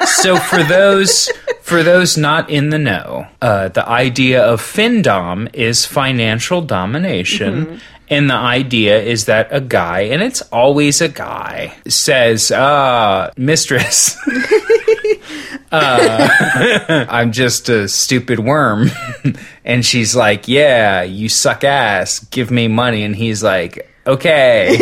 so 0.05 0.37
for 0.37 0.63
those 0.63 1.29
for 1.63 1.83
those 1.83 2.17
not 2.17 2.49
in 2.49 2.71
the 2.71 2.79
know, 2.79 3.27
uh, 3.43 3.69
the 3.69 3.89
idea 3.89 4.41
of 4.45 4.61
Findom 4.61 5.53
is 5.53 5.85
financial 5.85 6.63
domination. 6.63 7.81
And 8.09 8.31
the 8.31 8.35
idea 8.35 9.01
is 9.01 9.25
that 9.25 9.49
a 9.51 9.61
guy, 9.61 10.03
and 10.03 10.23
it's 10.23 10.41
always 10.53 11.01
a 11.01 11.09
guy, 11.09 11.77
says, 11.89 12.53
uh, 12.53 13.33
mistress, 13.37 14.17
uh, 15.73 17.07
I'm 17.09 17.33
just 17.33 17.69
a 17.69 17.89
stupid 17.89 18.39
worm. 18.39 18.91
and 19.65 19.85
she's 19.85 20.15
like, 20.15 20.47
yeah, 20.47 21.03
you 21.03 21.29
suck 21.29 21.65
ass. 21.65 22.21
Give 22.21 22.51
me 22.51 22.69
money. 22.69 23.03
And 23.03 23.17
he's 23.17 23.43
like, 23.43 23.91
okay. 24.07 24.79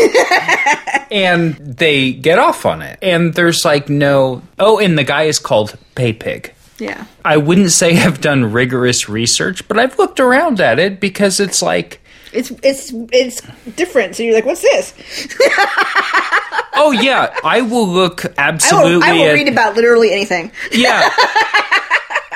and 1.11 1.55
they 1.55 2.13
get 2.13 2.39
off 2.39 2.67
on 2.67 2.83
it. 2.83 2.99
And 3.01 3.33
there's 3.33 3.65
like 3.65 3.89
no. 3.89 4.43
Oh, 4.59 4.79
and 4.79 4.99
the 4.99 5.05
guy 5.05 5.25
is 5.25 5.39
called 5.39 5.79
PayPig. 5.97 6.51
Yeah. 6.79 7.07
I 7.25 7.37
wouldn't 7.37 7.71
say 7.71 8.03
I've 8.03 8.21
done 8.21 8.53
rigorous 8.53 9.09
research, 9.09 9.67
but 9.69 9.79
I've 9.79 9.99
looked 9.99 10.21
around 10.21 10.61
at 10.61 10.79
it 10.79 11.01
because 11.01 11.41
it's 11.41 11.63
like, 11.63 12.01
It's 12.35 12.51
it's 12.63 12.93
it's 13.13 13.41
different. 13.77 14.17
So 14.17 14.23
you're 14.23 14.35
like, 14.35 14.45
what's 14.45 14.63
this? 14.63 14.93
oh 16.75 16.97
yeah, 17.01 17.35
I 17.45 17.61
will 17.61 17.87
look 17.87 18.25
I 18.25 18.29
will, 18.29 18.35
absolutely 18.39 19.09
I 19.09 19.13
will 19.13 19.27
at 19.29 19.35
read 19.35 19.49
about 19.49 19.77
literally 19.77 20.13
anything. 20.13 20.53
Yeah. 20.73 21.11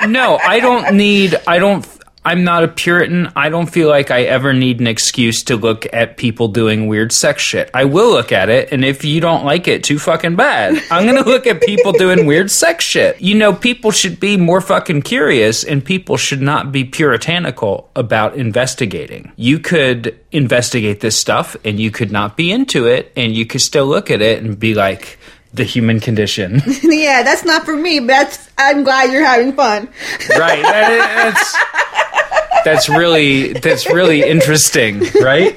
No, 0.07 0.37
I 0.37 0.59
don't 0.61 0.95
need. 0.95 1.35
I 1.45 1.59
don't. 1.59 1.85
I'm 2.25 2.43
not 2.43 2.63
a 2.63 2.67
Puritan. 2.67 3.31
I 3.35 3.49
don't 3.49 3.67
feel 3.67 3.87
like 3.87 4.11
I 4.11 4.23
ever 4.23 4.53
need 4.53 4.79
an 4.79 4.87
excuse 4.87 5.43
to 5.43 5.55
look 5.55 5.87
at 5.93 6.17
people 6.17 6.49
doing 6.49 6.87
weird 6.87 7.11
sex 7.11 7.41
shit. 7.41 7.69
I 7.73 7.85
will 7.85 8.09
look 8.09 8.31
at 8.31 8.49
it, 8.49 8.71
and 8.71 8.83
if 8.83 9.05
you 9.05 9.21
don't 9.21 9.45
like 9.45 9.67
it, 9.67 9.83
too 9.83 9.97
fucking 9.97 10.35
bad. 10.35 10.81
I'm 10.91 11.05
gonna 11.05 11.25
look 11.25 11.47
at 11.47 11.61
people 11.61 11.91
doing 11.93 12.25
weird 12.25 12.51
sex 12.51 12.83
shit. 12.83 13.21
You 13.21 13.35
know, 13.35 13.53
people 13.53 13.91
should 13.91 14.19
be 14.19 14.37
more 14.37 14.61
fucking 14.61 15.03
curious, 15.03 15.63
and 15.63 15.83
people 15.83 16.17
should 16.17 16.41
not 16.41 16.71
be 16.71 16.83
puritanical 16.83 17.89
about 17.95 18.35
investigating. 18.35 19.31
You 19.37 19.59
could 19.59 20.19
investigate 20.31 20.99
this 20.99 21.19
stuff, 21.19 21.55
and 21.63 21.79
you 21.79 21.89
could 21.89 22.11
not 22.11 22.35
be 22.35 22.51
into 22.51 22.85
it, 22.85 23.11
and 23.15 23.33
you 23.33 23.45
could 23.45 23.61
still 23.61 23.85
look 23.85 24.11
at 24.11 24.21
it 24.21 24.43
and 24.43 24.59
be 24.59 24.75
like, 24.75 25.17
the 25.53 25.63
human 25.63 25.99
condition. 25.99 26.61
yeah, 26.83 27.23
that's 27.23 27.43
not 27.43 27.65
for 27.65 27.75
me. 27.75 27.99
But 27.99 28.07
that's 28.07 28.49
I'm 28.57 28.83
glad 28.83 29.11
you're 29.11 29.25
having 29.25 29.53
fun. 29.53 29.87
right 30.29 30.61
that, 30.61 31.33
that's 31.33 31.98
that's 32.65 32.89
really 32.89 33.53
that's 33.53 33.87
really 33.87 34.21
interesting 34.23 35.01
right? 35.21 35.55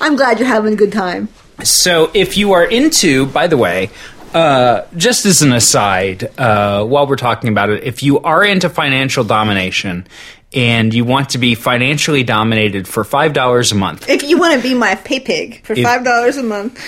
I'm 0.00 0.16
glad 0.16 0.38
you're 0.38 0.48
having 0.48 0.74
a 0.74 0.76
good 0.76 0.92
time. 0.92 1.28
so 1.62 2.10
if 2.14 2.36
you 2.36 2.52
are 2.52 2.64
into 2.64 3.26
by 3.26 3.46
the 3.46 3.56
way 3.56 3.90
uh, 4.34 4.82
just 4.96 5.24
as 5.24 5.40
an 5.40 5.52
aside 5.52 6.30
uh, 6.38 6.84
while 6.84 7.06
we're 7.06 7.16
talking 7.16 7.48
about 7.48 7.70
it 7.70 7.82
if 7.84 8.02
you 8.02 8.20
are 8.20 8.44
into 8.44 8.68
financial 8.68 9.24
domination 9.24 10.06
and 10.54 10.92
you 10.94 11.04
want 11.04 11.30
to 11.30 11.38
be 11.38 11.54
financially 11.54 12.22
dominated 12.22 12.86
for 12.88 13.04
five 13.04 13.32
dollars 13.34 13.70
a 13.72 13.74
month. 13.74 14.08
If 14.08 14.22
you 14.22 14.38
want 14.38 14.54
to 14.54 14.66
be 14.66 14.74
my 14.74 14.94
pay 14.94 15.20
pig 15.20 15.62
for 15.64 15.76
five 15.76 16.04
dollars 16.04 16.36
a 16.38 16.42
month, 16.42 16.78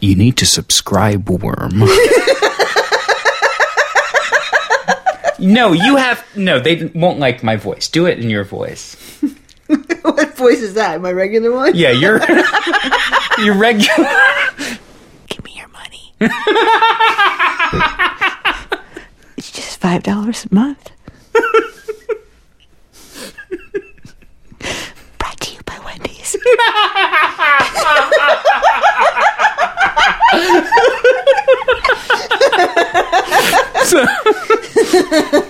you 0.00 0.14
need 0.16 0.36
to 0.38 0.46
subscribe 0.46 1.28
worm 1.30 1.82
no 5.38 5.72
you 5.72 5.96
have 5.96 6.24
no 6.36 6.58
they 6.58 6.84
won't 6.94 7.18
like 7.18 7.42
my 7.42 7.56
voice 7.56 7.88
do 7.88 8.06
it 8.06 8.18
in 8.18 8.30
your 8.30 8.44
voice 8.44 8.96
what 10.02 10.36
voice 10.36 10.60
is 10.62 10.74
that? 10.74 11.00
My 11.00 11.10
regular 11.12 11.52
one? 11.52 11.74
yeah 11.74 11.90
you're 11.90 12.20
you're 13.38 13.54
regular 13.54 14.08
Give 15.28 15.44
me 15.44 15.52
your 15.56 15.68
money. 15.68 16.14
it's 19.36 19.50
just 19.50 19.80
five 19.80 20.02
dollars 20.02 20.46
a 20.50 20.54
month. 20.54 20.90
Brought 25.18 25.40
to 25.40 25.52
you 25.54 25.60
by 25.64 25.78
Wendy's. 25.84 26.36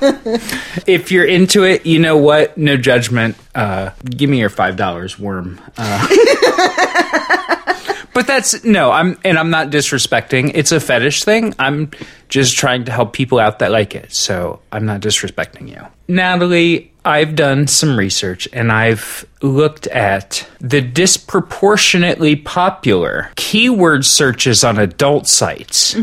if 0.87 1.11
you're 1.11 1.25
into 1.25 1.65
it, 1.65 1.87
you 1.87 1.99
know 1.99 2.17
what? 2.17 2.57
No 2.57 2.77
judgment. 2.77 3.37
Uh, 3.55 3.91
give 4.05 4.31
me 4.31 4.39
your 4.39 4.51
five 4.51 4.77
dollars, 4.77 5.19
worm. 5.19 5.61
Uh, 5.77 6.07
but 8.15 8.27
that's 8.27 8.65
no. 8.65 8.91
I'm 8.91 9.19
and 9.25 9.39
I'm 9.39 9.51
not 9.51 9.71
disrespecting. 9.71 10.53
It's 10.55 10.73
a 10.73 10.81
fetish 10.81 11.25
thing. 11.25 11.55
I'm 11.59 11.91
just 12.29 12.57
trying 12.57 12.85
to 12.85 12.93
help 12.93 13.13
people 13.13 13.39
out 13.39 13.59
that 13.61 13.71
like 13.71 13.95
it. 13.95 14.13
So 14.13 14.61
I'm 14.73 14.87
not 14.87 15.01
disrespecting 15.01 15.69
you, 15.69 15.87
Natalie. 16.09 16.93
I've 17.05 17.37
done 17.37 17.69
some 17.69 17.97
research 17.97 18.49
and 18.53 18.73
I've 18.73 19.25
looked 19.41 19.87
at 19.89 20.49
the 20.61 20.81
disproportionately 20.81 22.35
popular 22.35 23.31
keyword 23.37 24.05
searches 24.05 24.65
on 24.65 24.77
adult 24.79 25.29
sites 25.29 25.95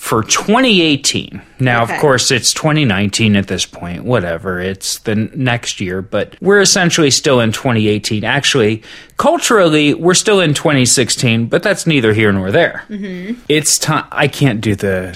for 0.00 0.22
2018. 0.24 1.42
Now, 1.60 1.82
Okay. 1.82 1.94
of 1.94 2.00
course, 2.00 2.30
it's 2.30 2.54
2019 2.54 3.36
at 3.36 3.48
this 3.48 3.66
point, 3.66 4.02
whatever. 4.02 4.58
It's 4.58 4.98
the 5.00 5.14
next 5.14 5.78
year, 5.78 6.00
but 6.00 6.36
we're 6.40 6.62
essentially 6.62 7.10
still 7.10 7.38
in 7.38 7.52
2018. 7.52 8.24
Actually, 8.24 8.82
culturally, 9.18 9.92
we're 9.92 10.14
still 10.14 10.40
in 10.40 10.54
2016, 10.54 11.44
but 11.46 11.62
that's 11.62 11.86
neither 11.86 12.14
here 12.14 12.32
nor 12.32 12.50
there. 12.50 12.82
Mm-hmm. 12.88 13.40
It's 13.50 13.76
time. 13.78 14.06
I 14.10 14.26
can't 14.26 14.62
do 14.62 14.74
the. 14.74 15.14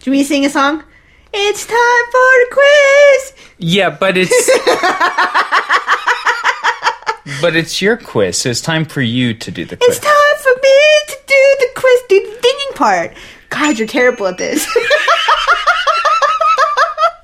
Do 0.00 0.10
we 0.10 0.22
sing 0.22 0.44
a 0.44 0.50
song? 0.50 0.82
It's 1.32 1.64
time 1.66 2.04
for 2.12 2.42
a 2.42 2.46
quiz. 2.52 3.32
Yeah, 3.56 3.88
but 3.88 4.18
it's. 4.18 4.30
but 7.40 7.56
it's 7.56 7.80
your 7.80 7.96
quiz, 7.96 8.38
so 8.42 8.50
it's 8.50 8.60
time 8.60 8.84
for 8.84 9.00
you 9.00 9.32
to 9.32 9.50
do 9.50 9.64
the 9.64 9.78
quiz. 9.78 9.96
It's 9.96 10.04
time 10.04 10.36
for 10.42 10.52
me 10.62 10.76
to 11.08 11.16
do 11.26 11.56
the 11.60 11.68
quiz, 11.80 12.00
do 12.10 12.20
the 12.20 12.36
thinking 12.42 12.72
part. 12.76 13.14
God, 13.54 13.78
you're 13.78 13.88
terrible 13.88 14.26
at 14.26 14.36
this. 14.38 14.66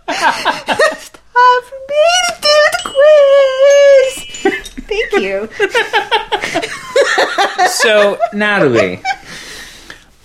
it's 0.09 1.11
time 1.11 1.63
for 1.63 1.81
me 1.89 2.07
to 2.27 2.33
do 2.41 2.57
the 2.73 2.83
quiz. 2.85 4.15
Thank 4.87 5.13
you. 5.23 5.49
so, 7.69 8.19
Natalie, 8.33 9.03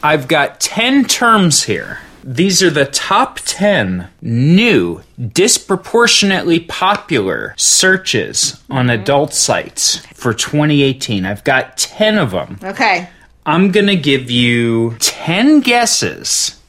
I've 0.03 0.27
got 0.27 0.59
10 0.59 1.05
terms 1.05 1.63
here 1.63 1.99
These 2.23 2.63
are 2.63 2.69
the 2.71 2.85
top 2.85 3.39
10 3.45 4.09
new, 4.21 5.01
disproportionately 5.31 6.59
popular 6.59 7.53
searches 7.57 8.61
on 8.69 8.89
adult 8.89 9.33
sites 9.33 10.05
for 10.07 10.33
2018. 10.33 11.25
I've 11.25 11.43
got 11.43 11.77
10 11.77 12.17
of 12.17 12.31
them. 12.31 12.59
Okay. 12.63 13.09
I'm 13.45 13.71
going 13.71 13.87
to 13.87 13.95
give 13.95 14.31
you 14.31 14.95
10 14.99 15.61
guesses. 15.61 16.59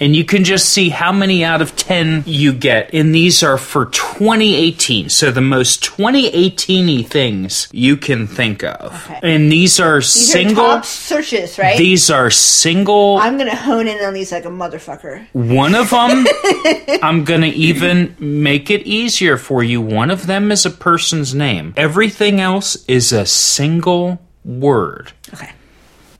And 0.00 0.14
you 0.14 0.24
can 0.24 0.44
just 0.44 0.68
see 0.68 0.90
how 0.90 1.10
many 1.10 1.42
out 1.42 1.60
of 1.60 1.74
10 1.74 2.22
you 2.24 2.52
get. 2.52 2.94
And 2.94 3.12
these 3.12 3.42
are 3.42 3.58
for 3.58 3.86
2018. 3.86 5.08
So 5.08 5.32
the 5.32 5.40
most 5.40 5.82
2018 5.82 6.86
y 6.98 7.02
things 7.02 7.68
you 7.72 7.96
can 7.96 8.28
think 8.28 8.62
of. 8.62 8.94
Okay. 9.10 9.18
And 9.24 9.50
these 9.50 9.80
are 9.80 9.96
These 9.96 10.30
single. 10.30 10.64
are 10.64 10.76
top 10.76 10.84
searches, 10.84 11.58
right? 11.58 11.76
These 11.76 12.10
are 12.10 12.30
single. 12.30 13.16
I'm 13.18 13.36
gonna 13.38 13.56
hone 13.56 13.88
in 13.88 13.98
on 14.04 14.14
these 14.14 14.30
like 14.30 14.44
a 14.44 14.48
motherfucker. 14.50 15.26
One 15.32 15.74
of 15.74 15.90
them, 15.90 16.24
I'm 17.02 17.24
going 17.24 17.40
to 17.40 17.48
even 17.48 18.14
make 18.20 18.70
it 18.70 18.82
easier 18.86 19.36
for 19.36 19.64
you. 19.64 19.80
One 19.80 20.12
of 20.12 20.26
them 20.28 20.52
is 20.52 20.64
a 20.64 20.70
person's 20.70 21.34
name. 21.34 21.74
Everything 21.76 22.40
else 22.40 22.84
is 22.86 23.10
a 23.12 23.26
single 23.26 24.20
word. 24.44 25.10
Okay. 25.34 25.50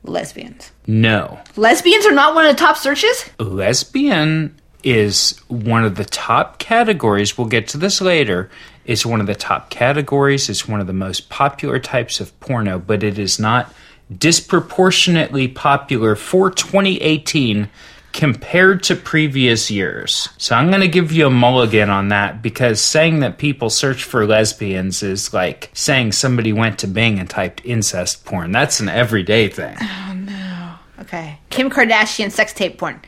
Lesbians. 0.09 0.73
No. 0.87 1.39
Lesbians 1.57 2.07
are 2.07 2.13
not 2.13 2.35
one 2.35 2.47
of 2.47 2.57
the 2.57 2.59
top 2.59 2.77
searches? 2.77 3.29
Lesbian 3.39 4.59
is 4.85 5.39
one 5.49 5.85
of 5.85 5.97
the 5.97 6.05
top 6.05 6.59
categories. 6.59 7.37
We'll 7.37 7.49
get 7.49 7.69
to 7.69 7.79
this 7.79 8.01
later. 8.01 8.51
It's 8.85 9.05
one 9.05 9.21
of 9.21 9.27
the 9.27 9.35
top 9.35 9.71
categories. 9.71 10.49
It's 10.49 10.67
one 10.67 10.81
of 10.81 10.87
the 10.87 10.93
most 10.93 11.29
popular 11.29 11.79
types 11.79 12.21
of 12.21 12.39
porno, 12.41 12.79
but 12.79 13.03
it 13.03 13.19
is 13.19 13.39
not 13.39 13.73
disproportionately 14.17 15.49
popular 15.49 16.17
for 16.17 16.51
2018 16.51 17.69
compared 18.13 18.83
to 18.85 18.97
previous 18.97 19.71
years. 19.71 20.29
So 20.39 20.55
I'm 20.57 20.69
going 20.69 20.81
to 20.81 20.89
give 20.89 21.13
you 21.13 21.27
a 21.27 21.31
mulligan 21.31 21.91
on 21.91 22.09
that 22.09 22.43
because 22.43 22.81
saying 22.81 23.21
that 23.21 23.39
people 23.39 23.71
search 23.71 24.03
for 24.03 24.27
lesbians 24.27 25.03
is 25.03 25.33
like 25.33 25.71
saying 25.75 26.13
somebody 26.13 26.53
went 26.53 26.79
to 26.81 26.87
Bing 26.87 27.19
and 27.19 27.29
typed 27.29 27.65
incest 27.65 28.25
porn. 28.25 28.53
That's 28.53 28.81
an 28.81 28.89
everyday 28.89 29.49
thing. 29.49 29.77
Oh, 29.81 30.15
no. 30.15 30.75
Okay. 31.01 31.39
Kim 31.51 31.71
Kardashian 31.71 32.31
sex 32.31 32.53
tape 32.53 32.79
porn. 32.79 33.01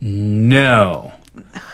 No. 0.00 1.12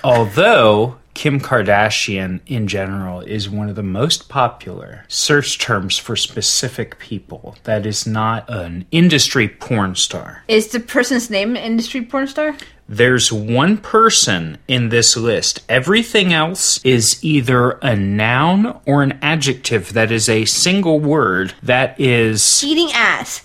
Although 0.03 0.97
Kim 1.17 1.41
Kardashian 1.41 2.41
in 2.47 2.69
general 2.69 3.23
is 3.23 3.49
one 3.49 3.71
of 3.71 3.75
the 3.75 3.83
most 3.83 4.29
popular 4.29 5.03
search 5.09 5.59
terms 5.59 5.97
for 5.97 6.15
specific 6.15 6.99
people 6.99 7.57
that 7.65 7.87
is 7.87 8.07
not 8.07 8.45
an 8.51 8.85
industry 8.91 9.49
porn 9.49 9.95
star. 9.95 10.45
Is 10.47 10.69
the 10.69 10.79
person's 10.79 11.31
name 11.31 11.57
an 11.57 11.63
industry 11.63 12.03
porn 12.05 12.27
star? 12.27 12.55
There's 12.87 13.33
one 13.33 13.79
person 13.79 14.59
in 14.69 14.91
this 14.91 15.17
list. 15.17 15.65
Everything 15.71 16.35
else 16.35 16.85
is 16.85 17.19
either 17.25 17.71
a 17.83 17.97
noun 17.97 18.79
or 18.87 19.03
an 19.03 19.19
adjective 19.23 19.95
that 19.95 20.13
is 20.13 20.29
a 20.29 20.45
single 20.45 21.01
word 21.01 21.55
that 21.63 21.99
is 21.99 22.63
Eating 22.63 22.91
ass. 22.93 23.43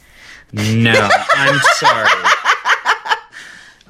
no, 0.51 1.09
I'm 1.35 1.59
sorry. 1.75 2.09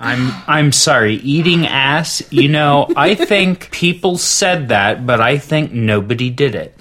I'm 0.02 0.32
I'm 0.48 0.72
sorry. 0.72 1.16
Eating 1.16 1.68
ass, 1.68 2.24
you 2.32 2.50
know, 2.50 2.88
I 2.96 3.14
think 3.16 3.72
people 3.72 4.18
said 4.18 4.70
that, 4.70 5.06
but 5.06 5.22
I 5.22 5.38
think 5.38 5.72
nobody 5.72 6.30
did 6.30 6.56
it. 6.56 6.76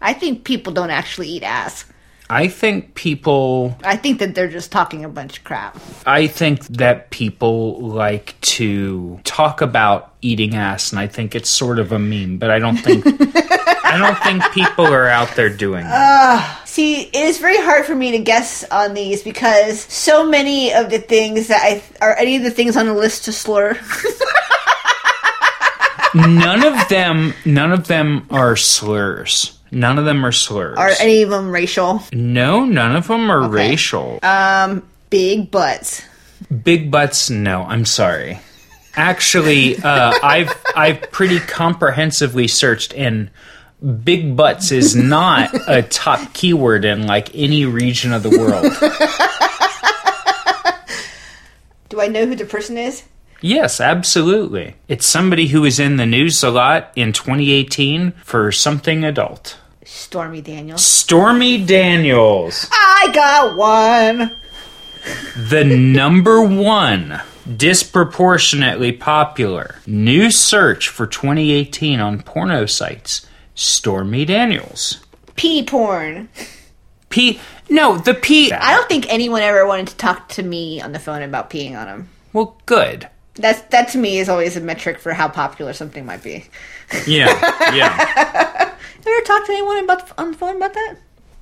I 0.00 0.12
think 0.12 0.44
people 0.44 0.72
don't 0.72 0.90
actually 0.90 1.28
eat 1.28 1.42
ass. 1.42 1.84
I 2.30 2.48
think 2.48 2.94
people 2.94 3.76
I 3.82 3.96
think 3.96 4.18
that 4.18 4.34
they're 4.34 4.48
just 4.48 4.70
talking 4.70 5.04
a 5.04 5.08
bunch 5.08 5.38
of 5.38 5.44
crap. 5.44 5.78
I 6.04 6.26
think 6.26 6.64
that 6.66 7.10
people 7.10 7.80
like 7.80 8.38
to 8.40 9.20
talk 9.24 9.60
about 9.62 10.14
eating 10.20 10.54
ass 10.54 10.90
and 10.90 10.98
I 10.98 11.06
think 11.06 11.34
it's 11.34 11.48
sort 11.48 11.78
of 11.78 11.92
a 11.92 11.98
meme, 11.98 12.38
but 12.38 12.50
I 12.50 12.58
don't 12.58 12.76
think 12.76 13.04
I 13.06 13.96
don't 13.96 14.18
think 14.18 14.42
people 14.52 14.86
are 14.86 15.08
out 15.08 15.34
there 15.36 15.48
doing 15.48 15.84
that. 15.84 16.60
See, 16.78 17.00
it 17.00 17.12
is 17.12 17.38
very 17.38 17.56
hard 17.56 17.86
for 17.86 17.94
me 17.96 18.12
to 18.12 18.20
guess 18.20 18.62
on 18.70 18.94
these 18.94 19.24
because 19.24 19.80
so 19.80 20.24
many 20.24 20.72
of 20.72 20.90
the 20.90 21.00
things 21.00 21.48
that 21.48 21.60
I 21.60 21.82
are 22.00 22.14
any 22.14 22.36
of 22.36 22.44
the 22.44 22.52
things 22.52 22.76
on 22.76 22.86
the 22.86 22.94
list 22.94 23.24
to 23.24 23.32
slur. 23.32 23.74
None 26.14 26.64
of 26.64 26.88
them 26.88 27.34
none 27.44 27.72
of 27.72 27.88
them 27.88 28.28
are 28.30 28.54
slurs. 28.54 29.58
None 29.72 29.98
of 29.98 30.04
them 30.04 30.24
are 30.24 30.30
slurs. 30.30 30.78
are 30.78 30.92
any 31.00 31.22
of 31.22 31.30
them 31.30 31.50
racial? 31.50 32.00
no, 32.12 32.64
none 32.64 32.94
of 32.94 33.08
them 33.08 33.28
are 33.28 33.48
racial. 33.48 34.20
Um, 34.22 34.88
big 35.10 35.50
butts. 35.50 36.02
Big 36.62 36.92
butts, 36.92 37.28
no. 37.28 37.64
I'm 37.64 37.86
sorry. 37.86 38.38
Actually, 38.94 39.78
uh, 39.78 40.12
I've 40.22 40.54
I've 40.76 41.10
pretty 41.10 41.40
comprehensively 41.40 42.46
searched, 42.46 42.94
and 42.94 43.30
big 44.04 44.36
butts 44.36 44.72
is 44.72 44.94
not 44.96 45.50
a 45.68 45.82
top 45.82 46.32
keyword 46.34 46.84
in 46.84 47.06
like 47.06 47.34
any 47.34 47.64
region 47.64 48.12
of 48.12 48.22
the 48.22 48.30
world. 48.30 48.72
Do 51.88 52.00
I 52.00 52.08
know 52.08 52.26
who 52.26 52.34
the 52.34 52.44
person 52.44 52.76
is? 52.76 53.04
Yes, 53.40 53.80
absolutely. 53.80 54.74
It's 54.88 55.06
somebody 55.06 55.48
who 55.48 55.62
was 55.62 55.78
in 55.78 55.96
the 55.96 56.06
news 56.06 56.42
a 56.42 56.50
lot 56.50 56.92
in 56.96 57.12
2018 57.12 58.12
for 58.24 58.50
something 58.50 59.04
adult. 59.04 59.56
Stormy 59.84 60.42
Daniels. 60.42 60.84
Stormy 60.84 61.64
Daniels, 61.64 62.68
I 62.70 63.10
got 63.14 63.56
one. 63.56 64.36
the 65.48 65.64
number 65.64 66.42
one 66.42 67.20
disproportionately 67.56 68.92
popular 68.92 69.76
new 69.86 70.30
search 70.30 70.88
for 70.90 71.06
2018 71.06 72.00
on 72.00 72.20
porno 72.20 72.66
sites. 72.66 73.26
Stormy 73.58 74.24
Daniels. 74.24 75.00
Pee 75.34 75.64
porn. 75.64 76.28
P. 77.08 77.40
No, 77.68 77.98
the 77.98 78.14
P. 78.14 78.52
I 78.52 78.76
don't 78.76 78.88
think 78.88 79.06
anyone 79.08 79.42
ever 79.42 79.66
wanted 79.66 79.88
to 79.88 79.96
talk 79.96 80.28
to 80.30 80.44
me 80.44 80.80
on 80.80 80.92
the 80.92 81.00
phone 81.00 81.22
about 81.22 81.50
peeing 81.50 81.76
on 81.76 81.86
them. 81.86 82.08
Well, 82.32 82.56
good. 82.66 83.08
That's 83.34 83.60
that 83.62 83.88
to 83.88 83.98
me 83.98 84.18
is 84.20 84.28
always 84.28 84.56
a 84.56 84.60
metric 84.60 85.00
for 85.00 85.12
how 85.12 85.26
popular 85.26 85.72
something 85.72 86.06
might 86.06 86.22
be. 86.22 86.44
Yeah, 87.04 87.26
yeah. 87.74 88.74
Ever 89.06 89.20
talked 89.22 89.46
to 89.46 89.52
anyone 89.52 89.82
about 89.82 90.16
on 90.16 90.30
the 90.30 90.38
phone 90.38 90.54
about 90.56 90.74
that? 90.74 90.96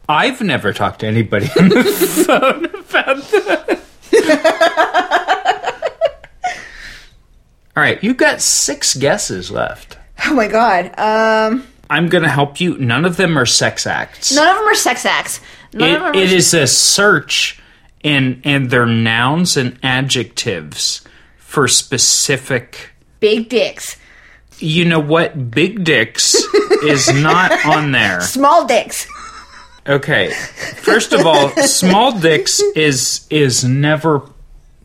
I've 0.08 0.40
never 0.40 0.72
talked 0.72 1.00
to 1.00 1.06
anybody 1.06 1.50
on 1.60 1.68
the 1.68 1.84
phone 2.26 2.64
about 2.64 3.16
that. 3.30 3.82
All 7.76 7.82
right, 7.82 8.02
you've 8.02 8.16
got 8.16 8.40
six 8.40 8.96
guesses 8.96 9.50
left. 9.50 9.98
Oh 10.24 10.32
my 10.32 10.48
god. 10.48 10.98
Um, 10.98 11.66
I'm 11.88 12.08
going 12.08 12.24
to 12.24 12.30
help 12.30 12.60
you. 12.60 12.76
None 12.78 13.04
of 13.04 13.16
them 13.16 13.38
are 13.38 13.46
sex 13.46 13.86
acts. 13.86 14.34
none 14.34 14.48
of 14.48 14.56
them 14.56 14.66
are 14.66 14.74
sex 14.74 15.04
acts. 15.06 15.40
None 15.72 15.88
of 15.94 16.00
them 16.00 16.02
are 16.02 16.16
it 16.16 16.32
is 16.32 16.52
a 16.54 16.66
search, 16.66 17.60
and 18.02 18.40
and 18.44 18.70
they're 18.70 18.86
nouns 18.86 19.56
and 19.56 19.78
adjectives 19.82 21.02
for 21.38 21.68
specific. 21.68 22.90
big 23.20 23.48
dicks, 23.48 23.96
You 24.58 24.84
know 24.84 25.00
what? 25.00 25.50
Big 25.50 25.84
dicks 25.84 26.34
is 26.82 27.12
not 27.12 27.52
on 27.66 27.92
there. 27.92 28.20
small 28.20 28.66
dicks. 28.66 29.06
Okay. 29.88 30.30
First 30.32 31.12
of 31.12 31.24
all, 31.26 31.50
small 31.50 32.18
dicks 32.18 32.60
is 32.74 33.26
is 33.30 33.64
never 33.64 34.22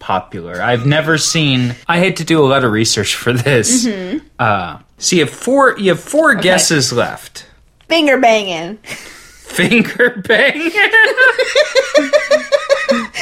popular. 0.02 0.62
I've 0.62 0.86
never 0.86 1.18
seen. 1.18 1.76
I 1.88 2.00
had 2.00 2.18
to 2.18 2.26
do 2.26 2.44
a 2.44 2.48
lot 2.48 2.66
of 2.66 2.72
research 2.74 3.16
for 3.16 3.32
this. 3.32 3.86
Mm-hmm. 3.86 4.26
Uh, 4.38 4.80
so 4.98 5.16
you 5.16 5.22
have 5.24 5.34
four. 5.34 5.80
You 5.80 5.92
have 5.92 6.02
four 6.02 6.36
guesses 6.36 6.92
left. 6.92 7.48
Finger 7.88 8.20
banging. 8.20 8.78
Finger 8.78 10.22
banging. 10.28 10.72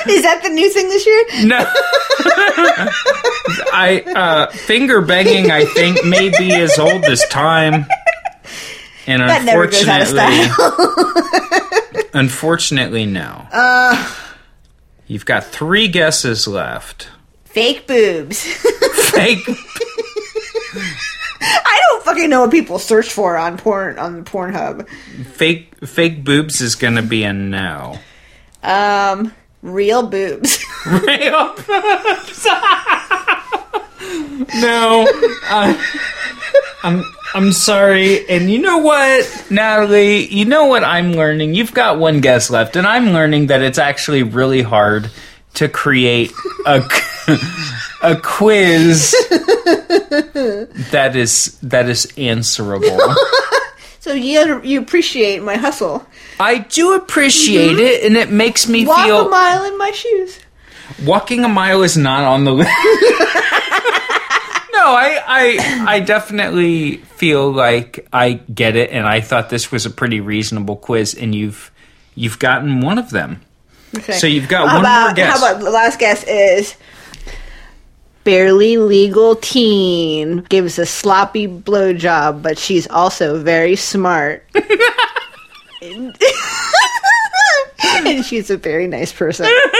Is 0.08 0.24
that 0.24 0.42
the 0.42 0.50
new 0.50 0.70
thing 0.70 0.88
this 0.90 1.06
year? 1.06 1.26
no. 1.46 1.58
I 3.72 4.02
uh, 4.16 4.48
finger 4.52 5.02
banging. 5.02 5.52
I 5.52 5.66
think 5.66 6.04
may 6.06 6.30
be 6.30 6.54
as 6.54 6.80
old 6.80 7.06
as 7.06 7.28
time. 7.28 7.86
And 9.06 9.22
That 9.22 9.44
never 9.44 9.66
goes 9.68 9.88
out 9.88 10.02
of 10.02 10.08
unfortunately, 10.14 12.10
unfortunately, 12.14 13.06
no. 13.06 13.48
Uh. 13.52 14.16
You've 15.10 15.26
got 15.26 15.44
three 15.44 15.88
guesses 15.88 16.48
left. 16.48 17.10
Fake 17.46 17.88
boobs. 17.88 18.44
Fake 19.10 19.40
I 21.42 21.82
don't 21.88 22.04
fucking 22.06 22.30
know 22.30 22.42
what 22.42 22.52
people 22.52 22.78
search 22.78 23.12
for 23.12 23.36
on 23.36 23.58
porn 23.58 23.98
on 23.98 24.24
Pornhub. 24.24 24.88
fake 25.26 25.74
fake 25.88 26.24
boobs 26.24 26.62
is 26.62 26.76
gonna 26.76 27.02
be 27.02 27.24
a 27.24 27.34
no. 27.34 27.98
Um, 28.62 29.34
real 29.64 30.06
boobs. 30.08 30.64
Real 30.86 31.56
boobs. 31.56 32.46
no. 34.56 35.08
Uh, 35.50 35.84
I'm 36.84 37.04
I'm 37.34 37.52
sorry. 37.52 38.28
And 38.28 38.50
you 38.50 38.60
know 38.60 38.80
what, 38.80 39.48
Natalie? 39.50 40.26
You 40.28 40.46
know 40.46 40.66
what 40.66 40.84
I'm 40.84 41.14
learning? 41.14 41.54
You've 41.54 41.74
got 41.74 42.00
one 42.00 42.22
guess 42.22 42.50
left, 42.50 42.76
and 42.76 42.88
I'm 42.88 43.12
learning 43.12 43.48
that 43.48 43.62
it's 43.62 43.78
actually 43.78 44.24
really 44.24 44.62
hard 44.62 45.12
to 45.56 45.68
create 45.68 46.32
a 46.66 46.82
a 48.02 48.16
quiz 48.16 49.12
that 50.92 51.12
is 51.16 51.58
that 51.62 51.90
is 51.90 52.12
answerable. 52.18 53.16
So 54.02 54.14
you 54.14 54.64
you 54.64 54.80
appreciate 54.80 55.44
my 55.44 55.58
hustle. 55.58 56.08
I 56.40 56.60
do 56.60 56.94
appreciate 56.94 57.74
mm-hmm. 57.74 57.80
it, 57.80 58.04
and 58.06 58.16
it 58.16 58.32
makes 58.32 58.68
me 58.68 58.86
Walk 58.86 59.06
feel 59.06 59.28
a 59.28 59.30
mile 59.30 59.66
in 59.66 59.78
my 59.78 59.92
shoes. 59.92 60.40
walking 61.04 61.44
a 61.44 61.50
mile 61.50 61.84
is 61.84 61.98
not 61.98 62.24
on 62.24 62.46
the 62.46 62.54
list. 62.54 62.72
No, 64.80 64.94
I, 64.94 65.22
I 65.28 65.86
I 65.96 66.00
definitely 66.00 66.98
feel 66.98 67.52
like 67.52 68.08
I 68.14 68.34
get 68.34 68.76
it, 68.76 68.92
and 68.92 69.06
I 69.06 69.20
thought 69.22 69.50
this 69.50 69.72
was 69.72 69.86
a 69.86 69.90
pretty 69.90 70.22
reasonable 70.22 70.78
quiz, 70.78 71.14
and 71.14 71.36
you've 71.36 71.72
you've 72.16 72.40
gotten 72.40 72.82
one 72.82 72.98
of 72.98 73.10
them. 73.10 73.42
Okay. 73.96 74.14
So 74.14 74.28
you've 74.28 74.48
got 74.48 74.68
how 74.70 74.76
one 74.76 74.86
about, 74.86 75.06
more 75.08 75.16
guess. 75.16 75.40
How 75.40 75.52
about 75.52 75.64
the 75.64 75.72
last 75.72 76.00
guess 76.00 76.24
is 76.24 76.76
barely 78.24 78.78
legal 78.78 79.36
teen 79.36 80.44
gives 80.44 80.80
a 80.80 80.86
sloppy 80.86 81.48
blowjob, 81.48 82.42
but 82.42 82.58
she's 82.58 82.88
also 82.88 83.42
very 83.42 83.76
smart. 83.76 84.46
and 88.06 88.26
she's 88.26 88.50
a 88.50 88.58
very 88.58 88.88
nice 88.88 89.12
person. 89.12 89.46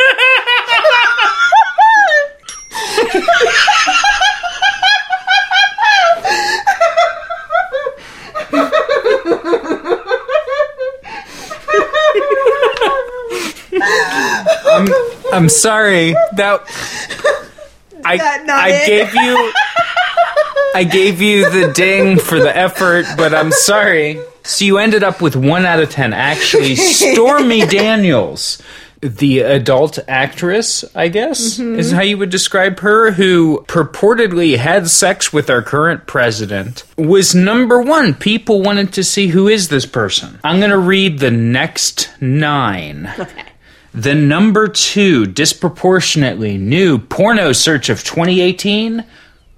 I'm 15.40 15.50
sorry 15.50 16.12
that 16.34 16.62
I 18.06 18.18
that 18.18 18.46
not 18.46 18.60
I 18.60 18.70
it? 18.72 18.86
gave 18.88 19.14
you 19.16 19.54
I 20.76 20.84
gave 20.84 21.22
you 21.22 21.50
the 21.50 21.72
ding 21.74 22.20
for 22.20 22.40
the 22.40 22.56
effort, 22.56 23.06
but 23.18 23.34
I'm 23.34 23.52
sorry. 23.52 24.20
So 24.44 24.66
you 24.66 24.78
ended 24.78 25.04
up 25.04 25.22
with 25.22 25.36
one 25.36 25.66
out 25.66 25.80
of 25.80 25.90
ten. 25.90 26.14
Actually, 26.14 26.76
Stormy 26.76 27.66
Daniels, 27.66 28.62
the 29.02 29.40
adult 29.40 29.98
actress, 30.08 30.84
I 30.96 31.08
guess, 31.08 31.58
Mm-hmm. 31.58 31.80
is 31.80 31.92
how 31.92 32.02
you 32.02 32.18
would 32.20 32.30
describe 32.30 32.80
her, 32.80 33.12
who 33.12 33.64
purportedly 33.68 34.58
had 34.58 34.90
sex 34.90 35.34
with 35.34 35.50
our 35.50 35.62
current 35.64 36.06
president, 36.06 36.84
was 36.98 37.34
number 37.34 37.82
one. 37.82 38.14
People 38.14 38.62
wanted 38.62 38.94
to 38.94 39.04
see 39.04 39.28
who 39.28 39.48
is 39.48 39.70
this 39.70 39.86
person. 39.86 40.40
I'm 40.44 40.60
going 40.60 40.72
to 40.72 40.78
read 40.78 41.20
the 41.20 41.32
next 41.32 42.10
nine. 42.22 43.12
Okay. 43.20 43.46
The 43.94 44.14
number 44.14 44.68
two 44.68 45.26
disproportionately 45.26 46.58
new 46.58 47.00
porno 47.00 47.54
search 47.54 47.90
of 47.90 48.04
2018 48.04 49.04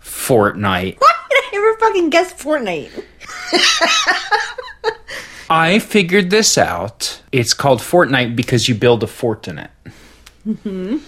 Fortnite. 0.01 0.97
Did 0.99 0.99
I 0.99 1.51
ever 1.53 1.77
fucking 1.79 2.09
guess 2.09 2.33
Fortnite? 2.33 3.03
I 5.49 5.79
figured 5.79 6.29
this 6.29 6.57
out. 6.57 7.21
It's 7.31 7.53
called 7.53 7.79
Fortnite 7.79 8.35
because 8.35 8.69
you 8.69 8.75
build 8.75 9.03
a 9.03 9.07
fort 9.07 9.47
in 9.49 9.59
it. 9.59 9.71
Mm-hmm. 10.47 10.99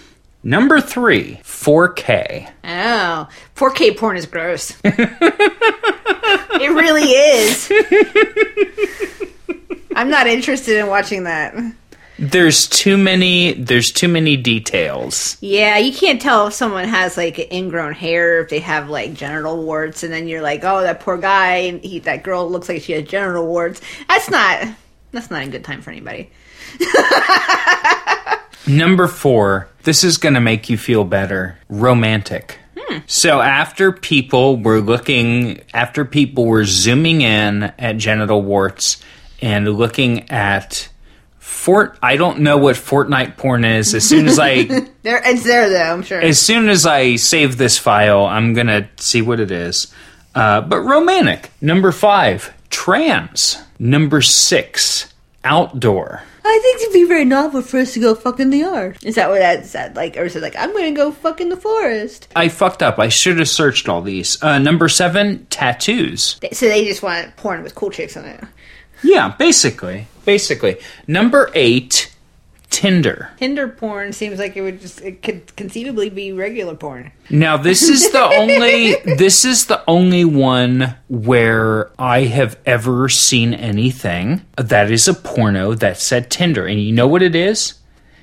Number 0.42 0.78
three, 0.82 1.40
4K. 1.42 2.50
Oh, 2.64 3.28
4K 3.56 3.96
porn 3.96 4.18
is 4.18 4.26
gross. 4.26 4.78
it 4.84 6.70
really 6.70 7.10
is. 7.10 7.72
I'm 9.96 10.10
not 10.10 10.26
interested 10.26 10.76
in 10.76 10.88
watching 10.88 11.24
that. 11.24 11.54
There's 12.18 12.68
too 12.68 12.96
many. 12.96 13.54
There's 13.54 13.90
too 13.90 14.08
many 14.08 14.36
details. 14.36 15.36
Yeah, 15.40 15.78
you 15.78 15.92
can't 15.92 16.20
tell 16.22 16.46
if 16.46 16.54
someone 16.54 16.88
has 16.88 17.16
like 17.16 17.52
ingrown 17.52 17.92
hair, 17.92 18.40
if 18.40 18.50
they 18.50 18.60
have 18.60 18.88
like 18.88 19.14
genital 19.14 19.62
warts, 19.64 20.02
and 20.02 20.12
then 20.12 20.28
you're 20.28 20.42
like, 20.42 20.62
oh, 20.62 20.82
that 20.82 21.00
poor 21.00 21.18
guy, 21.18 21.56
and 21.56 21.82
he, 21.82 21.98
that 22.00 22.22
girl 22.22 22.48
looks 22.48 22.68
like 22.68 22.82
she 22.82 22.92
has 22.92 23.04
genital 23.04 23.46
warts. 23.46 23.80
That's 24.08 24.30
not. 24.30 24.68
That's 25.10 25.30
not 25.30 25.42
a 25.42 25.48
good 25.48 25.64
time 25.64 25.82
for 25.82 25.90
anybody. 25.90 26.30
Number 28.66 29.06
four, 29.06 29.68
this 29.82 30.04
is 30.04 30.16
going 30.16 30.34
to 30.34 30.40
make 30.40 30.70
you 30.70 30.78
feel 30.78 31.04
better. 31.04 31.58
Romantic. 31.68 32.58
Hmm. 32.76 32.98
So 33.06 33.40
after 33.40 33.92
people 33.92 34.56
were 34.56 34.80
looking, 34.80 35.60
after 35.72 36.04
people 36.04 36.46
were 36.46 36.64
zooming 36.64 37.20
in 37.20 37.64
at 37.78 37.98
genital 37.98 38.42
warts 38.42 39.02
and 39.42 39.68
looking 39.68 40.30
at 40.30 40.88
Fort, 41.44 41.98
I 42.02 42.16
don't 42.16 42.40
know 42.40 42.56
what 42.56 42.74
Fortnite 42.76 43.36
porn 43.36 43.66
is. 43.66 43.94
As 43.94 44.08
soon 44.08 44.26
as 44.26 44.38
I, 44.38 44.64
There, 45.02 45.20
it's 45.24 45.44
there 45.44 45.68
though. 45.68 45.92
I'm 45.92 46.02
sure. 46.02 46.18
as 46.18 46.38
soon 46.40 46.70
as 46.70 46.86
I 46.86 47.16
save 47.16 47.58
this 47.58 47.76
file, 47.78 48.24
I'm 48.24 48.54
gonna 48.54 48.88
see 48.96 49.20
what 49.20 49.40
it 49.40 49.50
is. 49.50 49.92
Uh, 50.34 50.62
but 50.62 50.80
romantic. 50.80 51.50
Number 51.60 51.92
five, 51.92 52.52
trans. 52.70 53.58
Number 53.78 54.22
six, 54.22 55.12
outdoor. 55.44 56.22
I 56.46 56.58
think 56.62 56.80
it'd 56.80 56.92
be 56.94 57.04
very 57.04 57.26
novel 57.26 57.60
for 57.60 57.78
us 57.78 57.92
to 57.92 58.00
go 58.00 58.14
fuck 58.14 58.40
in 58.40 58.48
the 58.48 58.58
yard. 58.58 58.96
Is 59.04 59.14
that 59.16 59.28
what 59.28 59.38
that 59.40 59.66
said? 59.66 59.96
Like, 59.96 60.16
or 60.16 60.24
is 60.24 60.36
it 60.36 60.42
like 60.42 60.56
I'm 60.56 60.74
to 60.74 60.90
go 60.92 61.12
fuck 61.12 61.42
in 61.42 61.50
the 61.50 61.56
forest? 61.58 62.28
I 62.34 62.48
fucked 62.48 62.82
up. 62.82 62.98
I 62.98 63.10
should 63.10 63.38
have 63.38 63.48
searched 63.50 63.86
all 63.88 64.00
these. 64.00 64.42
Uh, 64.42 64.58
number 64.58 64.88
seven, 64.88 65.46
tattoos. 65.50 66.40
So 66.52 66.68
they 66.68 66.86
just 66.86 67.02
want 67.02 67.36
porn 67.36 67.62
with 67.62 67.74
cool 67.74 67.90
chicks 67.90 68.16
on 68.16 68.24
it. 68.24 68.42
Yeah, 69.04 69.34
basically. 69.36 70.08
Basically. 70.24 70.78
Number 71.06 71.50
eight, 71.54 72.14
Tinder. 72.70 73.30
Tinder 73.36 73.68
porn 73.68 74.12
seems 74.12 74.40
like 74.40 74.56
it 74.56 74.62
would 74.62 74.80
just 74.80 75.00
it 75.00 75.22
could 75.22 75.54
conceivably 75.54 76.10
be 76.10 76.32
regular 76.32 76.74
porn. 76.74 77.12
Now 77.30 77.56
this 77.56 77.88
is 77.88 78.10
the 78.10 78.24
only 78.36 78.96
this 79.16 79.44
is 79.44 79.66
the 79.66 79.84
only 79.86 80.24
one 80.24 80.96
where 81.08 81.92
I 82.00 82.22
have 82.22 82.58
ever 82.66 83.08
seen 83.08 83.54
anything 83.54 84.44
that 84.56 84.90
is 84.90 85.06
a 85.06 85.14
porno 85.14 85.74
that 85.74 85.98
said 86.00 86.30
Tinder. 86.30 86.66
And 86.66 86.82
you 86.82 86.92
know 86.92 87.06
what 87.06 87.22
it 87.22 87.36
is? 87.36 87.74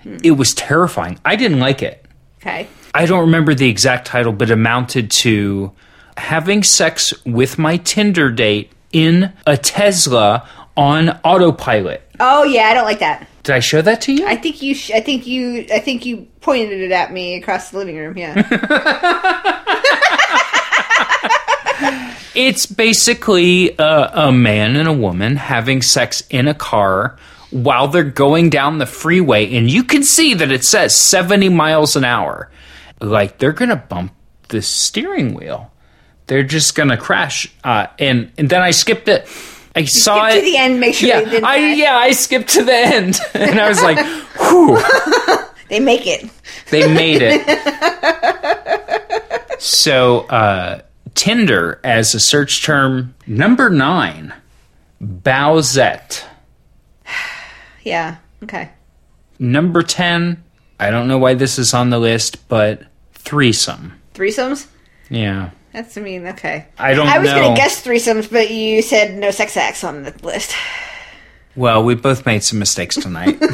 Hmm. 0.03 0.17
It 0.21 0.31
was 0.31 0.53
terrifying. 0.53 1.17
I 1.23 1.37
didn't 1.37 1.59
like 1.59 1.81
it. 1.81 2.05
Okay. 2.41 2.67
I 2.93 3.05
don't 3.05 3.21
remember 3.21 3.53
the 3.53 3.69
exact 3.69 4.07
title, 4.07 4.33
but 4.33 4.49
it 4.49 4.53
amounted 4.53 5.11
to 5.11 5.71
having 6.17 6.61
sex 6.63 7.13
with 7.25 7.57
my 7.57 7.77
Tinder 7.77 8.29
date 8.29 8.71
in 8.91 9.31
a 9.47 9.55
Tesla 9.55 10.47
on 10.77 11.09
autopilot. 11.23 12.01
Oh 12.19 12.43
yeah, 12.43 12.63
I 12.67 12.73
don't 12.73 12.85
like 12.85 12.99
that. 12.99 13.27
Did 13.43 13.55
I 13.55 13.59
show 13.59 13.81
that 13.81 14.01
to 14.01 14.13
you? 14.13 14.25
I 14.27 14.35
think 14.35 14.61
you. 14.61 14.75
Sh- 14.75 14.91
I 14.91 15.01
think 15.01 15.25
you. 15.25 15.65
I 15.73 15.79
think 15.79 16.05
you 16.05 16.27
pointed 16.41 16.79
it 16.79 16.91
at 16.91 17.11
me 17.11 17.35
across 17.35 17.71
the 17.71 17.77
living 17.77 17.97
room. 17.97 18.17
Yeah. 18.17 19.47
It's 22.33 22.65
basically 22.65 23.75
a, 23.77 24.09
a 24.27 24.31
man 24.31 24.77
and 24.77 24.87
a 24.87 24.93
woman 24.93 25.35
having 25.35 25.81
sex 25.81 26.23
in 26.29 26.47
a 26.47 26.53
car 26.53 27.17
while 27.49 27.89
they're 27.89 28.03
going 28.05 28.49
down 28.49 28.77
the 28.77 28.85
freeway, 28.85 29.53
and 29.53 29.69
you 29.69 29.83
can 29.83 30.01
see 30.03 30.33
that 30.35 30.49
it 30.49 30.63
says 30.63 30.95
70 30.95 31.49
miles 31.49 31.97
an 31.97 32.05
hour. 32.05 32.49
Like 33.01 33.37
they're 33.37 33.51
gonna 33.51 33.75
bump 33.75 34.13
the 34.47 34.61
steering 34.61 35.33
wheel. 35.33 35.71
They're 36.27 36.43
just 36.43 36.73
gonna 36.73 36.95
crash. 36.95 37.51
Uh, 37.65 37.87
and 37.99 38.31
and 38.37 38.49
then 38.49 38.61
I 38.61 38.71
skipped 38.71 39.09
it. 39.09 39.27
I 39.75 39.85
saw 39.85 40.27
Skip 40.29 40.37
it 40.37 40.39
to 40.45 40.51
the 40.51 40.57
end. 40.57 40.79
Make 40.79 40.95
sure 40.95 41.09
Yeah, 41.09 41.19
they 41.21 41.29
didn't. 41.29 41.45
I 41.45 41.73
yeah 41.73 41.95
I 41.95 42.11
skipped 42.11 42.49
to 42.49 42.63
the 42.63 42.75
end, 42.75 43.19
and 43.33 43.59
I 43.59 43.69
was 43.69 43.81
like, 43.81 43.97
"Whew." 44.37 44.77
They 45.69 45.79
make 45.79 46.05
it. 46.05 46.29
They 46.69 46.93
made 46.93 47.21
it. 47.23 47.47
so, 49.61 50.21
uh, 50.27 50.81
Tinder 51.15 51.79
as 51.81 52.13
a 52.13 52.19
search 52.19 52.61
term. 52.65 53.15
Number 53.25 53.69
nine, 53.69 54.33
Bowsette. 55.01 56.25
Yeah. 57.83 58.17
Okay. 58.43 58.69
Number 59.39 59.81
10, 59.81 60.43
I 60.79 60.91
don't 60.91 61.07
know 61.07 61.17
why 61.17 61.33
this 61.33 61.57
is 61.57 61.73
on 61.73 61.89
the 61.89 61.97
list, 61.97 62.47
but 62.47 62.83
threesome. 63.13 63.93
Threesomes. 64.13 64.67
Yeah. 65.09 65.49
That's. 65.73 65.97
I 65.97 66.01
mean. 66.01 66.27
Okay. 66.27 66.65
I 66.77 66.93
don't 66.93 67.07
I 67.07 67.19
was 67.19 67.29
know. 67.29 67.41
gonna 67.41 67.55
guess 67.55 67.81
threesomes, 67.85 68.29
but 68.31 68.51
you 68.51 68.81
said 68.81 69.15
no 69.17 69.31
sex 69.31 69.55
acts 69.57 69.83
on 69.83 70.03
the 70.03 70.13
list. 70.23 70.53
Well, 71.55 71.83
we 71.83 71.95
both 71.95 72.25
made 72.25 72.43
some 72.43 72.59
mistakes 72.59 72.95
tonight. 72.95 73.37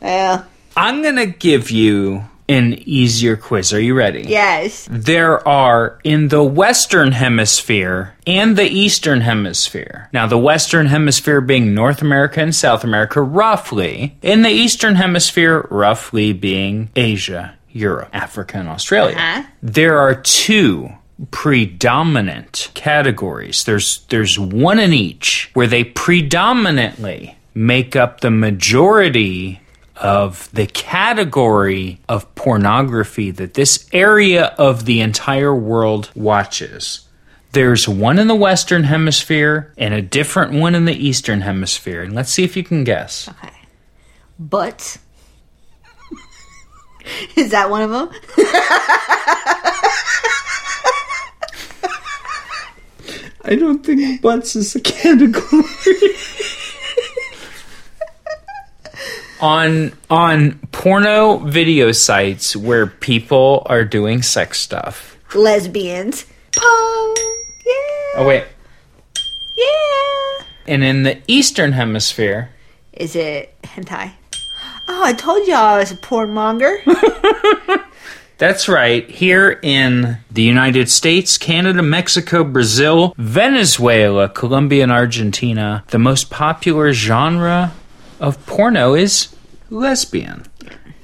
Well. 0.00 0.46
I'm 0.76 1.02
going 1.02 1.16
to 1.16 1.26
give 1.26 1.70
you 1.70 2.24
an 2.48 2.74
easier 2.86 3.36
quiz. 3.36 3.72
Are 3.72 3.80
you 3.80 3.94
ready? 3.94 4.22
Yes. 4.22 4.88
there 4.90 5.46
are 5.46 5.98
in 6.02 6.28
the 6.28 6.42
Western 6.42 7.12
Hemisphere 7.12 8.14
and 8.26 8.56
the 8.56 8.64
Eastern 8.68 9.20
Hemisphere. 9.20 10.08
Now, 10.12 10.26
the 10.26 10.38
Western 10.38 10.86
Hemisphere 10.86 11.40
being 11.40 11.72
North 11.74 12.02
America 12.02 12.40
and 12.40 12.54
South 12.54 12.84
America, 12.84 13.22
roughly. 13.22 14.16
In 14.22 14.42
the 14.42 14.50
Eastern 14.50 14.96
Hemisphere, 14.96 15.66
roughly 15.70 16.32
being 16.32 16.90
Asia, 16.96 17.54
Europe, 17.72 18.10
Africa, 18.12 18.58
and 18.58 18.68
Australia. 18.68 19.16
Uh-huh. 19.16 19.42
There 19.62 19.98
are 19.98 20.14
two 20.14 20.90
predominant 21.30 22.70
categories. 22.74 23.64
There's 23.64 24.04
there's 24.08 24.38
one 24.38 24.78
in 24.78 24.92
each 24.92 25.50
where 25.54 25.66
they 25.66 25.84
predominantly 25.84 27.36
make 27.54 27.94
up 27.96 28.20
the 28.20 28.30
majority 28.30 29.60
of 29.96 30.50
the 30.52 30.66
category 30.66 32.00
of 32.08 32.34
pornography 32.34 33.30
that 33.30 33.54
this 33.54 33.88
area 33.92 34.46
of 34.58 34.84
the 34.84 35.00
entire 35.00 35.54
world 35.54 36.10
watches. 36.14 37.06
There's 37.52 37.86
one 37.86 38.18
in 38.18 38.28
the 38.28 38.34
Western 38.34 38.84
Hemisphere 38.84 39.72
and 39.76 39.92
a 39.92 40.00
different 40.00 40.54
one 40.54 40.74
in 40.74 40.86
the 40.86 40.94
Eastern 40.94 41.42
Hemisphere. 41.42 42.02
And 42.02 42.14
let's 42.14 42.32
see 42.32 42.44
if 42.44 42.56
you 42.56 42.64
can 42.64 42.82
guess. 42.82 43.28
Okay. 43.28 43.52
But 44.38 44.96
is 47.36 47.50
that 47.50 47.70
one 47.70 47.82
of 47.82 47.90
them? 47.90 48.10
I 53.44 53.56
don't 53.56 53.84
think 53.84 54.22
butts 54.22 54.54
is 54.54 54.74
a 54.76 54.80
category. 54.80 55.62
on 59.40 59.92
on 60.08 60.60
porno 60.70 61.38
video 61.38 61.90
sites 61.90 62.54
where 62.56 62.86
people 62.86 63.62
are 63.66 63.84
doing 63.84 64.22
sex 64.22 64.60
stuff. 64.60 65.16
Lesbians. 65.34 66.24
Pong. 66.54 67.16
Yeah. 67.66 67.72
Oh 68.16 68.24
wait. 68.26 68.44
Yeah. 69.56 70.46
And 70.68 70.84
in 70.84 71.02
the 71.02 71.20
Eastern 71.26 71.72
Hemisphere, 71.72 72.50
Is 72.92 73.16
it 73.16 73.60
hentai? 73.62 74.12
Oh, 74.88 75.04
I 75.04 75.12
told 75.12 75.46
y'all 75.46 75.56
I 75.56 75.78
was 75.78 75.92
a 75.92 75.96
porn 75.96 76.32
monger. 76.32 76.78
That's 78.38 78.68
right. 78.68 79.08
Here 79.08 79.60
in 79.62 80.18
the 80.30 80.42
United 80.42 80.90
States, 80.90 81.38
Canada, 81.38 81.80
Mexico, 81.82 82.42
Brazil, 82.42 83.14
Venezuela, 83.16 84.28
Colombia, 84.28 84.82
and 84.82 84.90
Argentina, 84.90 85.84
the 85.88 85.98
most 85.98 86.28
popular 86.28 86.92
genre 86.92 87.72
of 88.18 88.44
porno 88.46 88.94
is 88.94 89.34
lesbian. 89.70 90.44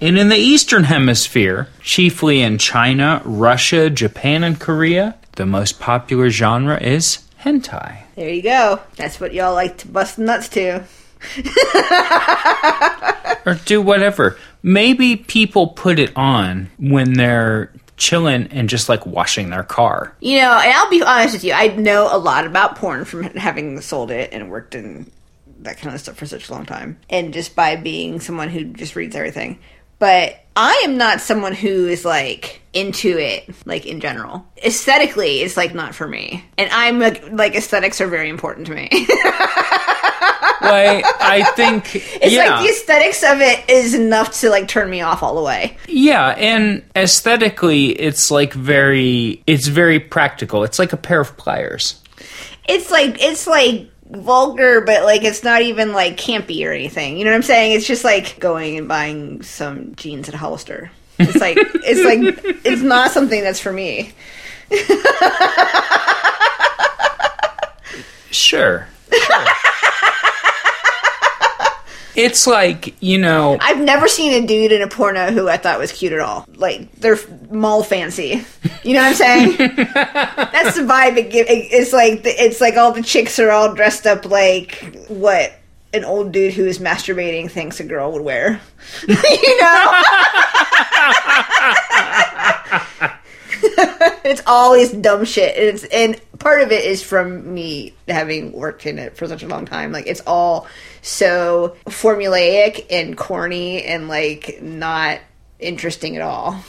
And 0.01 0.19
in 0.19 0.29
the 0.29 0.37
Eastern 0.37 0.85
Hemisphere, 0.85 1.69
chiefly 1.81 2.41
in 2.41 2.59
China, 2.59 3.23
Russia, 3.25 3.89
Japan, 3.91 4.43
and 4.43 4.59
Korea, 4.59 5.17
the 5.33 5.47
most 5.47 5.79
popular 5.81 6.31
genre 6.31 6.81
is 6.81 7.19
hentai. 7.45 7.99
there 8.17 8.31
you 8.31 8.43
go. 8.43 8.81
That's 8.97 9.21
what 9.21 9.33
y'all 9.33 9.55
like 9.55 9.79
to 9.79 9.89
bust 9.89 10.19
nuts 10.19 10.49
to. 10.51 10.85
Or 13.47 13.55
do 13.65 13.81
whatever. 13.81 14.37
Maybe 14.63 15.17
people 15.17 15.69
put 15.69 15.99
it 15.99 16.15
on 16.15 16.71
when 16.79 17.15
they're 17.15 17.73
chilling 17.97 18.47
and 18.49 18.69
just 18.69 18.89
like 18.89 19.07
washing 19.07 19.49
their 19.51 19.63
car. 19.63 20.15
You 20.21 20.41
know, 20.41 20.53
and 20.53 20.73
I'll 20.73 20.91
be 20.91 21.03
honest 21.03 21.35
with 21.35 21.45
you, 21.45 21.53
I 21.53 21.69
know 21.69 22.09
a 22.11 22.19
lot 22.19 22.47
about 22.47 22.77
porn 22.77 23.05
from 23.07 23.23
having 23.23 23.81
sold 23.81 24.11
it 24.11 24.33
and 24.33 24.51
worked 24.51 24.75
in 24.75 25.11
that 25.61 25.79
kind 25.79 25.95
of 25.95 26.01
stuff 26.01 26.17
for 26.17 26.27
such 26.27 26.49
a 26.49 26.53
long 26.53 26.67
time. 26.67 26.99
And 27.09 27.33
just 27.33 27.57
by 27.57 27.77
being 27.77 28.21
someone 28.21 28.49
who 28.49 28.65
just 28.65 28.97
reads 28.97 29.17
everything. 29.17 29.59
But 29.99 30.41
I 30.57 30.83
am 30.85 30.97
not 30.97 31.21
someone 31.21 31.55
who 31.55 31.89
is 31.89 32.05
like 32.05 32.63
into 32.73 33.19
it, 33.19 33.49
like 33.65 33.87
in 33.87 34.01
general. 34.01 34.47
Aesthetically, 34.65 35.41
it's 35.41 35.57
like 35.57 35.75
not 35.75 35.95
for 35.95 36.07
me. 36.07 36.45
And 36.57 36.71
I'm 36.73 36.99
like, 36.99 37.31
like 37.33 37.55
aesthetics 37.55 38.01
are 38.01 38.07
very 38.09 38.29
important 38.29 38.67
to 38.69 38.75
me. 38.75 38.89
Like, 40.61 41.05
I 41.21 41.45
think. 41.55 41.95
It's 42.21 42.33
yeah. 42.33 42.57
like 42.57 42.65
the 42.65 42.71
aesthetics 42.71 43.23
of 43.23 43.41
it 43.41 43.71
is 43.71 43.95
enough 43.95 44.41
to 44.41 44.51
like 44.51 44.67
turn 44.67 44.91
me 44.91 45.01
off 45.03 45.23
all 45.23 45.37
the 45.37 45.43
way. 45.43 45.77
Yeah, 45.87 46.31
and 46.31 46.83
aesthetically, 46.97 47.91
it's 47.91 48.31
like 48.31 48.53
very, 48.53 49.43
it's 49.47 49.69
very 49.69 50.01
practical. 50.01 50.65
It's 50.65 50.79
like 50.79 50.93
a 50.93 50.97
pair 50.97 51.21
of 51.21 51.37
pliers. 51.37 52.03
It's 52.69 52.91
like 52.91 53.23
it's 53.23 53.47
like 53.47 53.89
vulgar, 54.11 54.81
but 54.81 55.05
like 55.05 55.25
it's 55.25 55.45
not 55.45 55.63
even 55.63 55.93
like 55.93 56.17
campy 56.17 56.67
or 56.67 56.73
anything. 56.73 57.19
You 57.19 57.25
know 57.25 57.31
what 57.31 57.37
I'm 57.37 57.43
saying? 57.43 57.73
It's 57.73 57.87
just 57.87 58.05
like 58.05 58.39
going 58.41 58.79
and 58.79 58.89
buying 58.89 59.43
some 59.43 59.95
jeans 59.95 60.29
at 60.29 60.35
Hollister. 60.35 60.91
It's 61.19 61.37
like 61.37 61.57
it's 61.75 62.05
like 62.05 62.61
it's 62.65 62.83
not 62.83 63.11
something 63.11 63.43
that's 63.43 63.61
for 63.61 63.73
me. 63.73 64.13
Sure. 68.31 68.87
sure. 69.11 69.45
It's 72.19 72.47
like 72.47 73.01
you 73.01 73.19
know, 73.19 73.57
I've 73.61 73.81
never 73.81 74.09
seen 74.09 74.43
a 74.43 74.47
dude 74.47 74.73
in 74.73 74.83
a 74.83 74.89
porno 74.89 75.31
who 75.31 75.49
I 75.49 75.57
thought 75.57 75.79
was 75.79 75.93
cute 75.93 76.13
at 76.13 76.21
all. 76.21 76.45
Like 76.57 76.93
they're 76.97 77.19
mall 77.51 77.83
fancy. 77.83 78.45
You 78.83 78.95
know 78.95 79.03
what 79.03 79.09
I'm 79.09 79.15
saying? 79.15 79.57
That's 79.95 80.77
the 80.77 80.83
vibe 80.83 81.17
it 81.17 81.31
gives. 81.31 81.49
It's 81.51 81.93
like 81.93 82.25
the, 82.25 82.31
it's 82.31 82.61
like 82.61 82.77
all 82.77 82.93
the 82.93 83.03
chicks 83.03 83.39
are 83.39 83.51
all 83.51 83.75
dressed 83.75 84.07
up 84.07 84.25
like 84.25 85.07
what 85.09 85.53
an 85.95 86.05
old 86.05 86.33
dude 86.33 86.55
who 86.55 86.67
is 86.67 86.79
masturbating 86.79 87.51
thinks 87.51 87.81
a 87.81 87.85
girl 87.85 88.13
would 88.13 88.23
wear. 88.23 88.61
you 89.09 89.63
know? 89.63 90.03
it's 94.25 94.43
always 94.47 94.93
dumb 94.93 95.25
shit. 95.25 95.57
And 95.57 95.67
it's 95.67 95.85
and 95.85 96.21
part 96.39 96.63
of 96.63 96.71
it 96.73 96.85
is 96.85 97.03
from 97.03 97.55
me 97.55 97.95
having 98.07 98.53
worked 98.53 98.87
in 98.87 98.99
it 98.99 99.17
for 99.17 99.27
such 99.27 99.43
a 99.43 99.49
long 99.49 99.65
time. 99.65 99.93
Like 99.93 100.07
it's 100.07 100.21
all 100.27 100.67
so 101.09 101.75
formulaic 101.87 102.87
and 102.91 103.17
corny 103.17 103.83
and 103.83 104.09
like 104.09 104.61
not 104.61 105.21
interesting 105.59 106.17
at 106.17 106.23
all. 106.23 106.63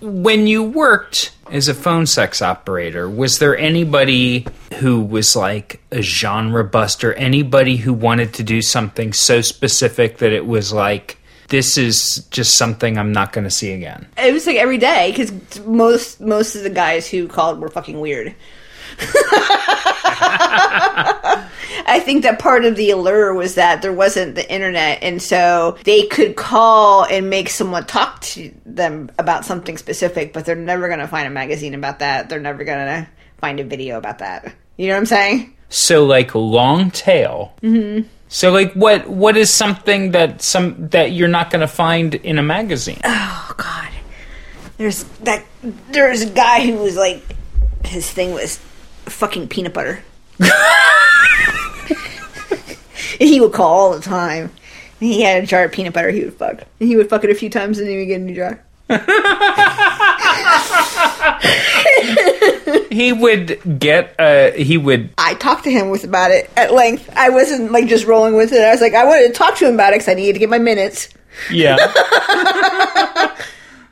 when 0.00 0.46
you 0.46 0.62
worked 0.62 1.32
as 1.50 1.66
a 1.68 1.74
phone 1.74 2.06
sex 2.06 2.42
operator, 2.42 3.08
was 3.08 3.38
there 3.38 3.56
anybody 3.56 4.46
who 4.74 5.00
was 5.00 5.34
like 5.34 5.80
a 5.90 6.02
genre 6.02 6.62
buster? 6.64 7.12
Anybody 7.14 7.76
who 7.76 7.92
wanted 7.92 8.34
to 8.34 8.42
do 8.42 8.62
something 8.62 9.12
so 9.12 9.40
specific 9.40 10.18
that 10.18 10.32
it 10.32 10.46
was 10.46 10.72
like, 10.72 11.16
this 11.48 11.78
is 11.78 12.26
just 12.30 12.56
something 12.58 12.98
I'm 12.98 13.12
not 13.12 13.32
going 13.32 13.44
to 13.44 13.50
see 13.50 13.72
again? 13.72 14.06
It 14.18 14.32
was 14.32 14.46
like 14.46 14.56
every 14.56 14.78
day 14.78 15.10
because 15.10 15.32
most 15.64 16.20
most 16.20 16.54
of 16.54 16.62
the 16.62 16.70
guys 16.70 17.08
who 17.08 17.26
called 17.26 17.60
were 17.60 17.68
fucking 17.68 17.98
weird. 17.98 18.34
I 21.90 22.00
think 22.00 22.22
that 22.24 22.38
part 22.38 22.64
of 22.64 22.76
the 22.76 22.90
allure 22.90 23.32
was 23.34 23.54
that 23.54 23.82
there 23.82 23.92
wasn't 23.92 24.34
the 24.34 24.50
internet, 24.50 25.02
and 25.02 25.22
so 25.22 25.78
they 25.84 26.06
could 26.06 26.36
call 26.36 27.04
and 27.04 27.30
make 27.30 27.48
someone 27.48 27.86
talk 27.86 28.20
to 28.22 28.52
them 28.66 29.10
about 29.18 29.44
something 29.44 29.78
specific, 29.78 30.32
but 30.32 30.44
they're 30.44 30.54
never 30.54 30.88
going 30.88 31.00
to 31.00 31.08
find 31.08 31.26
a 31.26 31.30
magazine 31.30 31.74
about 31.74 32.00
that. 32.00 32.28
They're 32.28 32.40
never 32.40 32.64
going 32.64 32.78
to 32.78 33.08
find 33.38 33.60
a 33.60 33.64
video 33.64 33.96
about 33.96 34.18
that. 34.18 34.54
You 34.76 34.88
know 34.88 34.94
what 34.94 35.00
I'm 35.00 35.06
saying? 35.06 35.56
So 35.70 36.04
like 36.04 36.34
long 36.34 36.90
tail. 36.90 37.54
Mm-hmm. 37.62 38.06
So 38.28 38.50
like 38.52 38.74
what 38.74 39.08
what 39.08 39.36
is 39.36 39.50
something 39.50 40.10
that 40.12 40.42
some 40.42 40.88
that 40.90 41.12
you're 41.12 41.28
not 41.28 41.50
going 41.50 41.60
to 41.60 41.68
find 41.68 42.14
in 42.14 42.38
a 42.38 42.42
magazine? 42.42 43.00
Oh 43.04 43.54
God, 43.56 43.88
there's 44.76 45.04
that. 45.20 45.44
There's 45.90 46.22
a 46.22 46.30
guy 46.30 46.66
who 46.66 46.76
was 46.76 46.96
like, 46.96 47.22
his 47.84 48.10
thing 48.10 48.32
was 48.32 48.60
fucking 49.10 49.48
peanut 49.48 49.74
butter. 49.74 50.02
he 53.18 53.40
would 53.40 53.52
call 53.52 53.74
all 53.74 53.92
the 53.94 54.00
time. 54.00 54.50
He 55.00 55.22
had 55.22 55.44
a 55.44 55.46
jar 55.46 55.64
of 55.64 55.72
peanut 55.72 55.94
butter 55.94 56.10
he 56.10 56.24
would 56.24 56.34
fuck. 56.34 56.62
And 56.80 56.88
he 56.88 56.96
would 56.96 57.08
fuck 57.08 57.24
it 57.24 57.30
a 57.30 57.34
few 57.34 57.50
times 57.50 57.78
and 57.78 57.86
then 57.86 57.94
he 57.94 58.00
would 58.00 58.08
get 58.08 58.20
a 58.20 58.24
new 58.24 58.34
jar. 58.34 58.64
he 62.90 63.12
would 63.12 63.78
get 63.78 64.14
uh 64.18 64.50
he 64.52 64.78
would 64.78 65.10
I 65.18 65.34
talked 65.34 65.64
to 65.64 65.70
him 65.70 65.90
with 65.90 66.04
about 66.04 66.30
it 66.30 66.50
at 66.56 66.72
length. 66.72 67.10
I 67.14 67.28
wasn't 67.30 67.72
like 67.72 67.86
just 67.86 68.06
rolling 68.06 68.34
with 68.34 68.52
it. 68.52 68.62
I 68.62 68.70
was 68.70 68.80
like, 68.80 68.94
I 68.94 69.04
wanted 69.04 69.28
to 69.28 69.34
talk 69.34 69.56
to 69.56 69.68
him 69.68 69.74
about 69.74 69.92
it 69.92 69.96
because 69.96 70.08
I 70.08 70.14
needed 70.14 70.34
to 70.34 70.38
get 70.38 70.48
my 70.48 70.58
minutes. 70.58 71.08
yeah. 71.50 71.76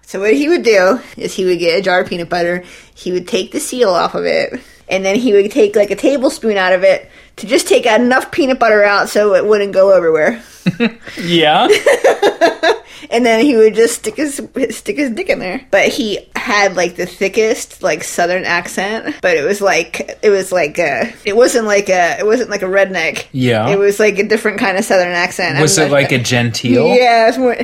So 0.06 0.20
what 0.20 0.34
he 0.34 0.48
would 0.48 0.62
do 0.62 1.00
is 1.16 1.34
he 1.34 1.44
would 1.44 1.58
get 1.58 1.80
a 1.80 1.82
jar 1.82 2.00
of 2.00 2.08
peanut 2.08 2.28
butter, 2.28 2.62
he 2.94 3.10
would 3.10 3.26
take 3.26 3.50
the 3.50 3.58
seal 3.58 3.90
off 3.90 4.14
of 4.14 4.24
it, 4.24 4.60
and 4.88 5.04
then 5.04 5.16
he 5.16 5.32
would 5.32 5.50
take 5.50 5.76
like 5.76 5.90
a 5.90 5.96
tablespoon 5.96 6.56
out 6.56 6.72
of 6.72 6.82
it 6.82 7.10
to 7.36 7.46
just 7.46 7.68
take 7.68 7.86
enough 7.86 8.30
peanut 8.30 8.58
butter 8.58 8.82
out 8.82 9.08
so 9.08 9.34
it 9.34 9.44
wouldn't 9.44 9.72
go 9.72 9.90
everywhere. 9.90 10.42
yeah. 11.20 11.68
And 13.10 13.24
then 13.24 13.44
he 13.44 13.56
would 13.56 13.74
just 13.74 13.96
stick 13.96 14.16
his 14.16 14.36
stick 14.70 14.96
his 14.96 15.10
dick 15.10 15.28
in 15.28 15.38
there. 15.38 15.64
But 15.70 15.88
he 15.88 16.28
had 16.34 16.76
like 16.76 16.96
the 16.96 17.06
thickest 17.06 17.82
like 17.82 18.02
southern 18.02 18.44
accent, 18.44 19.16
but 19.22 19.36
it 19.36 19.44
was 19.44 19.60
like 19.60 20.18
it 20.22 20.30
was 20.30 20.50
like 20.50 20.78
a 20.78 21.12
it 21.24 21.36
wasn't 21.36 21.66
like 21.66 21.88
a 21.88 22.18
it 22.18 22.26
wasn't 22.26 22.50
like 22.50 22.62
a 22.62 22.66
redneck. 22.66 23.26
Yeah. 23.32 23.68
It 23.68 23.78
was 23.78 24.00
like 24.00 24.18
a 24.18 24.26
different 24.26 24.58
kind 24.58 24.76
of 24.76 24.84
southern 24.84 25.12
accent. 25.12 25.60
Was 25.60 25.78
I'm 25.78 25.88
it 25.88 25.92
like 25.92 26.12
a 26.12 26.18
genteel? 26.18 26.86
Yeah, 26.96 27.24
it 27.24 27.26
was 27.28 27.38
more, 27.38 27.56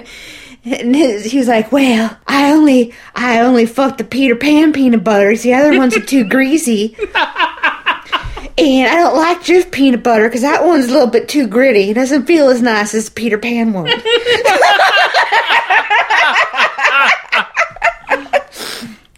and 0.64 0.94
his, 0.94 1.24
he 1.24 1.38
was 1.38 1.48
like, 1.48 1.72
"Well, 1.72 2.16
I 2.26 2.52
only, 2.52 2.94
I 3.14 3.40
only 3.40 3.66
fucked 3.66 3.98
the 3.98 4.04
Peter 4.04 4.36
Pan 4.36 4.72
peanut 4.72 5.02
butters. 5.04 5.42
The 5.42 5.54
other 5.54 5.76
ones 5.76 5.96
are 5.96 6.00
too 6.00 6.24
greasy, 6.24 6.96
and 6.98 8.88
I 8.88 8.94
don't 8.96 9.16
like 9.16 9.38
Jif 9.42 9.70
peanut 9.72 10.02
butter 10.02 10.28
because 10.28 10.42
that 10.42 10.64
one's 10.64 10.86
a 10.86 10.92
little 10.92 11.08
bit 11.08 11.28
too 11.28 11.46
gritty. 11.46 11.90
It 11.90 11.94
doesn't 11.94 12.26
feel 12.26 12.48
as 12.48 12.62
nice 12.62 12.94
as 12.94 13.06
the 13.06 13.12
Peter 13.12 13.38
Pan 13.38 13.72
one." 13.72 13.90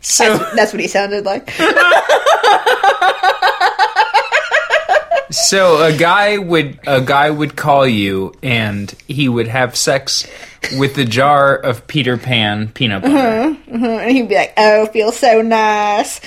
So 0.07 0.39
That's 0.55 0.73
what 0.73 0.81
he 0.81 0.87
sounded 0.87 1.25
like. 1.25 1.49
So 5.31 5.83
a 5.83 5.97
guy 5.97 6.39
would 6.39 6.79
a 6.87 7.01
guy 7.01 7.31
would 7.31 7.57
call 7.57 7.87
you 7.87 8.35
and 8.43 8.95
he 9.09 9.29
would 9.29 9.49
have 9.49 9.77
sex 9.77 10.27
with 10.79 10.95
the 10.95 11.05
jar 11.05 11.55
of 11.55 11.87
Peter 11.87 12.17
Pan 12.17 12.69
peanut 12.69 13.03
butter. 13.03 13.57
And 13.69 14.11
he'd 14.11 14.29
be 14.29 14.35
like, 14.35 14.55
"Oh, 14.57 14.87
feels 14.87 15.19
so 15.19 15.43
nice." 15.43 16.21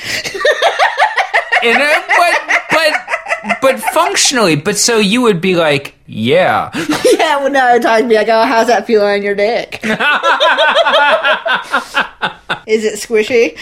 And 1.64 1.82
uh, 1.82 2.02
but 2.08 2.62
but 2.70 2.94
but 3.62 3.80
functionally, 3.80 4.56
but 4.56 4.78
so 4.78 4.98
you 4.98 5.22
would 5.24 5.42
be 5.42 5.56
like, 5.56 5.96
yeah. 6.06 6.70
yeah, 7.14 7.38
well, 7.38 7.50
no, 7.50 7.80
I'd 7.90 8.08
be 8.08 8.16
like, 8.16 8.28
"Oh, 8.30 8.46
how's 8.46 8.68
that 8.68 8.86
feel 8.86 9.04
on 9.04 9.24
your 9.24 9.34
dick?" 9.36 9.80
Is 12.68 12.84
it 12.84 12.96
squishy? 12.96 13.56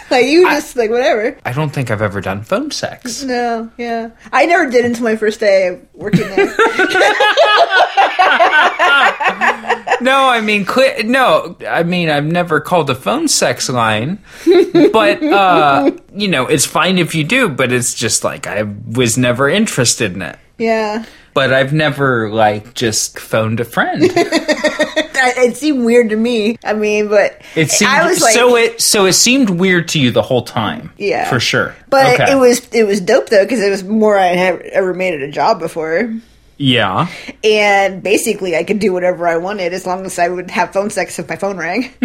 like 0.10 0.26
you 0.26 0.42
just 0.50 0.74
like 0.76 0.90
whatever. 0.90 1.38
I 1.44 1.52
don't 1.52 1.70
think 1.70 1.90
I've 1.92 2.02
ever 2.02 2.20
done 2.20 2.42
phone 2.42 2.72
sex. 2.72 3.22
No, 3.22 3.70
yeah, 3.78 4.10
I 4.32 4.46
never 4.46 4.68
did 4.68 4.84
until 4.84 5.04
my 5.04 5.14
first 5.16 5.38
day 5.40 5.80
working 5.94 6.28
there. 6.28 6.52
No, 10.00 10.28
I 10.28 10.40
mean, 10.40 10.64
clear, 10.64 11.04
no, 11.04 11.56
I 11.68 11.84
mean, 11.84 12.10
I've 12.10 12.24
never 12.24 12.60
called 12.60 12.90
a 12.90 12.94
phone 12.94 13.28
sex 13.28 13.68
line, 13.68 14.18
but 14.92 15.22
uh, 15.22 15.92
you 16.12 16.26
know, 16.26 16.46
it's 16.48 16.66
fine 16.66 16.98
if 16.98 17.14
you 17.14 17.22
do, 17.22 17.48
but 17.48 17.70
it's 17.72 17.94
just 17.94 18.24
like 18.24 18.48
I 18.48 18.62
was 18.64 19.16
never 19.16 19.48
interested 19.48 20.14
in 20.14 20.22
it. 20.22 20.36
yeah, 20.58 21.04
But 21.34 21.52
I've 21.52 21.72
never 21.72 22.30
like 22.30 22.74
just 22.74 23.18
phoned 23.18 23.60
a 23.60 23.64
friend. 23.64 24.10
It 25.24 25.56
seemed 25.56 25.84
weird 25.84 26.10
to 26.10 26.16
me. 26.16 26.58
I 26.64 26.72
mean, 26.72 27.06
but 27.08 27.40
It 27.54 27.70
seemed 27.70 27.92
I 27.92 28.08
was 28.08 28.20
like, 28.20 28.34
so 28.34 28.56
it 28.56 28.80
so 28.80 29.06
it 29.06 29.12
seemed 29.12 29.50
weird 29.50 29.86
to 29.88 30.00
you 30.00 30.10
the 30.10 30.20
whole 30.22 30.42
time. 30.42 30.90
Yeah. 30.98 31.28
for 31.30 31.38
sure. 31.38 31.76
but 31.88 32.14
Okay. 32.20 32.32
it 32.32 32.34
was 32.34 32.68
it 32.72 32.82
was 32.84 33.00
dope 33.00 33.28
though 33.28 33.44
because 33.44 33.60
it 33.62 33.70
was 33.70 33.84
more 33.84 34.18
I 34.18 34.28
had 34.34 34.60
ever 34.62 34.92
made 34.92 35.14
it 35.14 35.22
a 35.22 35.30
job 35.30 35.60
before. 35.60 36.12
yeah. 36.56 37.06
and 37.44 38.02
basically 38.02 38.56
I 38.56 38.64
could 38.64 38.80
do 38.80 38.92
whatever 38.92 39.28
I 39.28 39.36
wanted 39.36 39.72
as 39.72 39.86
long 39.86 40.04
as 40.06 40.18
I 40.18 40.26
would 40.28 40.50
have 40.50 40.72
phone 40.72 40.90
sex 40.90 41.16
if 41.20 41.28
my 41.28 41.36
phone 41.36 41.56
rang. 41.56 41.84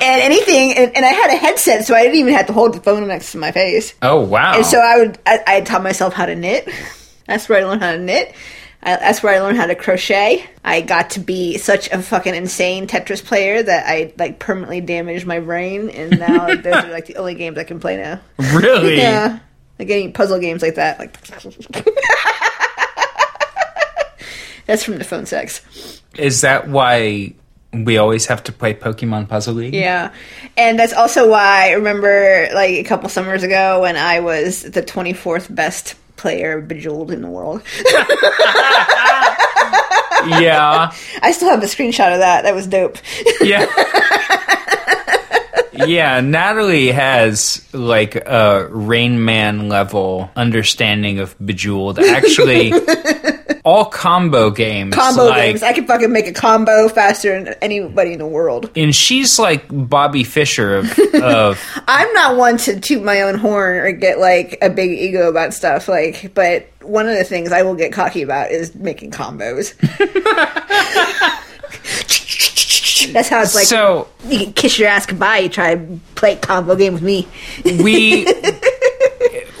and 0.00 0.22
anything, 0.22 0.72
and, 0.76 0.96
and 0.96 1.04
I 1.04 1.08
had 1.10 1.30
a 1.30 1.36
headset, 1.36 1.84
so 1.84 1.94
I 1.94 2.02
didn't 2.02 2.18
even 2.18 2.34
have 2.34 2.46
to 2.46 2.52
hold 2.52 2.74
the 2.74 2.80
phone 2.80 3.06
next 3.08 3.32
to 3.32 3.38
my 3.38 3.52
face. 3.52 3.94
Oh 4.02 4.20
wow. 4.20 4.54
And 4.56 4.66
so 4.66 4.78
I 4.78 4.98
would, 4.98 5.18
I, 5.26 5.40
I 5.46 5.60
taught 5.62 5.82
myself 5.82 6.14
how 6.14 6.26
to 6.26 6.34
knit. 6.34 6.68
That's 7.26 7.48
where 7.48 7.58
I 7.60 7.68
learned 7.68 7.82
how 7.82 7.92
to 7.92 7.98
knit. 7.98 8.34
I, 8.82 8.96
that's 8.96 9.22
where 9.22 9.32
I 9.34 9.40
learned 9.40 9.58
how 9.58 9.66
to 9.66 9.74
crochet. 9.74 10.44
I 10.64 10.80
got 10.80 11.10
to 11.10 11.20
be 11.20 11.56
such 11.58 11.90
a 11.90 12.02
fucking 12.02 12.34
insane 12.34 12.88
Tetris 12.88 13.24
player 13.24 13.62
that 13.62 13.84
I 13.86 14.12
like 14.18 14.38
permanently 14.38 14.80
damaged 14.80 15.26
my 15.26 15.40
brain, 15.40 15.88
and 15.90 16.18
now 16.18 16.46
those 16.56 16.66
are 16.66 16.90
like 16.90 17.06
the 17.06 17.16
only 17.16 17.34
games 17.34 17.58
I 17.58 17.64
can 17.64 17.80
play 17.80 17.96
now. 17.96 18.20
really? 18.54 18.96
Yeah. 18.96 19.38
Like 19.78 19.90
any 19.90 20.10
puzzle 20.10 20.38
games 20.38 20.62
like 20.62 20.74
that. 20.76 20.98
Like 20.98 21.16
That's 24.66 24.84
from 24.84 24.98
the 24.98 25.04
phone 25.04 25.26
sex. 25.26 26.00
Is 26.16 26.42
that 26.42 26.68
why 26.68 27.34
we 27.72 27.98
always 27.98 28.26
have 28.26 28.42
to 28.44 28.52
play 28.52 28.74
Pokemon 28.74 29.28
Puzzle 29.28 29.54
League? 29.54 29.74
Yeah. 29.74 30.12
And 30.56 30.78
that's 30.78 30.92
also 30.92 31.30
why 31.30 31.70
I 31.70 31.72
remember 31.72 32.48
like 32.54 32.70
a 32.70 32.84
couple 32.84 33.08
summers 33.08 33.42
ago 33.42 33.82
when 33.82 33.96
I 33.96 34.20
was 34.20 34.62
the 34.62 34.82
24th 34.82 35.54
best 35.54 35.94
player 36.16 36.60
Bejeweled 36.60 37.10
in 37.10 37.22
the 37.22 37.28
world. 37.28 37.62
Yeah. 40.26 40.92
I 41.20 41.32
still 41.32 41.50
have 41.50 41.62
a 41.62 41.66
screenshot 41.66 42.12
of 42.12 42.20
that. 42.20 42.42
That 42.42 42.54
was 42.54 42.66
dope. 42.66 42.98
Yeah. 43.40 43.66
yeah, 45.86 46.20
Natalie 46.20 46.92
has 46.92 47.66
like 47.72 48.14
a 48.14 48.68
Rain 48.70 49.24
Man 49.24 49.68
level 49.68 50.30
understanding 50.36 51.18
of 51.18 51.34
Bejeweled. 51.44 51.98
Actually, 51.98 52.70
all 53.64 53.84
combo 53.84 54.50
games. 54.50 54.94
combo 54.94 55.26
like, 55.26 55.36
games. 55.36 55.62
I 55.62 55.72
can 55.72 55.86
fucking 55.86 56.10
make 56.10 56.26
a 56.26 56.32
combo 56.32 56.88
faster 56.88 57.42
than 57.42 57.54
anybody 57.62 58.14
in 58.14 58.18
the 58.18 58.26
world. 58.26 58.70
and 58.74 58.94
she's 58.94 59.38
like 59.38 59.64
Bobby 59.70 60.24
Fischer 60.24 60.76
of, 60.76 60.98
of 61.14 61.60
I'm 61.86 62.12
not 62.12 62.36
one 62.36 62.56
to 62.58 62.80
toot 62.80 63.04
my 63.04 63.22
own 63.22 63.36
horn 63.36 63.76
or 63.76 63.92
get 63.92 64.18
like 64.18 64.58
a 64.62 64.70
big 64.70 64.90
ego 64.90 65.28
about 65.28 65.54
stuff 65.54 65.88
like 65.88 66.34
but 66.34 66.68
one 66.80 67.08
of 67.08 67.16
the 67.16 67.24
things 67.24 67.52
I 67.52 67.62
will 67.62 67.76
get 67.76 67.92
cocky 67.92 68.22
about 68.22 68.50
is 68.50 68.74
making 68.74 69.12
combos. 69.12 69.78
That's 73.12 73.28
how 73.28 73.42
it's 73.42 73.54
like 73.54 73.66
so 73.66 74.08
you 74.26 74.38
can 74.38 74.52
kiss 74.54 74.78
your 74.78 74.88
ass 74.88 75.06
goodbye, 75.06 75.38
you 75.38 75.48
try 75.48 75.76
to 75.76 76.00
play 76.16 76.34
a 76.34 76.36
combo 76.36 76.74
game 76.74 76.94
with 76.94 77.02
me. 77.02 77.28
we 77.64 78.24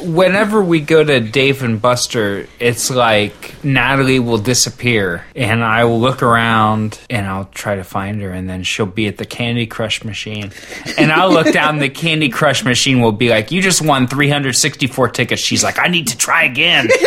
whenever 0.02 0.62
we 0.62 0.80
go 0.80 1.02
to 1.02 1.20
Dave 1.20 1.62
and 1.62 1.80
Buster, 1.80 2.46
it's 2.58 2.90
like 2.90 3.64
Natalie 3.64 4.18
will 4.18 4.38
disappear 4.38 5.24
and 5.34 5.62
I 5.62 5.84
will 5.84 6.00
look 6.00 6.22
around 6.22 6.98
and 7.08 7.26
I'll 7.26 7.46
try 7.46 7.76
to 7.76 7.84
find 7.84 8.20
her 8.22 8.30
and 8.30 8.48
then 8.48 8.62
she'll 8.62 8.86
be 8.86 9.06
at 9.06 9.16
the 9.16 9.24
Candy 9.24 9.66
Crush 9.66 10.04
machine. 10.04 10.52
And 10.98 11.12
I'll 11.12 11.32
look 11.32 11.52
down 11.52 11.78
the 11.78 11.88
Candy 11.88 12.28
Crush 12.28 12.64
machine 12.64 13.00
will 13.00 13.12
be 13.12 13.28
like, 13.28 13.50
"You 13.50 13.62
just 13.62 13.82
won 13.82 14.06
364 14.06 15.08
tickets." 15.08 15.42
She's 15.42 15.64
like, 15.64 15.78
"I 15.78 15.88
need 15.88 16.08
to 16.08 16.16
try 16.16 16.44
again." 16.44 16.88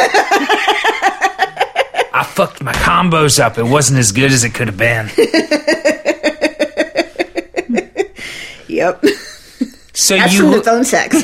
I 2.14 2.24
fucked 2.24 2.62
my 2.64 2.72
combos 2.72 3.40
up. 3.40 3.58
It 3.58 3.64
wasn't 3.64 4.00
as 4.00 4.12
good 4.14 4.32
as 4.32 4.44
it 4.46 4.54
could 4.54 4.68
have 4.68 4.78
been. 4.78 5.10
Yep. 8.68 9.06
So 9.96 10.16
That's 10.18 10.34
you 10.34 10.42
from 10.42 10.52
the 10.52 10.64
phone 10.64 10.84
sex. 10.84 11.24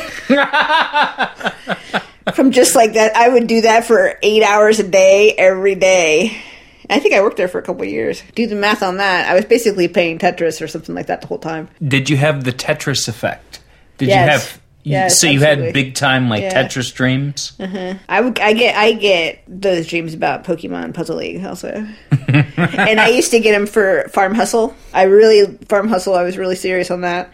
from 2.35 2.51
just 2.51 2.75
like 2.75 2.93
that, 2.93 3.15
I 3.15 3.29
would 3.29 3.47
do 3.47 3.61
that 3.61 3.85
for 3.85 4.17
eight 4.23 4.43
hours 4.43 4.79
a 4.79 4.87
day, 4.87 5.33
every 5.33 5.75
day. 5.75 6.41
I 6.89 6.99
think 6.99 7.13
I 7.13 7.21
worked 7.21 7.37
there 7.37 7.47
for 7.47 7.57
a 7.59 7.61
couple 7.63 7.83
of 7.83 7.89
years. 7.89 8.21
Do 8.35 8.47
the 8.47 8.55
math 8.55 8.83
on 8.83 8.97
that. 8.97 9.29
I 9.29 9.33
was 9.33 9.45
basically 9.45 9.87
playing 9.87 10.19
Tetris 10.19 10.61
or 10.61 10.67
something 10.67 10.93
like 10.95 11.07
that 11.07 11.21
the 11.21 11.27
whole 11.27 11.39
time. 11.39 11.69
Did 11.85 12.09
you 12.09 12.17
have 12.17 12.43
the 12.43 12.51
Tetris 12.51 13.07
effect? 13.07 13.59
Did 13.97 14.09
Yes. 14.09 14.25
you 14.25 14.31
have? 14.31 14.61
Yes, 14.83 15.21
so 15.21 15.27
you 15.27 15.37
absolutely. 15.39 15.65
had 15.65 15.73
big 15.75 15.93
time 15.93 16.27
like 16.27 16.41
Yeah. 16.41 16.63
Tetris 16.67 16.91
dreams. 16.93 17.53
Uh-huh. 17.59 17.93
I 18.09 18.19
would, 18.21 18.39
I 18.39 18.53
get, 18.53 18.75
I 18.75 18.93
get 18.93 19.43
those 19.47 19.85
dreams 19.87 20.15
about 20.15 20.43
Pokemon 20.43 20.95
Puzzle 20.95 21.17
League 21.17 21.45
also, 21.45 21.67
and 22.27 22.99
I 22.99 23.09
used 23.09 23.29
to 23.31 23.39
get 23.39 23.51
them 23.51 23.67
for 23.67 24.07
Farm 24.09 24.33
Hustle. 24.33 24.75
I 24.91 25.03
really 25.03 25.55
Farm 25.67 25.87
Hustle. 25.87 26.15
I 26.15 26.23
was 26.23 26.35
really 26.35 26.55
serious 26.55 26.89
on 26.89 27.01
that. 27.01 27.31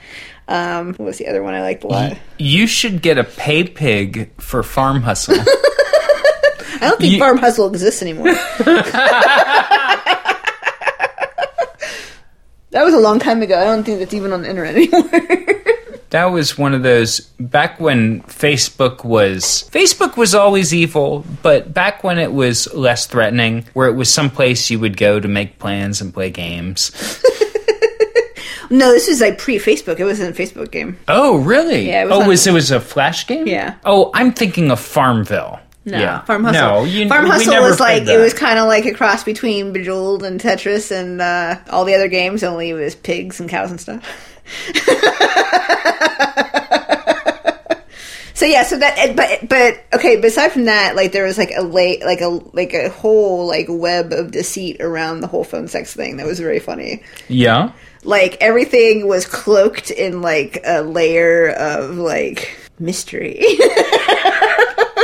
Um, 0.50 0.94
what 0.94 1.06
was 1.06 1.18
the 1.18 1.28
other 1.28 1.44
one 1.44 1.54
I 1.54 1.62
liked 1.62 1.84
a 1.84 1.88
lot? 1.88 2.18
You 2.38 2.68
should 2.68 3.02
get 3.02 3.18
a 3.18 3.24
pay 3.24 3.64
pig 3.66 4.32
for 4.42 4.64
Farm 4.64 5.02
Hustle. 5.02 5.36
I 5.40 6.78
don't 6.82 7.00
think 7.00 7.14
You- 7.14 7.20
Farm 7.20 7.38
Hustle 7.38 7.68
exists 7.68 8.02
anymore. 8.02 8.26
that 12.72 12.84
was 12.84 12.94
a 12.94 13.00
long 13.00 13.20
time 13.20 13.42
ago. 13.42 13.60
I 13.60 13.64
don't 13.66 13.84
think 13.84 14.00
that's 14.00 14.14
even 14.14 14.32
on 14.34 14.42
the 14.44 14.50
internet 14.50 14.76
anymore. 14.76 15.10
that 16.12 16.26
was 16.26 16.58
one 16.58 16.74
of 16.74 16.84
those 16.84 17.20
back 17.40 17.80
when 17.80 18.22
Facebook 18.24 19.04
was 19.04 19.70
Facebook 19.72 20.18
was 20.18 20.36
always 20.36 20.74
evil, 20.74 21.26
but 21.42 21.74
back 21.74 22.04
when 22.04 22.20
it 22.20 22.32
was 22.34 22.72
less 22.74 23.08
threatening, 23.08 23.66
where 23.74 23.88
it 23.88 23.94
was 23.96 24.14
some 24.14 24.30
place 24.30 24.70
you 24.70 24.80
would 24.80 24.98
go 24.98 25.20
to 25.20 25.28
make 25.28 25.60
plans 25.60 26.00
and 26.02 26.14
play 26.14 26.30
games. 26.30 26.92
No, 28.70 28.92
this 28.92 29.08
was 29.08 29.22
like 29.22 29.38
pre-Facebook. 29.38 30.00
It 30.00 30.06
wasn't 30.06 30.38
a 30.38 30.42
Facebook 30.42 30.72
game. 30.72 30.98
Oh, 31.08 31.38
really? 31.38 31.88
Yeah, 31.88 32.04
it 32.04 32.06
was 32.06 32.14
oh, 32.14 32.22
on- 32.22 32.28
was 32.28 32.48
it 32.48 32.54
was 32.54 32.72
a 32.72 32.80
flash 32.80 33.28
game? 33.28 33.48
Yeah. 33.48 33.76
Oh, 33.86 34.12
I'm 34.14 34.32
thinking 34.34 34.72
of 34.72 34.80
Farmville. 34.80 35.60
No, 35.88 35.98
yeah. 36.00 36.22
Farm 36.26 36.44
Hustle. 36.44 36.62
No, 36.62 36.84
you, 36.84 37.08
Farm 37.08 37.28
Hustle 37.28 37.62
was 37.62 37.80
like 37.80 38.04
it 38.04 38.18
was 38.18 38.34
kind 38.34 38.60
of 38.60 38.68
like 38.68 38.86
a 38.86 38.94
cross 38.94 39.24
between 39.24 39.72
Bejeweled 39.72 40.22
and 40.22 40.38
Tetris 40.38 40.92
and 40.92 41.22
uh, 41.22 41.60
all 41.70 41.86
the 41.86 41.96
other 41.96 42.10
games. 42.10 42.44
Only 42.44 42.72
it 42.72 42.74
was 42.74 42.94
pigs 42.94 43.40
and 43.40 43.50
cows 43.50 43.72
and 43.72 43.80
stuff. 43.80 44.04
so 48.34 48.46
yeah, 48.46 48.64
so 48.64 48.78
that 48.78 49.16
but 49.16 49.48
but 49.48 49.86
okay. 49.94 50.22
Aside 50.22 50.52
from 50.52 50.66
that, 50.66 50.98
like 50.98 51.14
there 51.14 51.24
was 51.24 51.38
like 51.38 51.52
a 51.56 51.62
late 51.62 52.04
like 52.04 52.20
a 52.20 52.28
like 52.52 52.74
a 52.74 52.90
whole 52.90 53.48
like 53.48 53.68
web 53.70 54.12
of 54.12 54.32
deceit 54.32 54.82
around 54.82 55.22
the 55.22 55.28
whole 55.28 55.46
phone 55.46 55.70
sex 55.70 55.94
thing 55.94 56.18
that 56.18 56.28
was 56.28 56.42
very 56.42 56.60
funny. 56.60 57.02
yeah. 57.30 57.72
Like 58.08 58.38
everything 58.40 59.06
was 59.06 59.26
cloaked 59.26 59.92
in 59.92 60.22
like 60.22 60.62
a 60.66 60.82
layer 60.82 61.50
of 61.50 61.98
like 61.98 62.58
mystery. 62.80 63.38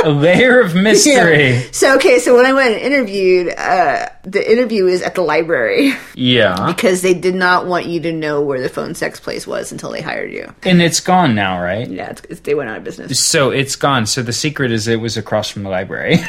A 0.04 0.10
layer 0.10 0.60
of 0.60 0.74
mystery. 0.88 1.50
Yeah. 1.50 1.62
So 1.72 1.94
okay, 1.96 2.18
so 2.18 2.34
when 2.34 2.46
I 2.46 2.52
went 2.54 2.74
and 2.74 2.82
interviewed, 2.82 3.52
uh, 3.56 4.06
the 4.22 4.50
interview 4.52 4.86
is 4.86 5.02
at 5.02 5.14
the 5.14 5.22
library 5.22 5.92
Yeah. 6.14 6.66
because 6.66 7.02
they 7.02 7.12
did 7.14 7.34
not 7.34 7.66
want 7.66 7.86
you 7.86 8.00
to 8.00 8.12
know 8.12 8.40
where 8.40 8.60
the 8.60 8.68
phone 8.70 8.94
sex 8.94 9.20
place 9.20 9.46
was 9.46 9.70
until 9.70 9.90
they 9.90 10.00
hired 10.00 10.32
you. 10.32 10.52
And 10.62 10.80
it's 10.80 11.00
gone 11.00 11.34
now, 11.34 11.60
right? 11.62 11.88
Yeah, 11.88 12.10
it's, 12.10 12.22
it's, 12.30 12.40
they 12.40 12.54
went 12.54 12.70
out 12.70 12.78
of 12.78 12.84
business. 12.84 13.18
So 13.22 13.50
it's 13.50 13.76
gone. 13.76 14.06
So 14.06 14.22
the 14.22 14.32
secret 14.32 14.72
is 14.72 14.88
it 14.88 15.00
was 15.00 15.16
across 15.18 15.50
from 15.50 15.62
the 15.62 15.70
library. 15.70 16.16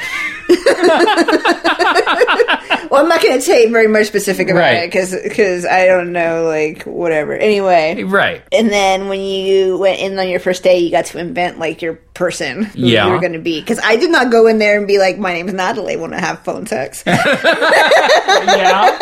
Well, 2.95 3.03
I'm 3.03 3.09
not 3.09 3.21
going 3.21 3.35
to 3.35 3.41
say 3.41 3.69
very 3.69 3.87
much 3.87 4.07
specific 4.07 4.49
about 4.49 4.59
Right. 4.61 4.83
it 4.83 4.87
because 4.87 5.11
because 5.21 5.65
I 5.65 5.85
don't 5.85 6.11
know, 6.13 6.45
like 6.45 6.83
whatever. 6.83 7.33
Anyway, 7.33 8.03
Right. 8.03 8.41
and 8.51 8.69
then 8.71 9.09
when 9.09 9.19
you 9.21 9.77
went 9.77 9.99
in 9.99 10.17
on 10.17 10.29
your 10.29 10.39
first 10.39 10.63
day, 10.63 10.79
you 10.79 10.91
got 10.91 11.05
to 11.05 11.19
invent 11.19 11.59
like 11.59 11.81
your 11.81 11.95
person 12.13 12.63
who 12.63 12.79
Yeah. 12.87 13.05
you 13.07 13.11
were 13.11 13.19
going 13.19 13.33
to 13.33 13.39
be. 13.39 13.59
Because 13.59 13.79
I 13.83 13.97
did 13.97 14.11
not 14.11 14.31
go 14.31 14.47
in 14.47 14.57
there 14.59 14.77
and 14.77 14.87
be 14.87 14.97
like, 14.97 15.17
"My 15.17 15.33
name's 15.33 15.53
Natalie. 15.53 15.93
I 15.93 15.95
want 15.97 16.13
to 16.13 16.19
have 16.19 16.39
phone 16.43 16.65
sex." 16.67 17.03
Yeah. 18.45 18.99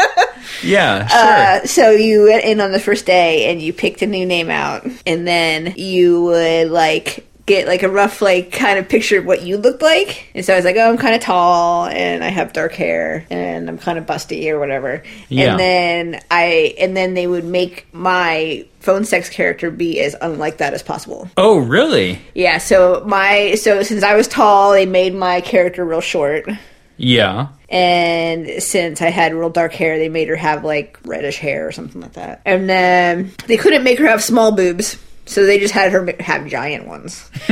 Yeah. 0.63 1.07
Sure. 1.07 1.19
Uh, 1.63 1.65
so 1.67 1.91
you 1.91 2.23
went 2.23 2.43
in 2.45 2.59
on 2.61 2.71
the 2.71 2.79
first 2.79 3.05
day 3.05 3.51
and 3.51 3.61
you 3.61 3.73
picked 3.73 4.01
a 4.01 4.07
new 4.07 4.25
name 4.25 4.49
out, 4.49 4.85
and 5.05 5.27
then 5.27 5.73
you 5.77 6.23
would 6.23 6.69
like 6.69 7.25
get 7.45 7.67
like 7.67 7.83
a 7.83 7.89
rough 7.89 8.21
like 8.21 8.51
kind 8.51 8.79
of 8.79 8.87
picture 8.87 9.19
of 9.19 9.25
what 9.25 9.41
you 9.41 9.57
looked 9.57 9.81
like. 9.81 10.29
And 10.33 10.45
so 10.45 10.53
I 10.53 10.55
was 10.55 10.65
like, 10.65 10.77
oh, 10.77 10.89
I'm 10.89 10.97
kind 10.97 11.15
of 11.15 11.21
tall 11.21 11.87
and 11.87 12.23
I 12.23 12.29
have 12.29 12.53
dark 12.53 12.73
hair 12.73 13.25
and 13.29 13.67
I'm 13.69 13.77
kind 13.77 13.97
of 13.97 14.05
busty 14.05 14.49
or 14.49 14.59
whatever. 14.59 15.03
Yeah. 15.27 15.51
And 15.51 15.59
then 15.59 16.21
I 16.31 16.75
and 16.79 16.95
then 16.95 17.13
they 17.13 17.27
would 17.27 17.45
make 17.45 17.87
my 17.93 18.65
phone 18.79 19.05
sex 19.05 19.29
character 19.29 19.71
be 19.71 19.99
as 19.99 20.15
unlike 20.21 20.57
that 20.57 20.73
as 20.73 20.83
possible. 20.83 21.29
oh, 21.37 21.57
really? 21.57 22.19
Yeah. 22.33 22.57
So 22.59 23.03
my 23.05 23.55
so 23.55 23.83
since 23.83 24.03
I 24.03 24.15
was 24.15 24.27
tall, 24.27 24.71
they 24.71 24.85
made 24.85 25.13
my 25.13 25.41
character 25.41 25.83
real 25.83 26.01
short. 26.01 26.47
Yeah. 26.95 27.49
And 27.69 28.61
since 28.61 29.01
I 29.01 29.09
had 29.09 29.33
real 29.33 29.49
dark 29.49 29.73
hair, 29.73 29.97
they 29.97 30.07
made 30.09 30.29
her 30.29 30.35
have 30.35 30.63
like 30.63 30.99
reddish 31.03 31.39
hair 31.39 31.67
or 31.67 31.71
something 31.71 31.99
like 31.99 32.13
that. 32.13 32.41
And 32.45 32.69
then 32.69 33.31
they 33.47 33.57
couldn't 33.57 33.83
make 33.83 33.99
her 33.99 34.07
have 34.07 34.23
small 34.23 34.51
boobs, 34.51 34.97
so 35.25 35.45
they 35.45 35.59
just 35.59 35.73
had 35.73 35.91
her 35.91 36.13
have 36.19 36.47
giant 36.47 36.87
ones. 36.87 37.29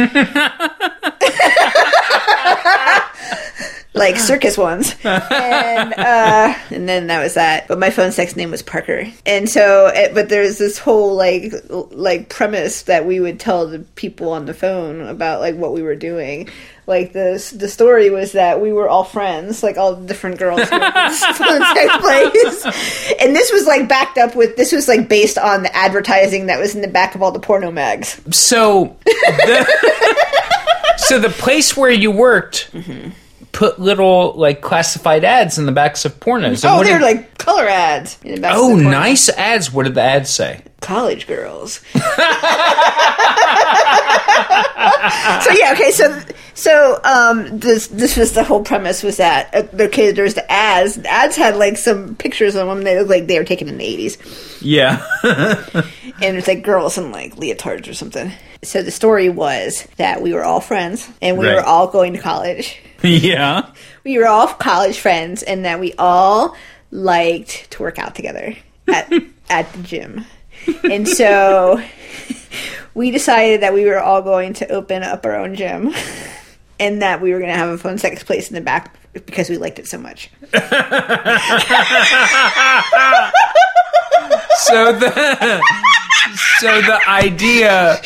like 3.94 4.18
circus 4.18 4.58
ones. 4.58 4.96
And 5.32 5.94
uh 5.94 6.56
and 6.70 6.88
then 6.88 7.08
that 7.08 7.22
was 7.22 7.34
that. 7.36 7.68
But 7.68 7.80
my 7.80 7.90
phone 7.90 8.12
sex 8.12 8.36
name 8.36 8.52
was 8.52 8.62
Parker. 8.62 9.08
And 9.26 9.50
so 9.50 9.88
it, 9.88 10.14
but 10.14 10.30
there's 10.30 10.58
this 10.58 10.78
whole 10.78 11.16
like 11.16 11.54
like 11.70 12.30
premise 12.30 12.84
that 12.84 13.06
we 13.06 13.20
would 13.20 13.40
tell 13.40 13.68
the 13.68 13.80
people 13.80 14.32
on 14.32 14.46
the 14.46 14.54
phone 14.54 15.02
about 15.02 15.42
like 15.42 15.56
what 15.56 15.74
we 15.74 15.82
were 15.82 15.96
doing. 15.96 16.50
Like 16.88 17.14
the 17.14 17.54
the 17.56 17.68
story 17.68 18.10
was 18.10 18.34
that 18.34 18.62
we 18.62 18.74
were 18.74 18.90
all 18.90 19.04
friends, 19.04 19.64
like 19.64 19.78
all 19.78 19.96
the 19.96 20.06
different 20.06 20.40
girls 20.40 20.68
who 20.70 20.78
were 20.78 20.86
in 20.86 20.94
this 20.94 21.24
phone 21.38 21.62
sex 21.62 21.98
place. 21.98 23.16
And 23.22 23.36
this 23.36 23.52
was 23.52 23.66
like 23.66 23.88
backed 23.88 24.18
up 24.18 24.36
with 24.36 24.56
this 24.58 24.72
was 24.72 24.88
like 24.88 25.08
based 25.08 25.38
on 25.38 25.64
the 25.64 25.76
advertising 25.76 26.48
that 26.48 26.60
was 26.60 26.76
in 26.76 26.82
the 26.82 26.88
back 26.88 27.16
of 27.16 27.22
all 27.22 27.32
the 27.32 27.40
porno 27.40 27.72
mags. 27.72 28.22
So, 28.36 28.98
the, 29.06 30.96
so 30.98 31.20
the 31.20 31.30
place 31.30 31.78
where 31.78 31.92
you 31.92 32.12
worked 32.12 32.72
put 33.62 33.80
little 33.80 34.34
like 34.34 34.60
classified 34.62 35.24
ads 35.24 35.60
in 35.60 35.68
the 35.68 35.72
backs 35.72 36.04
of 36.04 36.20
pornos. 36.20 36.68
Oh, 36.68 36.84
they're 36.84 36.98
did- 36.98 37.04
like 37.06 37.38
color 37.38 37.68
ads. 37.68 38.18
in 38.24 38.34
the 38.34 38.42
back 38.42 38.54
of 38.54 38.60
oh, 38.60 38.76
nice 38.76 39.30
ads. 39.30 39.72
What 39.72 39.84
did 39.84 39.94
the 39.94 40.02
ads 40.02 40.32
say? 40.32 40.64
College 40.82 41.28
girls. 41.28 41.80
so 41.94 42.00
yeah, 45.54 45.74
okay, 45.74 45.92
so 45.92 46.22
so 46.54 47.00
um 47.04 47.60
this 47.60 47.88
this 47.88 48.18
was 48.18 48.34
the 48.34 48.44
whole 48.44 48.64
premise 48.64 49.04
was 49.04 49.18
that 49.18 49.54
uh, 49.56 49.64
okay, 49.84 50.12
there's 50.12 50.34
the 50.34 50.52
ads. 50.52 50.96
The 50.96 51.10
ads 51.10 51.36
had 51.36 51.56
like 51.56 51.78
some 51.78 52.16
pictures 52.16 52.56
on 52.56 52.68
them. 52.68 52.84
They 52.84 52.98
looked 52.98 53.10
like 53.10 53.28
they 53.28 53.38
were 53.40 53.46
taken 53.46 53.68
in 53.70 53.78
the 53.78 53.86
eighties, 53.86 54.18
Yeah. 54.62 55.06
and 55.24 56.38
it's 56.38 56.48
like 56.48 56.64
girls 56.64 56.98
in 56.98 57.12
like 57.12 57.36
leotards 57.36 57.90
or 57.90 57.94
something. 57.94 58.32
So 58.64 58.82
the 58.84 58.92
story 58.92 59.30
was 59.30 59.88
that 59.98 60.22
we 60.22 60.34
were 60.34 60.44
all 60.44 60.62
friends 60.62 61.10
and 61.22 61.38
we 61.38 61.48
Right. 61.48 61.56
were 61.56 61.64
all 61.64 61.88
going 61.88 62.14
to 62.14 62.20
college. 62.20 62.80
yeah. 63.04 63.72
We 64.04 64.18
were 64.20 64.28
all 64.28 64.48
college 64.48 65.00
friends, 65.00 65.42
and 65.44 65.66
that 65.66 65.80
we 65.80 65.94
all 65.98 66.56
liked 66.92 67.72
to 67.72 67.82
work 67.84 67.98
out 68.00 68.16
together 68.16 68.56
at 68.88 69.12
at 69.50 69.72
the 69.74 69.84
gym. 69.84 70.26
And 70.84 71.08
so 71.08 71.82
we 72.94 73.12
decided 73.12 73.62
that 73.62 73.74
we 73.74 73.86
were 73.86 74.00
all 74.00 74.22
going 74.22 74.54
to 74.56 74.68
open 74.70 75.04
up 75.04 75.26
our 75.26 75.36
own 75.36 75.56
gym 75.56 75.94
and 76.80 77.02
that 77.02 77.22
we 77.22 77.32
were 77.32 77.40
going 77.40 77.52
to 77.52 77.58
have 77.58 77.70
a 77.70 77.78
phone 77.78 77.98
sex 77.98 78.24
place 78.24 78.50
in 78.50 78.56
the 78.56 78.62
back 78.62 78.96
because 79.14 79.50
we 79.50 79.58
liked 79.58 79.80
it 79.80 79.88
so 79.88 79.98
much. 79.98 80.30
So 84.64 84.94
the 84.94 85.62
so 86.60 86.82
the 86.82 87.00
idea 87.08 88.02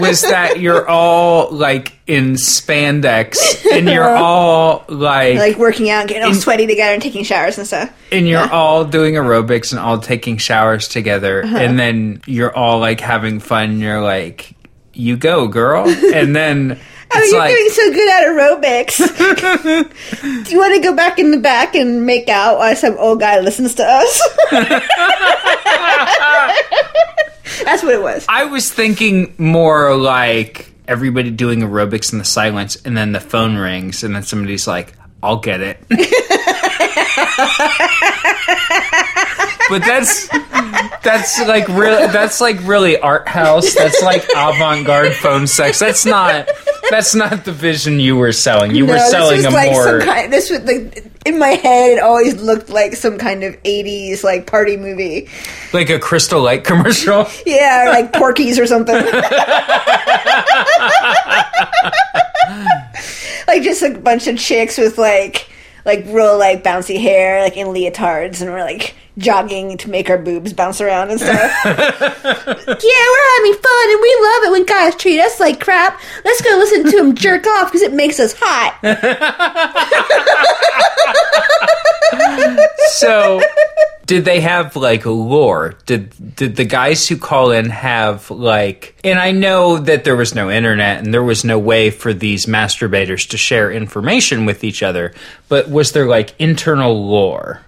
was 0.00 0.22
that 0.22 0.60
you're 0.60 0.88
all 0.88 1.50
like 1.50 1.92
in 2.06 2.34
spandex 2.34 3.36
and 3.70 3.88
you're 3.88 4.08
all 4.16 4.84
like, 4.88 5.36
Like 5.38 5.56
working 5.58 5.90
out, 5.90 6.08
getting 6.08 6.24
all 6.24 6.30
In- 6.30 6.34
sweaty 6.36 6.66
together 6.66 6.92
and 6.94 7.02
taking 7.02 7.24
showers 7.24 7.58
and 7.58 7.66
stuff. 7.66 7.90
and 8.10 8.28
you're 8.28 8.50
all 8.50 8.84
doing 8.84 9.14
aerobics 9.14 9.72
and 9.72 9.80
all 9.80 9.98
taking 9.98 10.36
showers 10.36 10.88
together 10.88 11.44
Uh-huh. 11.44 11.56
and 11.56 11.78
then 11.78 12.20
you're 12.26 12.54
all 12.54 12.78
like 12.78 13.00
having 13.00 13.40
fun 13.40 13.78
you're 13.78 14.02
like 14.02 14.54
you 14.92 15.16
go 15.16 15.48
girl 15.48 15.88
and 16.14 16.34
then 16.36 16.78
Oh, 17.14 17.22
you're 17.24 17.38
like 17.38 17.54
doing 17.54 17.68
so 17.70 17.92
good 17.92 18.08
at 18.08 18.24
aerobics. 18.28 18.96
Do 20.44 20.50
you 20.50 20.58
want 20.58 20.74
to 20.74 20.80
go 20.80 20.94
back 20.94 21.18
in 21.18 21.30
the 21.30 21.38
back 21.38 21.74
and 21.74 22.06
make 22.06 22.28
out 22.28 22.58
while 22.58 22.74
some 22.74 22.96
old 22.98 23.20
guy 23.20 23.40
listens 23.40 23.74
to 23.76 23.84
us? 23.84 24.22
That's 27.64 27.82
what 27.82 27.94
it 27.94 28.02
was. 28.02 28.24
I 28.28 28.44
was 28.44 28.72
thinking 28.72 29.34
more 29.38 29.94
like 29.96 30.72
everybody 30.88 31.30
doing 31.30 31.60
aerobics 31.60 32.12
in 32.12 32.18
the 32.18 32.24
silence, 32.24 32.76
and 32.84 32.96
then 32.96 33.12
the 33.12 33.20
phone 33.20 33.56
rings, 33.56 34.02
and 34.02 34.14
then 34.16 34.22
somebody's 34.22 34.66
like, 34.66 34.94
"I'll 35.22 35.36
get 35.38 35.60
it." 35.60 35.78
but 39.68 39.84
that's 39.84 40.28
that's 41.02 41.40
like 41.46 41.68
really 41.68 42.06
that's 42.08 42.40
like 42.40 42.58
really 42.66 42.98
art 42.98 43.28
house. 43.28 43.74
That's 43.74 44.02
like 44.02 44.24
avant 44.34 44.86
garde 44.86 45.12
phone 45.14 45.46
sex. 45.46 45.78
That's 45.78 46.04
not 46.06 46.48
that's 46.90 47.14
not 47.14 47.44
the 47.44 47.52
vision 47.52 48.00
you 48.00 48.16
were 48.16 48.32
selling. 48.32 48.74
You 48.74 48.86
were 48.86 48.98
selling 48.98 49.38
this 49.42 49.46
a 49.46 49.50
like 49.50 49.72
more 49.72 49.84
some 49.84 50.00
kind. 50.00 50.32
This 50.32 50.50
was 50.50 50.60
like 50.60 51.04
in 51.24 51.38
my 51.38 51.48
head. 51.48 51.98
It 51.98 52.02
always 52.02 52.40
looked 52.40 52.68
like 52.68 52.94
some 52.94 53.18
kind 53.18 53.44
of 53.44 53.60
'80s 53.62 54.24
like 54.24 54.46
party 54.46 54.76
movie. 54.76 55.28
like 55.72 55.90
a 55.90 55.98
Crystal 55.98 56.40
Light 56.40 56.64
commercial. 56.64 57.26
Yeah, 57.46 57.84
or 57.86 57.90
like 57.90 58.12
Porky's 58.12 58.58
or 58.58 58.66
something. 58.66 58.94
like 63.46 63.62
just 63.62 63.82
a 63.82 63.98
bunch 63.98 64.26
of 64.26 64.38
chicks 64.38 64.78
with 64.78 64.98
like 64.98 65.48
like 65.84 66.04
real 66.06 66.38
like 66.38 66.62
bouncy 66.62 67.00
hair, 67.00 67.42
like 67.42 67.56
in 67.56 67.68
leotards, 67.68 68.40
and 68.40 68.50
we're 68.50 68.64
like 68.64 68.94
jogging 69.18 69.76
to 69.78 69.90
make 69.90 70.08
our 70.10 70.18
boobs 70.18 70.52
bounce 70.52 70.80
around 70.80 71.10
and 71.10 71.20
stuff. 71.20 71.52
yeah, 71.64 71.74
we're 71.74 73.36
having 73.36 73.54
fun, 73.54 73.90
and 73.90 74.00
we 74.00 74.18
love 74.22 74.44
it 74.44 74.50
when 74.52 74.64
guys 74.66 74.94
treat 74.96 75.20
us 75.20 75.40
like 75.40 75.60
crap. 75.60 76.00
Let's 76.24 76.40
go 76.42 76.50
listen 76.58 76.84
to 76.84 76.96
them 76.96 77.14
jerk 77.14 77.46
off 77.46 77.68
because 77.68 77.82
it 77.82 77.92
makes 77.92 78.18
us 78.20 78.34
hot. 78.38 78.78
So, 82.92 83.40
did 84.06 84.24
they 84.24 84.40
have 84.40 84.76
like 84.76 85.06
lore? 85.06 85.74
Did 85.86 86.36
did 86.36 86.56
the 86.56 86.64
guys 86.64 87.08
who 87.08 87.16
call 87.16 87.50
in 87.50 87.70
have 87.70 88.30
like? 88.30 88.94
And 89.02 89.18
I 89.18 89.32
know 89.32 89.78
that 89.78 90.04
there 90.04 90.14
was 90.14 90.34
no 90.34 90.50
internet 90.50 91.02
and 91.02 91.12
there 91.12 91.22
was 91.22 91.44
no 91.44 91.58
way 91.58 91.90
for 91.90 92.12
these 92.12 92.46
masturbators 92.46 93.28
to 93.30 93.38
share 93.38 93.72
information 93.72 94.44
with 94.44 94.62
each 94.62 94.82
other. 94.82 95.14
But 95.48 95.70
was 95.70 95.92
there 95.92 96.06
like 96.06 96.34
internal 96.38 97.06
lore? 97.06 97.62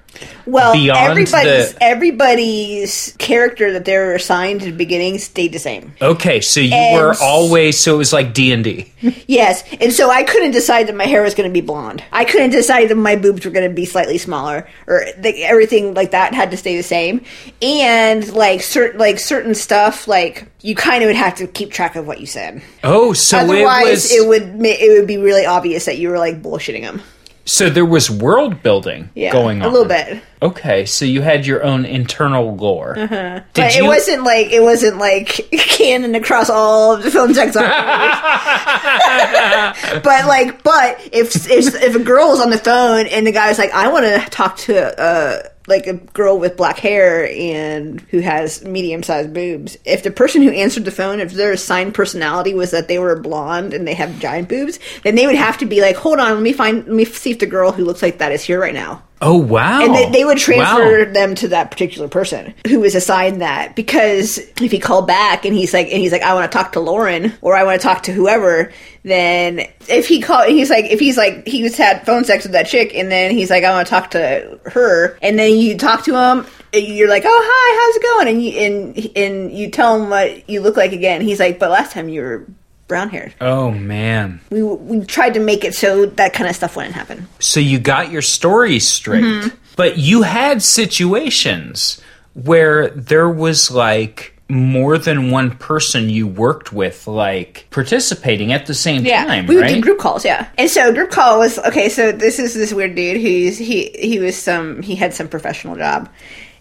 Well, 0.46 0.74
Beyond 0.74 1.10
everybody's 1.10 1.72
the- 1.72 1.82
everybody's 1.82 3.14
character 3.18 3.72
that 3.72 3.84
they 3.84 3.96
were 3.96 4.14
assigned 4.14 4.62
at 4.62 4.66
the 4.66 4.72
beginning 4.72 5.18
stayed 5.18 5.52
the 5.52 5.58
same. 5.58 5.94
Okay, 6.02 6.40
so 6.40 6.60
you 6.60 6.74
And 6.74 7.00
were 7.00 7.14
always 7.22 7.78
so 7.80 7.94
it 7.94 7.98
was 7.98 8.12
like 8.12 8.34
D 8.34 8.52
and 8.52 8.62
D. 8.64 8.92
Yes, 9.26 9.64
and 9.80 9.92
so 9.92 10.10
I 10.10 10.22
couldn't 10.22 10.52
decide 10.52 10.86
that 10.88 10.94
my 10.96 11.04
hair 11.04 11.22
was 11.22 11.34
going 11.34 11.48
to 11.48 11.52
be 11.52 11.60
blonde. 11.60 12.02
I 12.12 12.24
couldn't 12.24 12.50
decide 12.50 12.88
that 12.88 12.94
my 12.94 13.16
boobs 13.16 13.44
were 13.44 13.50
going 13.50 13.68
to 13.68 13.74
be 13.74 13.84
slightly 13.84 14.16
smaller, 14.18 14.66
or 14.86 15.04
the, 15.18 15.44
everything 15.44 15.94
like 15.94 16.10
that 16.12 16.34
had 16.34 16.50
to 16.52 16.56
stay 16.56 16.76
the 16.76 16.82
same. 16.82 17.22
And 17.62 18.30
like 18.32 18.62
certain 18.62 18.98
like 18.98 19.18
certain 19.18 19.54
stuff, 19.54 20.08
like 20.08 20.46
you 20.62 20.74
kind 20.74 21.02
of 21.02 21.08
would 21.08 21.16
have 21.16 21.34
to 21.36 21.46
keep 21.46 21.70
track 21.70 21.96
of 21.96 22.06
what 22.06 22.20
you 22.20 22.26
said. 22.26 22.62
Oh, 22.82 23.12
so 23.12 23.38
Otherwise, 23.38 24.10
it 24.12 24.26
was 24.26 24.42
it 24.42 24.56
would 24.56 24.66
it 24.66 24.98
would 24.98 25.06
be 25.06 25.18
really 25.18 25.46
obvious 25.46 25.84
that 25.86 25.98
you 25.98 26.08
were 26.08 26.18
like 26.18 26.42
bullshitting 26.42 26.82
them. 26.82 27.02
So 27.44 27.68
there 27.68 27.84
was 27.84 28.10
world 28.10 28.62
building 28.62 29.10
Yeah, 29.14 29.32
going 29.32 29.62
on 29.62 29.68
a 29.68 29.70
little 29.70 29.88
bit. 29.88 30.22
Okay, 30.42 30.84
so 30.84 31.04
you 31.04 31.22
had 31.22 31.46
your 31.46 31.62
own 31.62 31.84
internal 31.84 32.56
lore. 32.56 32.98
Uh-huh. 32.98 33.40
But 33.54 33.74
you? 33.74 33.84
it 33.84 33.86
wasn't 33.86 34.24
like 34.24 34.52
it 34.52 34.62
wasn't 34.62 34.98
like 34.98 35.28
canon 35.52 36.14
across 36.14 36.50
all 36.50 36.94
of 36.94 37.02
the 37.02 37.10
film 37.10 37.30
operators. 37.30 37.54
but 40.02 40.26
like, 40.26 40.62
but 40.62 41.00
if, 41.12 41.50
if 41.50 41.74
if 41.74 41.94
a 41.94 42.02
girl 42.02 42.28
was 42.28 42.40
on 42.40 42.50
the 42.50 42.58
phone 42.58 43.06
and 43.06 43.26
the 43.26 43.32
guy 43.32 43.48
was 43.48 43.58
like, 43.58 43.72
I 43.72 43.88
want 43.88 44.04
to 44.04 44.30
talk 44.30 44.56
to 44.58 45.00
uh 45.00 45.42
like 45.66 45.86
a 45.86 45.94
girl 45.94 46.38
with 46.38 46.56
black 46.56 46.78
hair 46.78 47.28
and 47.30 48.00
who 48.10 48.20
has 48.20 48.64
medium 48.64 49.02
sized 49.02 49.32
boobs. 49.32 49.78
If 49.84 50.02
the 50.02 50.10
person 50.10 50.42
who 50.42 50.50
answered 50.50 50.84
the 50.84 50.90
phone, 50.90 51.20
if 51.20 51.32
their 51.32 51.52
assigned 51.52 51.94
personality 51.94 52.54
was 52.54 52.70
that 52.72 52.88
they 52.88 52.98
were 52.98 53.18
blonde 53.18 53.72
and 53.72 53.86
they 53.86 53.94
have 53.94 54.18
giant 54.18 54.48
boobs, 54.48 54.78
then 55.02 55.14
they 55.14 55.26
would 55.26 55.36
have 55.36 55.58
to 55.58 55.66
be 55.66 55.80
like, 55.80 55.96
hold 55.96 56.18
on, 56.18 56.34
let 56.34 56.42
me 56.42 56.52
find, 56.52 56.78
let 56.86 56.94
me 56.94 57.04
see 57.04 57.30
if 57.30 57.38
the 57.38 57.46
girl 57.46 57.72
who 57.72 57.84
looks 57.84 58.02
like 58.02 58.18
that 58.18 58.32
is 58.32 58.42
here 58.42 58.60
right 58.60 58.74
now. 58.74 59.02
Oh 59.26 59.38
wow! 59.38 59.82
And 59.82 59.94
they, 59.94 60.10
they 60.10 60.24
would 60.24 60.36
transfer 60.36 61.06
Wow. 61.06 61.12
them 61.12 61.34
to 61.36 61.48
that 61.48 61.70
particular 61.70 62.08
person 62.08 62.52
who 62.68 62.80
was 62.80 62.94
assigned 62.94 63.40
that 63.40 63.74
because 63.74 64.36
if 64.60 64.70
he 64.70 64.78
called 64.78 65.06
back 65.06 65.46
and 65.46 65.54
he's 65.56 65.72
like 65.72 65.86
and 65.88 65.96
he's 65.96 66.12
like 66.12 66.20
I 66.22 66.34
want 66.34 66.50
to 66.52 66.56
talk 66.58 66.72
to 66.72 66.80
Lauren 66.80 67.32
or 67.40 67.56
I 67.56 67.64
want 67.64 67.80
to 67.80 67.82
talk 67.86 68.02
to 68.04 68.12
whoever, 68.12 68.70
then 69.02 69.60
if 69.88 70.06
he 70.08 70.20
called 70.20 70.48
he's 70.48 70.68
like 70.68 70.84
if 70.84 71.00
he's 71.00 71.16
like 71.16 71.46
he 71.46 71.62
was 71.62 71.76
had 71.76 72.04
phone 72.04 72.24
sex 72.24 72.44
with 72.44 72.52
that 72.52 72.66
chick 72.66 72.94
and 72.94 73.10
then 73.10 73.30
he's 73.30 73.48
like 73.48 73.64
I 73.64 73.70
want 73.70 73.86
to 73.86 73.90
talk 73.90 74.10
to 74.10 74.60
her 74.66 75.16
and 75.22 75.38
then 75.38 75.56
you 75.56 75.78
talk 75.78 76.04
to 76.04 76.14
him 76.14 76.46
you're 76.74 77.08
like 77.08 77.22
oh 77.24 77.40
hi 77.44 77.80
how's 77.80 77.96
it 77.96 78.02
going 78.02 78.28
and 78.28 78.44
you 78.44 78.50
and 78.52 79.16
and 79.16 79.56
you 79.58 79.70
tell 79.70 80.02
him 80.02 80.10
what 80.10 80.50
you 80.50 80.60
look 80.60 80.76
like 80.76 80.92
again 80.92 81.20
he's 81.22 81.40
like 81.40 81.58
but 81.58 81.70
last 81.70 81.92
time 81.92 82.08
you 82.08 82.20
were 82.20 82.46
brown 82.88 83.08
haired 83.08 83.34
Oh 83.40 83.70
man! 83.70 84.40
we 84.50 84.62
we 84.62 85.04
tried 85.06 85.34
to 85.34 85.40
make 85.40 85.64
it 85.64 85.74
so 85.74 86.06
that 86.06 86.32
kind 86.32 86.48
of 86.48 86.54
stuff 86.56 86.76
wouldn't 86.76 86.94
happen 86.94 87.26
So 87.38 87.60
you 87.60 87.78
got 87.78 88.10
your 88.10 88.22
story 88.22 88.78
straight, 88.78 89.24
Mm-hmm. 89.24 89.56
but 89.76 89.96
you 89.98 90.22
had 90.22 90.62
situations 90.62 92.00
where 92.34 92.88
there 92.90 93.28
was 93.30 93.70
like 93.70 94.32
more 94.50 94.98
than 94.98 95.30
one 95.30 95.56
person 95.56 96.10
you 96.10 96.26
worked 96.26 96.70
with, 96.72 97.06
like 97.06 97.66
participating 97.70 98.52
at 98.52 98.66
the 98.66 98.74
same 98.74 99.02
time, 99.04 99.46
we 99.46 99.54
would 99.56 99.62
right? 99.62 99.74
do 99.76 99.80
group 99.80 99.98
calls. 99.98 100.22
Yeah, 100.24 100.48
and 100.58 100.68
so 100.70 100.92
group 100.92 101.10
call 101.10 101.38
was 101.38 101.58
okay. 101.60 101.88
So 101.88 102.12
this 102.12 102.38
is 102.38 102.52
this 102.54 102.72
weird 102.72 102.94
dude 102.94 103.20
who's 103.22 103.56
he 103.56 103.88
he 103.98 104.18
was 104.18 104.36
some 104.36 104.82
he 104.82 104.94
had 104.96 105.14
some 105.14 105.28
professional 105.28 105.76
job, 105.76 106.10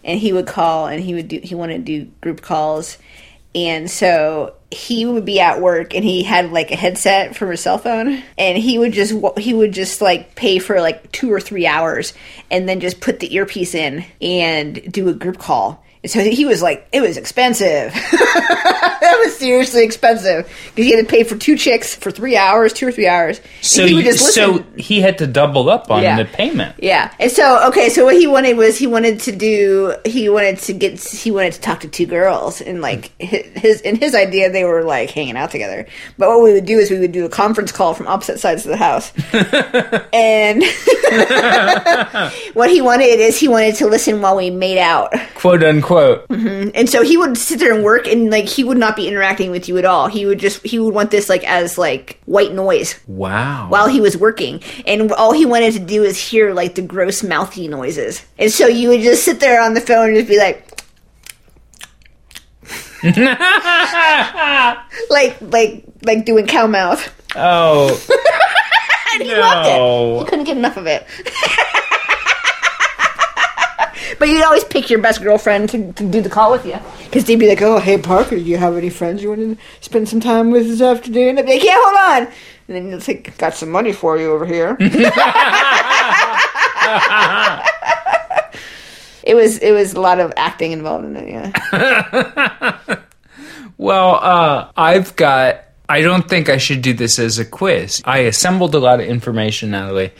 and 0.05 0.17
he 0.17 0.31
would 0.31 0.47
call 0.47 0.87
and 0.87 1.03
he 1.03 1.13
would 1.13 1.27
do 1.27 1.41
he 1.43 1.55
wanted 1.55 1.85
to 1.85 2.05
do 2.05 2.11
group 2.21 2.41
calls, 2.41 2.97
and 3.55 3.89
so 3.89 4.55
he 4.71 5.05
would 5.05 5.25
be 5.25 5.39
at 5.39 5.61
work 5.61 5.93
and 5.93 6.03
he 6.03 6.23
had 6.23 6.51
like 6.51 6.71
a 6.71 6.75
headset 6.75 7.35
from 7.35 7.51
his 7.51 7.61
cell 7.61 7.77
phone. 7.77 8.23
And 8.37 8.57
he 8.57 8.79
would 8.79 8.93
just 8.93 9.13
he 9.37 9.53
would 9.53 9.71
just 9.71 10.01
like 10.01 10.35
pay 10.35 10.59
for 10.59 10.81
like 10.81 11.11
two 11.11 11.31
or 11.31 11.39
three 11.39 11.67
hours 11.67 12.13
and 12.49 12.67
then 12.67 12.79
just 12.79 12.99
put 12.99 13.19
the 13.19 13.33
earpiece 13.35 13.75
in 13.75 14.05
and 14.21 14.91
do 14.91 15.09
a 15.09 15.13
group 15.13 15.37
call 15.37 15.82
so 16.05 16.19
he 16.19 16.45
was 16.45 16.61
like 16.61 16.87
it 16.91 17.01
was 17.01 17.15
expensive 17.17 17.93
that 17.93 19.21
was 19.23 19.35
seriously 19.37 19.83
expensive 19.83 20.45
because 20.69 20.85
he 20.85 20.91
had 20.95 21.05
to 21.05 21.09
pay 21.09 21.23
for 21.23 21.35
two 21.37 21.57
chicks 21.57 21.93
for 21.95 22.11
three 22.11 22.35
hours, 22.37 22.73
two 22.73 22.87
or 22.87 22.91
three 22.91 23.07
hours. 23.07 23.39
so 23.61 23.85
he 23.85 23.93
would 23.93 24.05
you, 24.05 24.11
just 24.11 24.33
so 24.33 24.63
he 24.77 25.01
had 25.01 25.17
to 25.17 25.27
double 25.27 25.69
up 25.69 25.89
on 25.91 26.01
Yeah. 26.03 26.17
the 26.17 26.25
payment. 26.25 26.75
yeah, 26.79 27.13
and 27.19 27.31
so 27.31 27.67
okay, 27.69 27.89
so 27.89 28.05
what 28.05 28.15
he 28.15 28.27
wanted 28.27 28.57
was 28.57 28.77
he 28.77 28.87
wanted 28.87 29.19
to 29.21 29.31
do 29.31 29.95
he 30.05 30.29
wanted 30.29 30.57
to 30.59 30.73
get 30.73 30.99
he 31.01 31.31
wanted 31.31 31.53
to 31.53 31.61
talk 31.61 31.79
to 31.81 31.87
two 31.87 32.05
girls 32.05 32.59
and 32.61 32.81
like 32.81 33.11
his 33.21 33.81
in 33.81 33.95
his 33.95 34.13
idea 34.15 34.49
they 34.51 34.63
were 34.65 34.83
like 34.83 35.09
hanging 35.09 35.37
out 35.37 35.51
together. 35.51 35.85
But 36.17 36.29
what 36.29 36.43
we 36.43 36.53
would 36.53 36.65
do 36.65 36.79
is 36.79 36.89
we 36.91 36.99
would 36.99 37.11
do 37.11 37.25
a 37.25 37.29
conference 37.29 37.71
call 37.71 37.93
from 37.93 38.07
opposite 38.07 38.39
sides 38.39 38.65
of 38.65 38.71
the 38.71 38.77
house, 38.77 39.11
and 40.13 40.63
what 42.53 42.69
he 42.69 42.81
wanted 42.81 43.19
is 43.19 43.39
he 43.39 43.47
wanted 43.47 43.75
to 43.75 43.87
listen 43.87 44.21
while 44.21 44.35
we 44.35 44.49
made 44.49 44.77
out. 44.79 45.13
quote 45.35 45.63
unquote. 45.63 45.92
Mm-hmm. 45.93 46.69
And 46.75 46.89
so 46.89 47.03
he 47.03 47.17
would 47.17 47.37
sit 47.37 47.59
there 47.59 47.73
and 47.73 47.83
work 47.83 48.07
and 48.07 48.29
like 48.29 48.45
he 48.45 48.63
would 48.63 48.77
not 48.77 48.95
be 48.95 49.07
interacting 49.07 49.51
with 49.51 49.67
you 49.67 49.77
at 49.77 49.85
all. 49.85 50.07
He 50.07 50.25
would 50.25 50.39
just 50.39 50.63
he 50.65 50.79
would 50.79 50.93
want 50.93 51.11
this 51.11 51.29
like 51.29 51.43
as 51.43 51.77
like 51.77 52.19
white 52.25 52.53
noise 52.53 52.99
Wow. 53.07 53.67
while 53.69 53.87
he 53.87 54.01
was 54.01 54.17
working. 54.17 54.61
And 54.85 55.11
all 55.13 55.31
he 55.33 55.45
wanted 55.45 55.73
to 55.73 55.79
do 55.79 56.03
is 56.03 56.17
hear 56.19 56.53
like 56.53 56.75
the 56.75 56.81
gross 56.81 57.23
mouthy 57.23 57.67
noises. 57.67 58.25
And 58.37 58.51
so 58.51 58.67
you 58.67 58.89
would 58.89 59.01
just 59.01 59.23
sit 59.23 59.39
there 59.39 59.61
on 59.61 59.73
the 59.73 59.81
phone 59.81 60.09
and 60.09 60.17
just 60.17 60.29
be 60.29 60.37
like 60.37 60.69
like 65.09 65.37
like 65.41 65.83
like 66.03 66.25
doing 66.25 66.47
cow 66.47 66.67
mouth. 66.67 67.11
Oh 67.35 67.89
And 69.15 69.23
he 69.23 69.35
loved 69.35 69.67
it. 69.69 69.77
no. 69.77 70.19
He 70.19 70.25
couldn't 70.25 70.45
get 70.45 70.57
enough 70.57 70.77
of 70.77 70.87
it. 70.87 71.05
But 74.23 74.29
you'd 74.29 74.45
always 74.45 74.63
pick 74.63 74.89
your 74.89 75.01
best 75.01 75.21
girlfriend 75.21 75.67
to, 75.71 75.91
to 75.91 76.09
do 76.09 76.21
the 76.21 76.29
call 76.29 76.49
with 76.49 76.65
you. 76.65 76.79
Because 77.03 77.25
they'd 77.25 77.35
be 77.35 77.49
like, 77.49 77.61
oh, 77.61 77.79
hey, 77.79 77.97
Parker, 77.97 78.37
do 78.37 78.41
you 78.41 78.55
have 78.55 78.77
any 78.77 78.89
friends 78.89 79.21
you 79.21 79.27
want 79.27 79.41
to 79.41 79.57
spend 79.81 80.07
some 80.07 80.21
time 80.21 80.49
with 80.49 80.65
this 80.65 80.79
afternoon? 80.79 81.37
I'd 81.37 81.45
be 81.45 81.55
like, 81.55 81.63
yeah, 81.65 81.75
hold 81.75 81.97
on. 81.97 82.33
And 82.69 82.77
then 82.77 82.93
it's 82.93 83.05
like, 83.09 83.37
got 83.37 83.53
some 83.53 83.69
money 83.69 83.91
for 83.91 84.17
you 84.17 84.31
over 84.31 84.45
here. 84.45 84.77
it 89.23 89.35
was 89.35 89.57
it 89.57 89.73
was 89.73 89.91
a 89.91 89.99
lot 89.99 90.21
of 90.21 90.31
acting 90.37 90.71
involved 90.71 91.03
in 91.03 91.17
it, 91.17 91.27
yeah. 91.27 92.79
Well, 93.77 94.19
uh, 94.21 94.71
I've 94.77 95.17
got. 95.17 95.65
I 95.89 95.99
don't 95.99 96.29
think 96.29 96.47
I 96.47 96.55
should 96.55 96.81
do 96.81 96.93
this 96.93 97.19
as 97.19 97.39
a 97.39 97.45
quiz. 97.45 98.01
I 98.05 98.19
assembled 98.19 98.73
a 98.73 98.79
lot 98.79 99.01
of 99.01 99.05
information, 99.05 99.71
Natalie, 99.71 100.13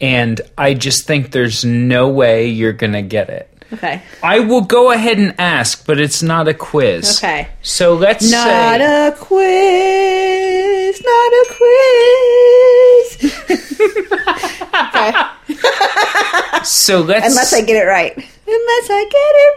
and 0.00 0.40
I 0.58 0.74
just 0.74 1.06
think 1.06 1.30
there's 1.32 1.64
no 1.64 2.08
way 2.08 2.48
you're 2.48 2.72
gonna 2.72 3.02
get 3.02 3.28
it. 3.30 3.50
Okay. 3.72 4.00
I 4.22 4.40
will 4.40 4.60
go 4.60 4.92
ahead 4.92 5.18
and 5.18 5.34
ask, 5.40 5.84
but 5.86 5.98
it's 5.98 6.22
not 6.22 6.46
a 6.46 6.54
quiz. 6.54 7.18
Okay. 7.18 7.48
So 7.62 7.94
let's 7.94 8.30
Not 8.30 8.46
say. 8.46 9.08
a 9.08 9.12
quiz, 9.12 11.02
not 11.04 11.32
a 11.32 11.46
quiz. 11.56 13.32
okay. 14.92 15.12
so 16.64 17.00
let's. 17.00 17.26
Unless 17.26 17.52
I 17.54 17.62
get 17.62 17.76
it 17.82 17.86
right. 17.88 18.14
Unless 18.16 18.88
I 18.90 19.04
get 19.10 19.34
it 19.34 19.52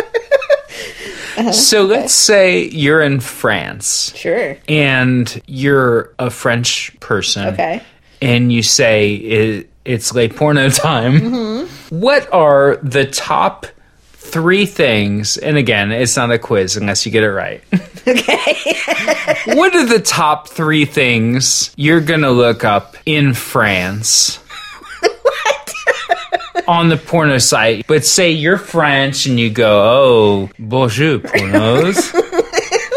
right. 0.00 0.08
so 1.52 1.84
let's 1.86 2.12
say 2.14 2.64
you're 2.68 3.02
in 3.02 3.20
France 3.20 4.12
Sure. 4.16 4.56
and 4.68 5.42
you're 5.46 6.12
a 6.18 6.30
French 6.30 6.98
person. 7.00 7.48
Okay. 7.54 7.82
and 8.20 8.52
you 8.52 8.62
say 8.62 9.14
it, 9.14 9.70
it's 9.84 10.14
late 10.14 10.36
porno 10.36 10.68
time, 10.70 11.20
Mm-hmm. 11.20 11.98
what 12.00 12.32
are 12.32 12.76
the 12.82 13.04
top 13.06 13.66
three 14.14 14.64
things? 14.66 15.36
And 15.36 15.56
again, 15.56 15.90
it's 15.92 16.16
not 16.16 16.30
a 16.30 16.38
quiz 16.38 16.76
unless 16.76 17.04
you 17.04 17.12
get 17.12 17.22
it 17.24 17.30
right. 17.32 17.62
Okay. 18.04 18.74
what 19.54 19.76
are 19.76 19.86
the 19.86 20.00
top 20.00 20.48
three 20.48 20.84
things 20.86 21.72
you're 21.76 22.00
going 22.00 22.22
to 22.22 22.32
look 22.32 22.64
up 22.64 22.96
in 23.06 23.32
France? 23.32 24.40
On 26.68 26.88
the 26.88 26.96
porno 26.96 27.38
site, 27.38 27.86
but 27.86 28.04
say 28.04 28.30
you're 28.30 28.56
French 28.56 29.26
and 29.26 29.38
you 29.38 29.50
go, 29.50 29.82
oh, 29.82 30.50
bonjour, 30.58 31.18
pornos. 31.18 32.12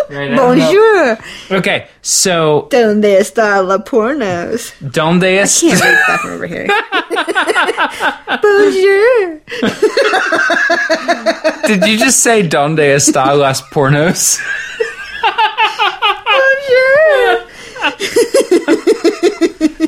Right, 0.07 0.32
I. 0.32 0.36
Bonjour. 0.38 1.18
Okay, 1.57 1.88
so 2.03 2.68
Donde 2.70 3.05
está 3.20 3.68
la 3.68 3.80
pornos? 3.80 4.72
donde 4.80 5.24
Can't 5.24 5.43
est 5.45 5.63
read 5.63 5.80
that 5.82 6.20
from 6.22 6.32
over 6.34 6.45
here. 6.45 6.68
Bonjour. 8.41 9.41
Did 11.68 11.88
you 11.89 11.97
just 11.97 12.20
say 12.22 12.43
donde 12.43 12.80
está 12.80 13.36
las 13.36 13.61
pornos? 13.63 14.39
Bonjour. 16.24 17.47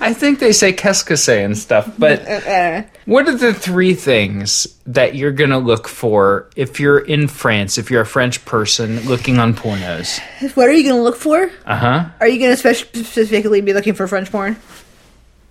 I 0.02 0.14
think 0.14 0.39
they 0.39 0.52
say 0.52 0.76
c'est 0.76 1.43
and 1.43 1.58
stuff, 1.58 1.91
but 1.98 2.22
Uh, 2.48 2.84
what 3.06 3.28
are 3.28 3.36
the 3.36 3.54
three 3.54 3.93
things 3.93 4.68
that 4.86 5.16
you're 5.16 5.32
going 5.32 5.50
to 5.50 5.58
look 5.58 5.88
for 5.88 6.50
if 6.56 6.80
you're 6.80 7.00
in 7.00 7.28
France, 7.28 7.78
if 7.78 7.89
you're 7.91 8.02
a 8.02 8.06
French 8.06 8.43
person 8.45 9.00
looking 9.02 9.38
on 9.39 9.54
pornos? 9.54 10.20
what 10.56 10.68
are 10.68 10.74
you 10.74 10.84
going 10.84 10.95
to 10.95 11.02
look 11.02 11.16
for? 11.18 11.52
Uh 11.66 11.78
huh. 11.78 12.06
Are 12.20 12.28
you 12.28 12.39
going 12.39 12.52
to 12.52 12.58
spec- 12.58 12.76
specifically 12.76 13.62
be 13.62 13.74
looking 13.74 13.93
for 13.93 14.08
French 14.08 14.32
porn? 14.32 14.58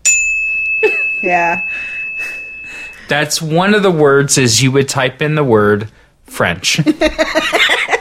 yeah. 1.23 1.61
That's 3.09 3.41
one 3.41 3.75
of 3.75 3.83
the 3.83 3.91
words 3.91 4.37
is 4.39 4.63
you 4.63 4.73
would 4.73 4.89
type 4.89 5.23
in 5.23 5.35
the 5.35 5.45
word 5.45 5.89
French. 6.25 6.81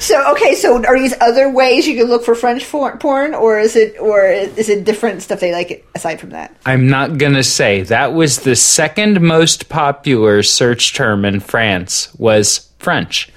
So 0.00 0.32
okay, 0.32 0.54
so 0.54 0.84
are 0.84 0.98
these 0.98 1.14
other 1.20 1.50
ways 1.50 1.86
you 1.86 1.96
can 1.96 2.06
look 2.06 2.24
for 2.24 2.34
French 2.34 2.64
porn, 2.64 3.34
or 3.34 3.58
is 3.58 3.76
it, 3.76 3.98
or 4.00 4.26
is 4.26 4.68
it 4.68 4.84
different 4.84 5.22
stuff 5.22 5.40
they 5.40 5.52
like 5.52 5.86
aside 5.94 6.20
from 6.20 6.30
that? 6.30 6.56
I'm 6.66 6.88
not 6.88 7.18
to 7.34 7.44
say 7.44 7.82
that 7.82 8.12
was 8.12 8.40
the 8.40 8.56
second 8.56 9.20
most 9.20 9.68
popular 9.68 10.42
search 10.42 10.94
term 10.94 11.24
in 11.24 11.40
France 11.40 12.14
was 12.16 12.70
French. 12.78 13.30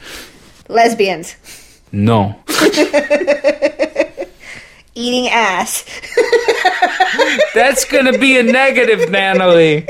Lesbians 0.67 1.35
No. 1.91 2.35
eating 4.97 5.29
ass. 5.29 5.85
That's 7.53 7.85
to 8.11 8.17
be 8.17 8.37
a 8.37 8.43
negative, 8.43 9.09
Natalie. 9.09 9.87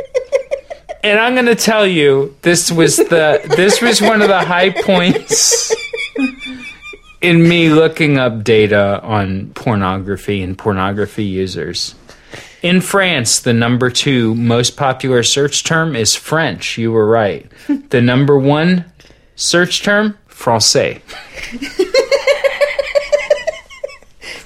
And 1.04 1.20
I'm 1.20 1.34
going 1.34 1.46
to 1.46 1.56
tell 1.56 1.88
you, 1.88 2.36
this 2.42 2.72
was 2.72 2.98
the 2.98 3.42
this 3.56 3.82
was 3.82 4.02
one 4.02 4.22
of 4.22 4.28
the 4.28 4.44
high 4.44 4.70
points 4.70 5.74
in 7.28 7.46
me 7.46 7.68
looking 7.70 8.18
up 8.18 8.42
data 8.46 9.02
on 9.04 9.52
pornography 9.54 10.42
and 10.42 10.58
pornography 10.58 11.26
users. 11.26 11.94
In 12.62 12.80
France, 12.80 13.42
the 13.42 13.52
number 13.54 13.90
2 13.90 14.34
most 14.34 14.78
popular 14.78 15.24
search 15.24 15.66
term 15.66 15.94
is 15.94 16.16
French. 16.16 16.78
You 16.78 16.94
were 16.94 17.06
right. 17.06 17.52
The 17.90 18.02
number 18.02 18.40
1 18.40 18.86
search 19.36 19.84
term, 19.84 20.18
français. 20.30 21.02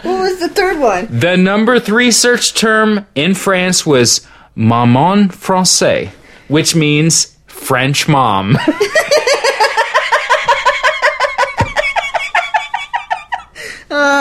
What 0.01 0.19
was 0.19 0.39
the 0.39 0.49
third 0.49 0.79
one? 0.79 1.07
The 1.11 1.37
number 1.37 1.79
three 1.79 2.09
search 2.09 2.55
term 2.55 3.05
in 3.13 3.35
France 3.35 3.85
was 3.85 4.27
maman 4.55 5.29
français, 5.29 6.09
which 6.47 6.75
means 6.75 7.37
French 7.45 8.07
mom. 8.07 8.57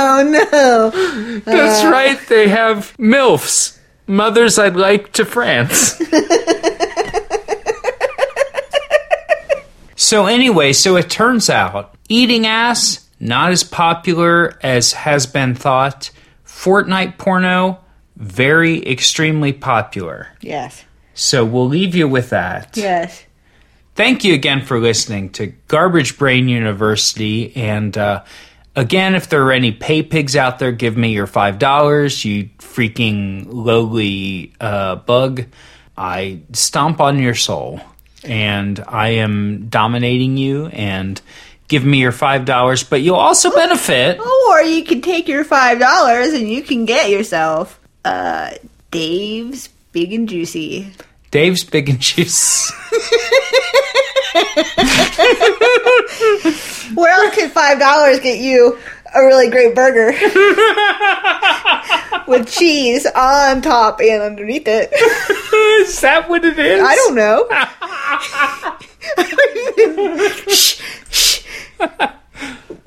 Oh 0.03 0.23
no! 0.23 1.41
That's 1.41 1.85
right, 1.85 2.19
they 2.29 2.49
have 2.49 2.97
MILFs, 2.97 3.79
mothers 4.07 4.59
I'd 4.59 4.75
like 4.75 5.13
to 5.13 5.27
France. 5.27 5.99
so, 9.97 10.25
anyway, 10.25 10.73
so 10.73 10.97
it 10.97 11.11
turns 11.11 11.51
out 11.51 11.95
eating 12.09 12.47
ass, 12.47 13.07
not 13.21 13.53
as 13.53 13.63
popular 13.63 14.59
as 14.63 14.95
has 14.95 15.27
been 15.27 15.55
thought. 15.55 16.11
Fortnite 16.47 17.19
porno, 17.19 17.79
very 18.17 18.83
extremely 18.87 19.53
popular. 19.53 20.29
Yes. 20.41 20.83
So, 21.13 21.45
we'll 21.45 21.69
leave 21.69 21.95
you 21.95 22.09
with 22.09 22.31
that. 22.31 22.75
Yes. 22.75 23.23
Thank 23.97 24.25
you 24.25 24.33
again 24.33 24.63
for 24.63 24.81
listening 24.81 25.29
to 25.33 25.49
Garbage 25.69 26.17
Brain 26.17 26.49
University. 26.49 27.55
And 27.55 27.99
uh, 27.99 28.25
again, 28.77 29.15
if 29.15 29.29
there 29.29 29.43
are 29.45 29.53
any 29.53 29.73
pay 29.73 30.03
pigs 30.03 30.37
out 30.37 30.59
there, 30.59 30.73
give 30.73 30.97
me 30.97 31.13
your 31.13 31.27
$5, 31.27 32.25
you 32.25 32.51
freaking 32.59 33.47
lowly 33.49 34.53
uh, 34.61 34.97
bug. 34.97 35.47
I 35.97 36.41
stomp 36.53 37.01
on 37.01 37.19
your 37.19 37.35
soul 37.35 37.81
and 38.25 38.83
I 38.89 39.09
am 39.11 39.67
dominating 39.69 40.37
you 40.37 40.67
and 40.69 41.21
give 41.69 41.85
me 41.85 41.99
your 42.01 42.13
$5, 42.13 42.89
but 42.89 43.03
you'll 43.03 43.17
also 43.17 43.51
benefit. 43.55 44.19
Or 44.19 44.63
you 44.63 44.85
can 44.85 45.03
take 45.03 45.29
your 45.29 45.45
five 45.45 45.79
dollars 45.79 46.33
and 46.33 46.49
you 46.49 46.63
can 46.63 46.85
get 46.85 47.11
yourself 47.11 47.79
uh 48.05 48.53
Dave's 48.91 49.69
Big 49.93 50.13
and 50.13 50.29
Juicy. 50.29 50.91
Dave's 51.31 51.65
Big 51.65 51.89
and 51.89 52.01
Juice. 52.01 52.73
Where 56.95 57.13
else 57.13 57.35
could 57.35 57.51
five 57.53 57.79
dollars 57.79 58.21
get 58.21 58.39
you 58.39 58.79
a 59.15 59.25
really 59.25 59.51
great 59.51 59.75
burger 59.75 60.13
with 62.29 62.49
cheese 62.49 63.07
on 63.07 63.63
top 63.63 64.01
and 64.01 64.23
underneath 64.23 64.67
it? 64.67 64.91
Is 65.87 66.01
that 66.01 66.29
what 66.29 66.45
it 66.45 66.59
is? 66.59 66.81
I 66.83 66.95
don't 66.97 67.15
know. 67.15 67.49
shh, 70.49 70.81
shh. 71.11 71.43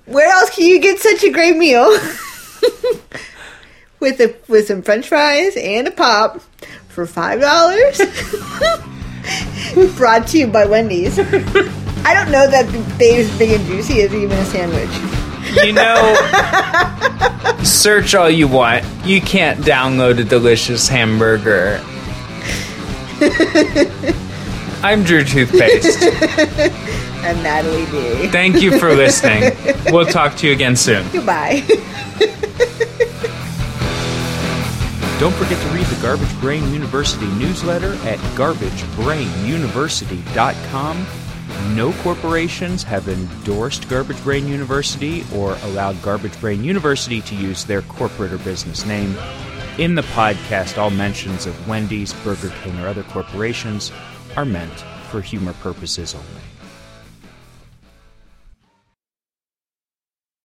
Where 0.06 0.32
else 0.32 0.50
can 0.56 0.66
you 0.66 0.80
get 0.80 1.00
such 1.00 1.24
a 1.24 1.32
great 1.32 1.58
meal? 1.58 1.90
with 4.00 4.20
a 4.20 4.36
with 4.48 4.68
some 4.68 4.82
French 4.82 5.08
fries 5.08 5.56
and 5.58 5.88
a 5.88 5.92
pop 5.92 6.42
for 6.90 7.06
five 7.06 7.42
dollars. 7.42 8.02
Brought 9.98 10.28
to 10.28 10.38
you 10.40 10.48
by 10.48 10.66
Wendy's. 10.66 11.18
I 11.20 12.14
don't 12.14 12.32
know 12.32 12.48
that 12.50 12.68
Dave's 12.98 13.36
Big 13.38 13.52
and 13.52 13.66
Juicy 13.66 14.00
is 14.00 14.14
even 14.14 14.38
a 14.38 14.46
sandwich. 14.46 14.90
You 15.64 15.74
know, 15.74 16.14
search 17.64 18.16
all 18.16 18.30
you 18.30 18.48
want. 18.48 18.84
You 19.06 19.22
can't 19.22 19.60
download 19.60 20.20
a 20.20 20.24
delicious 20.24 20.88
hamburger. 20.88 21.82
I'm 24.84 25.04
Drew 25.04 25.24
Toothpaste. 25.24 26.04
And 27.24 27.42
Natalie 27.42 27.86
D. 27.86 28.28
Thank 28.28 28.62
you 28.62 28.78
for 28.78 28.94
listening. 28.94 29.54
We'll 29.94 30.06
talk 30.06 30.36
to 30.38 30.48
you 30.48 30.54
again 30.54 30.76
soon. 30.76 31.10
Goodbye. 31.12 31.64
Don't 35.20 35.36
forget 35.36 35.62
to 35.62 35.68
read 35.70 35.86
the 35.86 36.02
Garbage 36.02 36.42
Brain 36.42 36.74
University 36.74 37.28
newsletter 37.34 37.94
at 38.08 38.18
garbagebrainuniversity.com. 38.36 41.08
No 41.76 41.94
corporations 42.02 42.82
have 42.84 43.08
endorsed 43.08 43.88
Garbage 43.90 44.22
Brain 44.24 44.48
University 44.48 45.24
or 45.34 45.56
allowed 45.64 46.02
Garbage 46.02 46.40
Brain 46.42 46.64
University 46.64 47.22
to 47.22 47.36
use 47.36 47.64
their 47.64 47.84
corporate 47.84 48.34
or 48.34 48.40
business 48.40 48.86
name. 48.86 49.16
In 49.78 49.96
the 49.96 50.02
podcast, 50.02 50.78
all 50.78 50.90
mentions 50.90 51.46
of 51.46 51.68
Wendy's, 51.68 52.14
Burger 52.24 52.52
King, 52.64 52.78
or 52.80 52.88
other 52.88 53.04
corporations 53.04 53.92
are 54.36 54.46
meant 54.46 54.80
for 55.10 55.22
humor 55.22 55.54
purposes 55.54 56.16
only. 56.16 56.43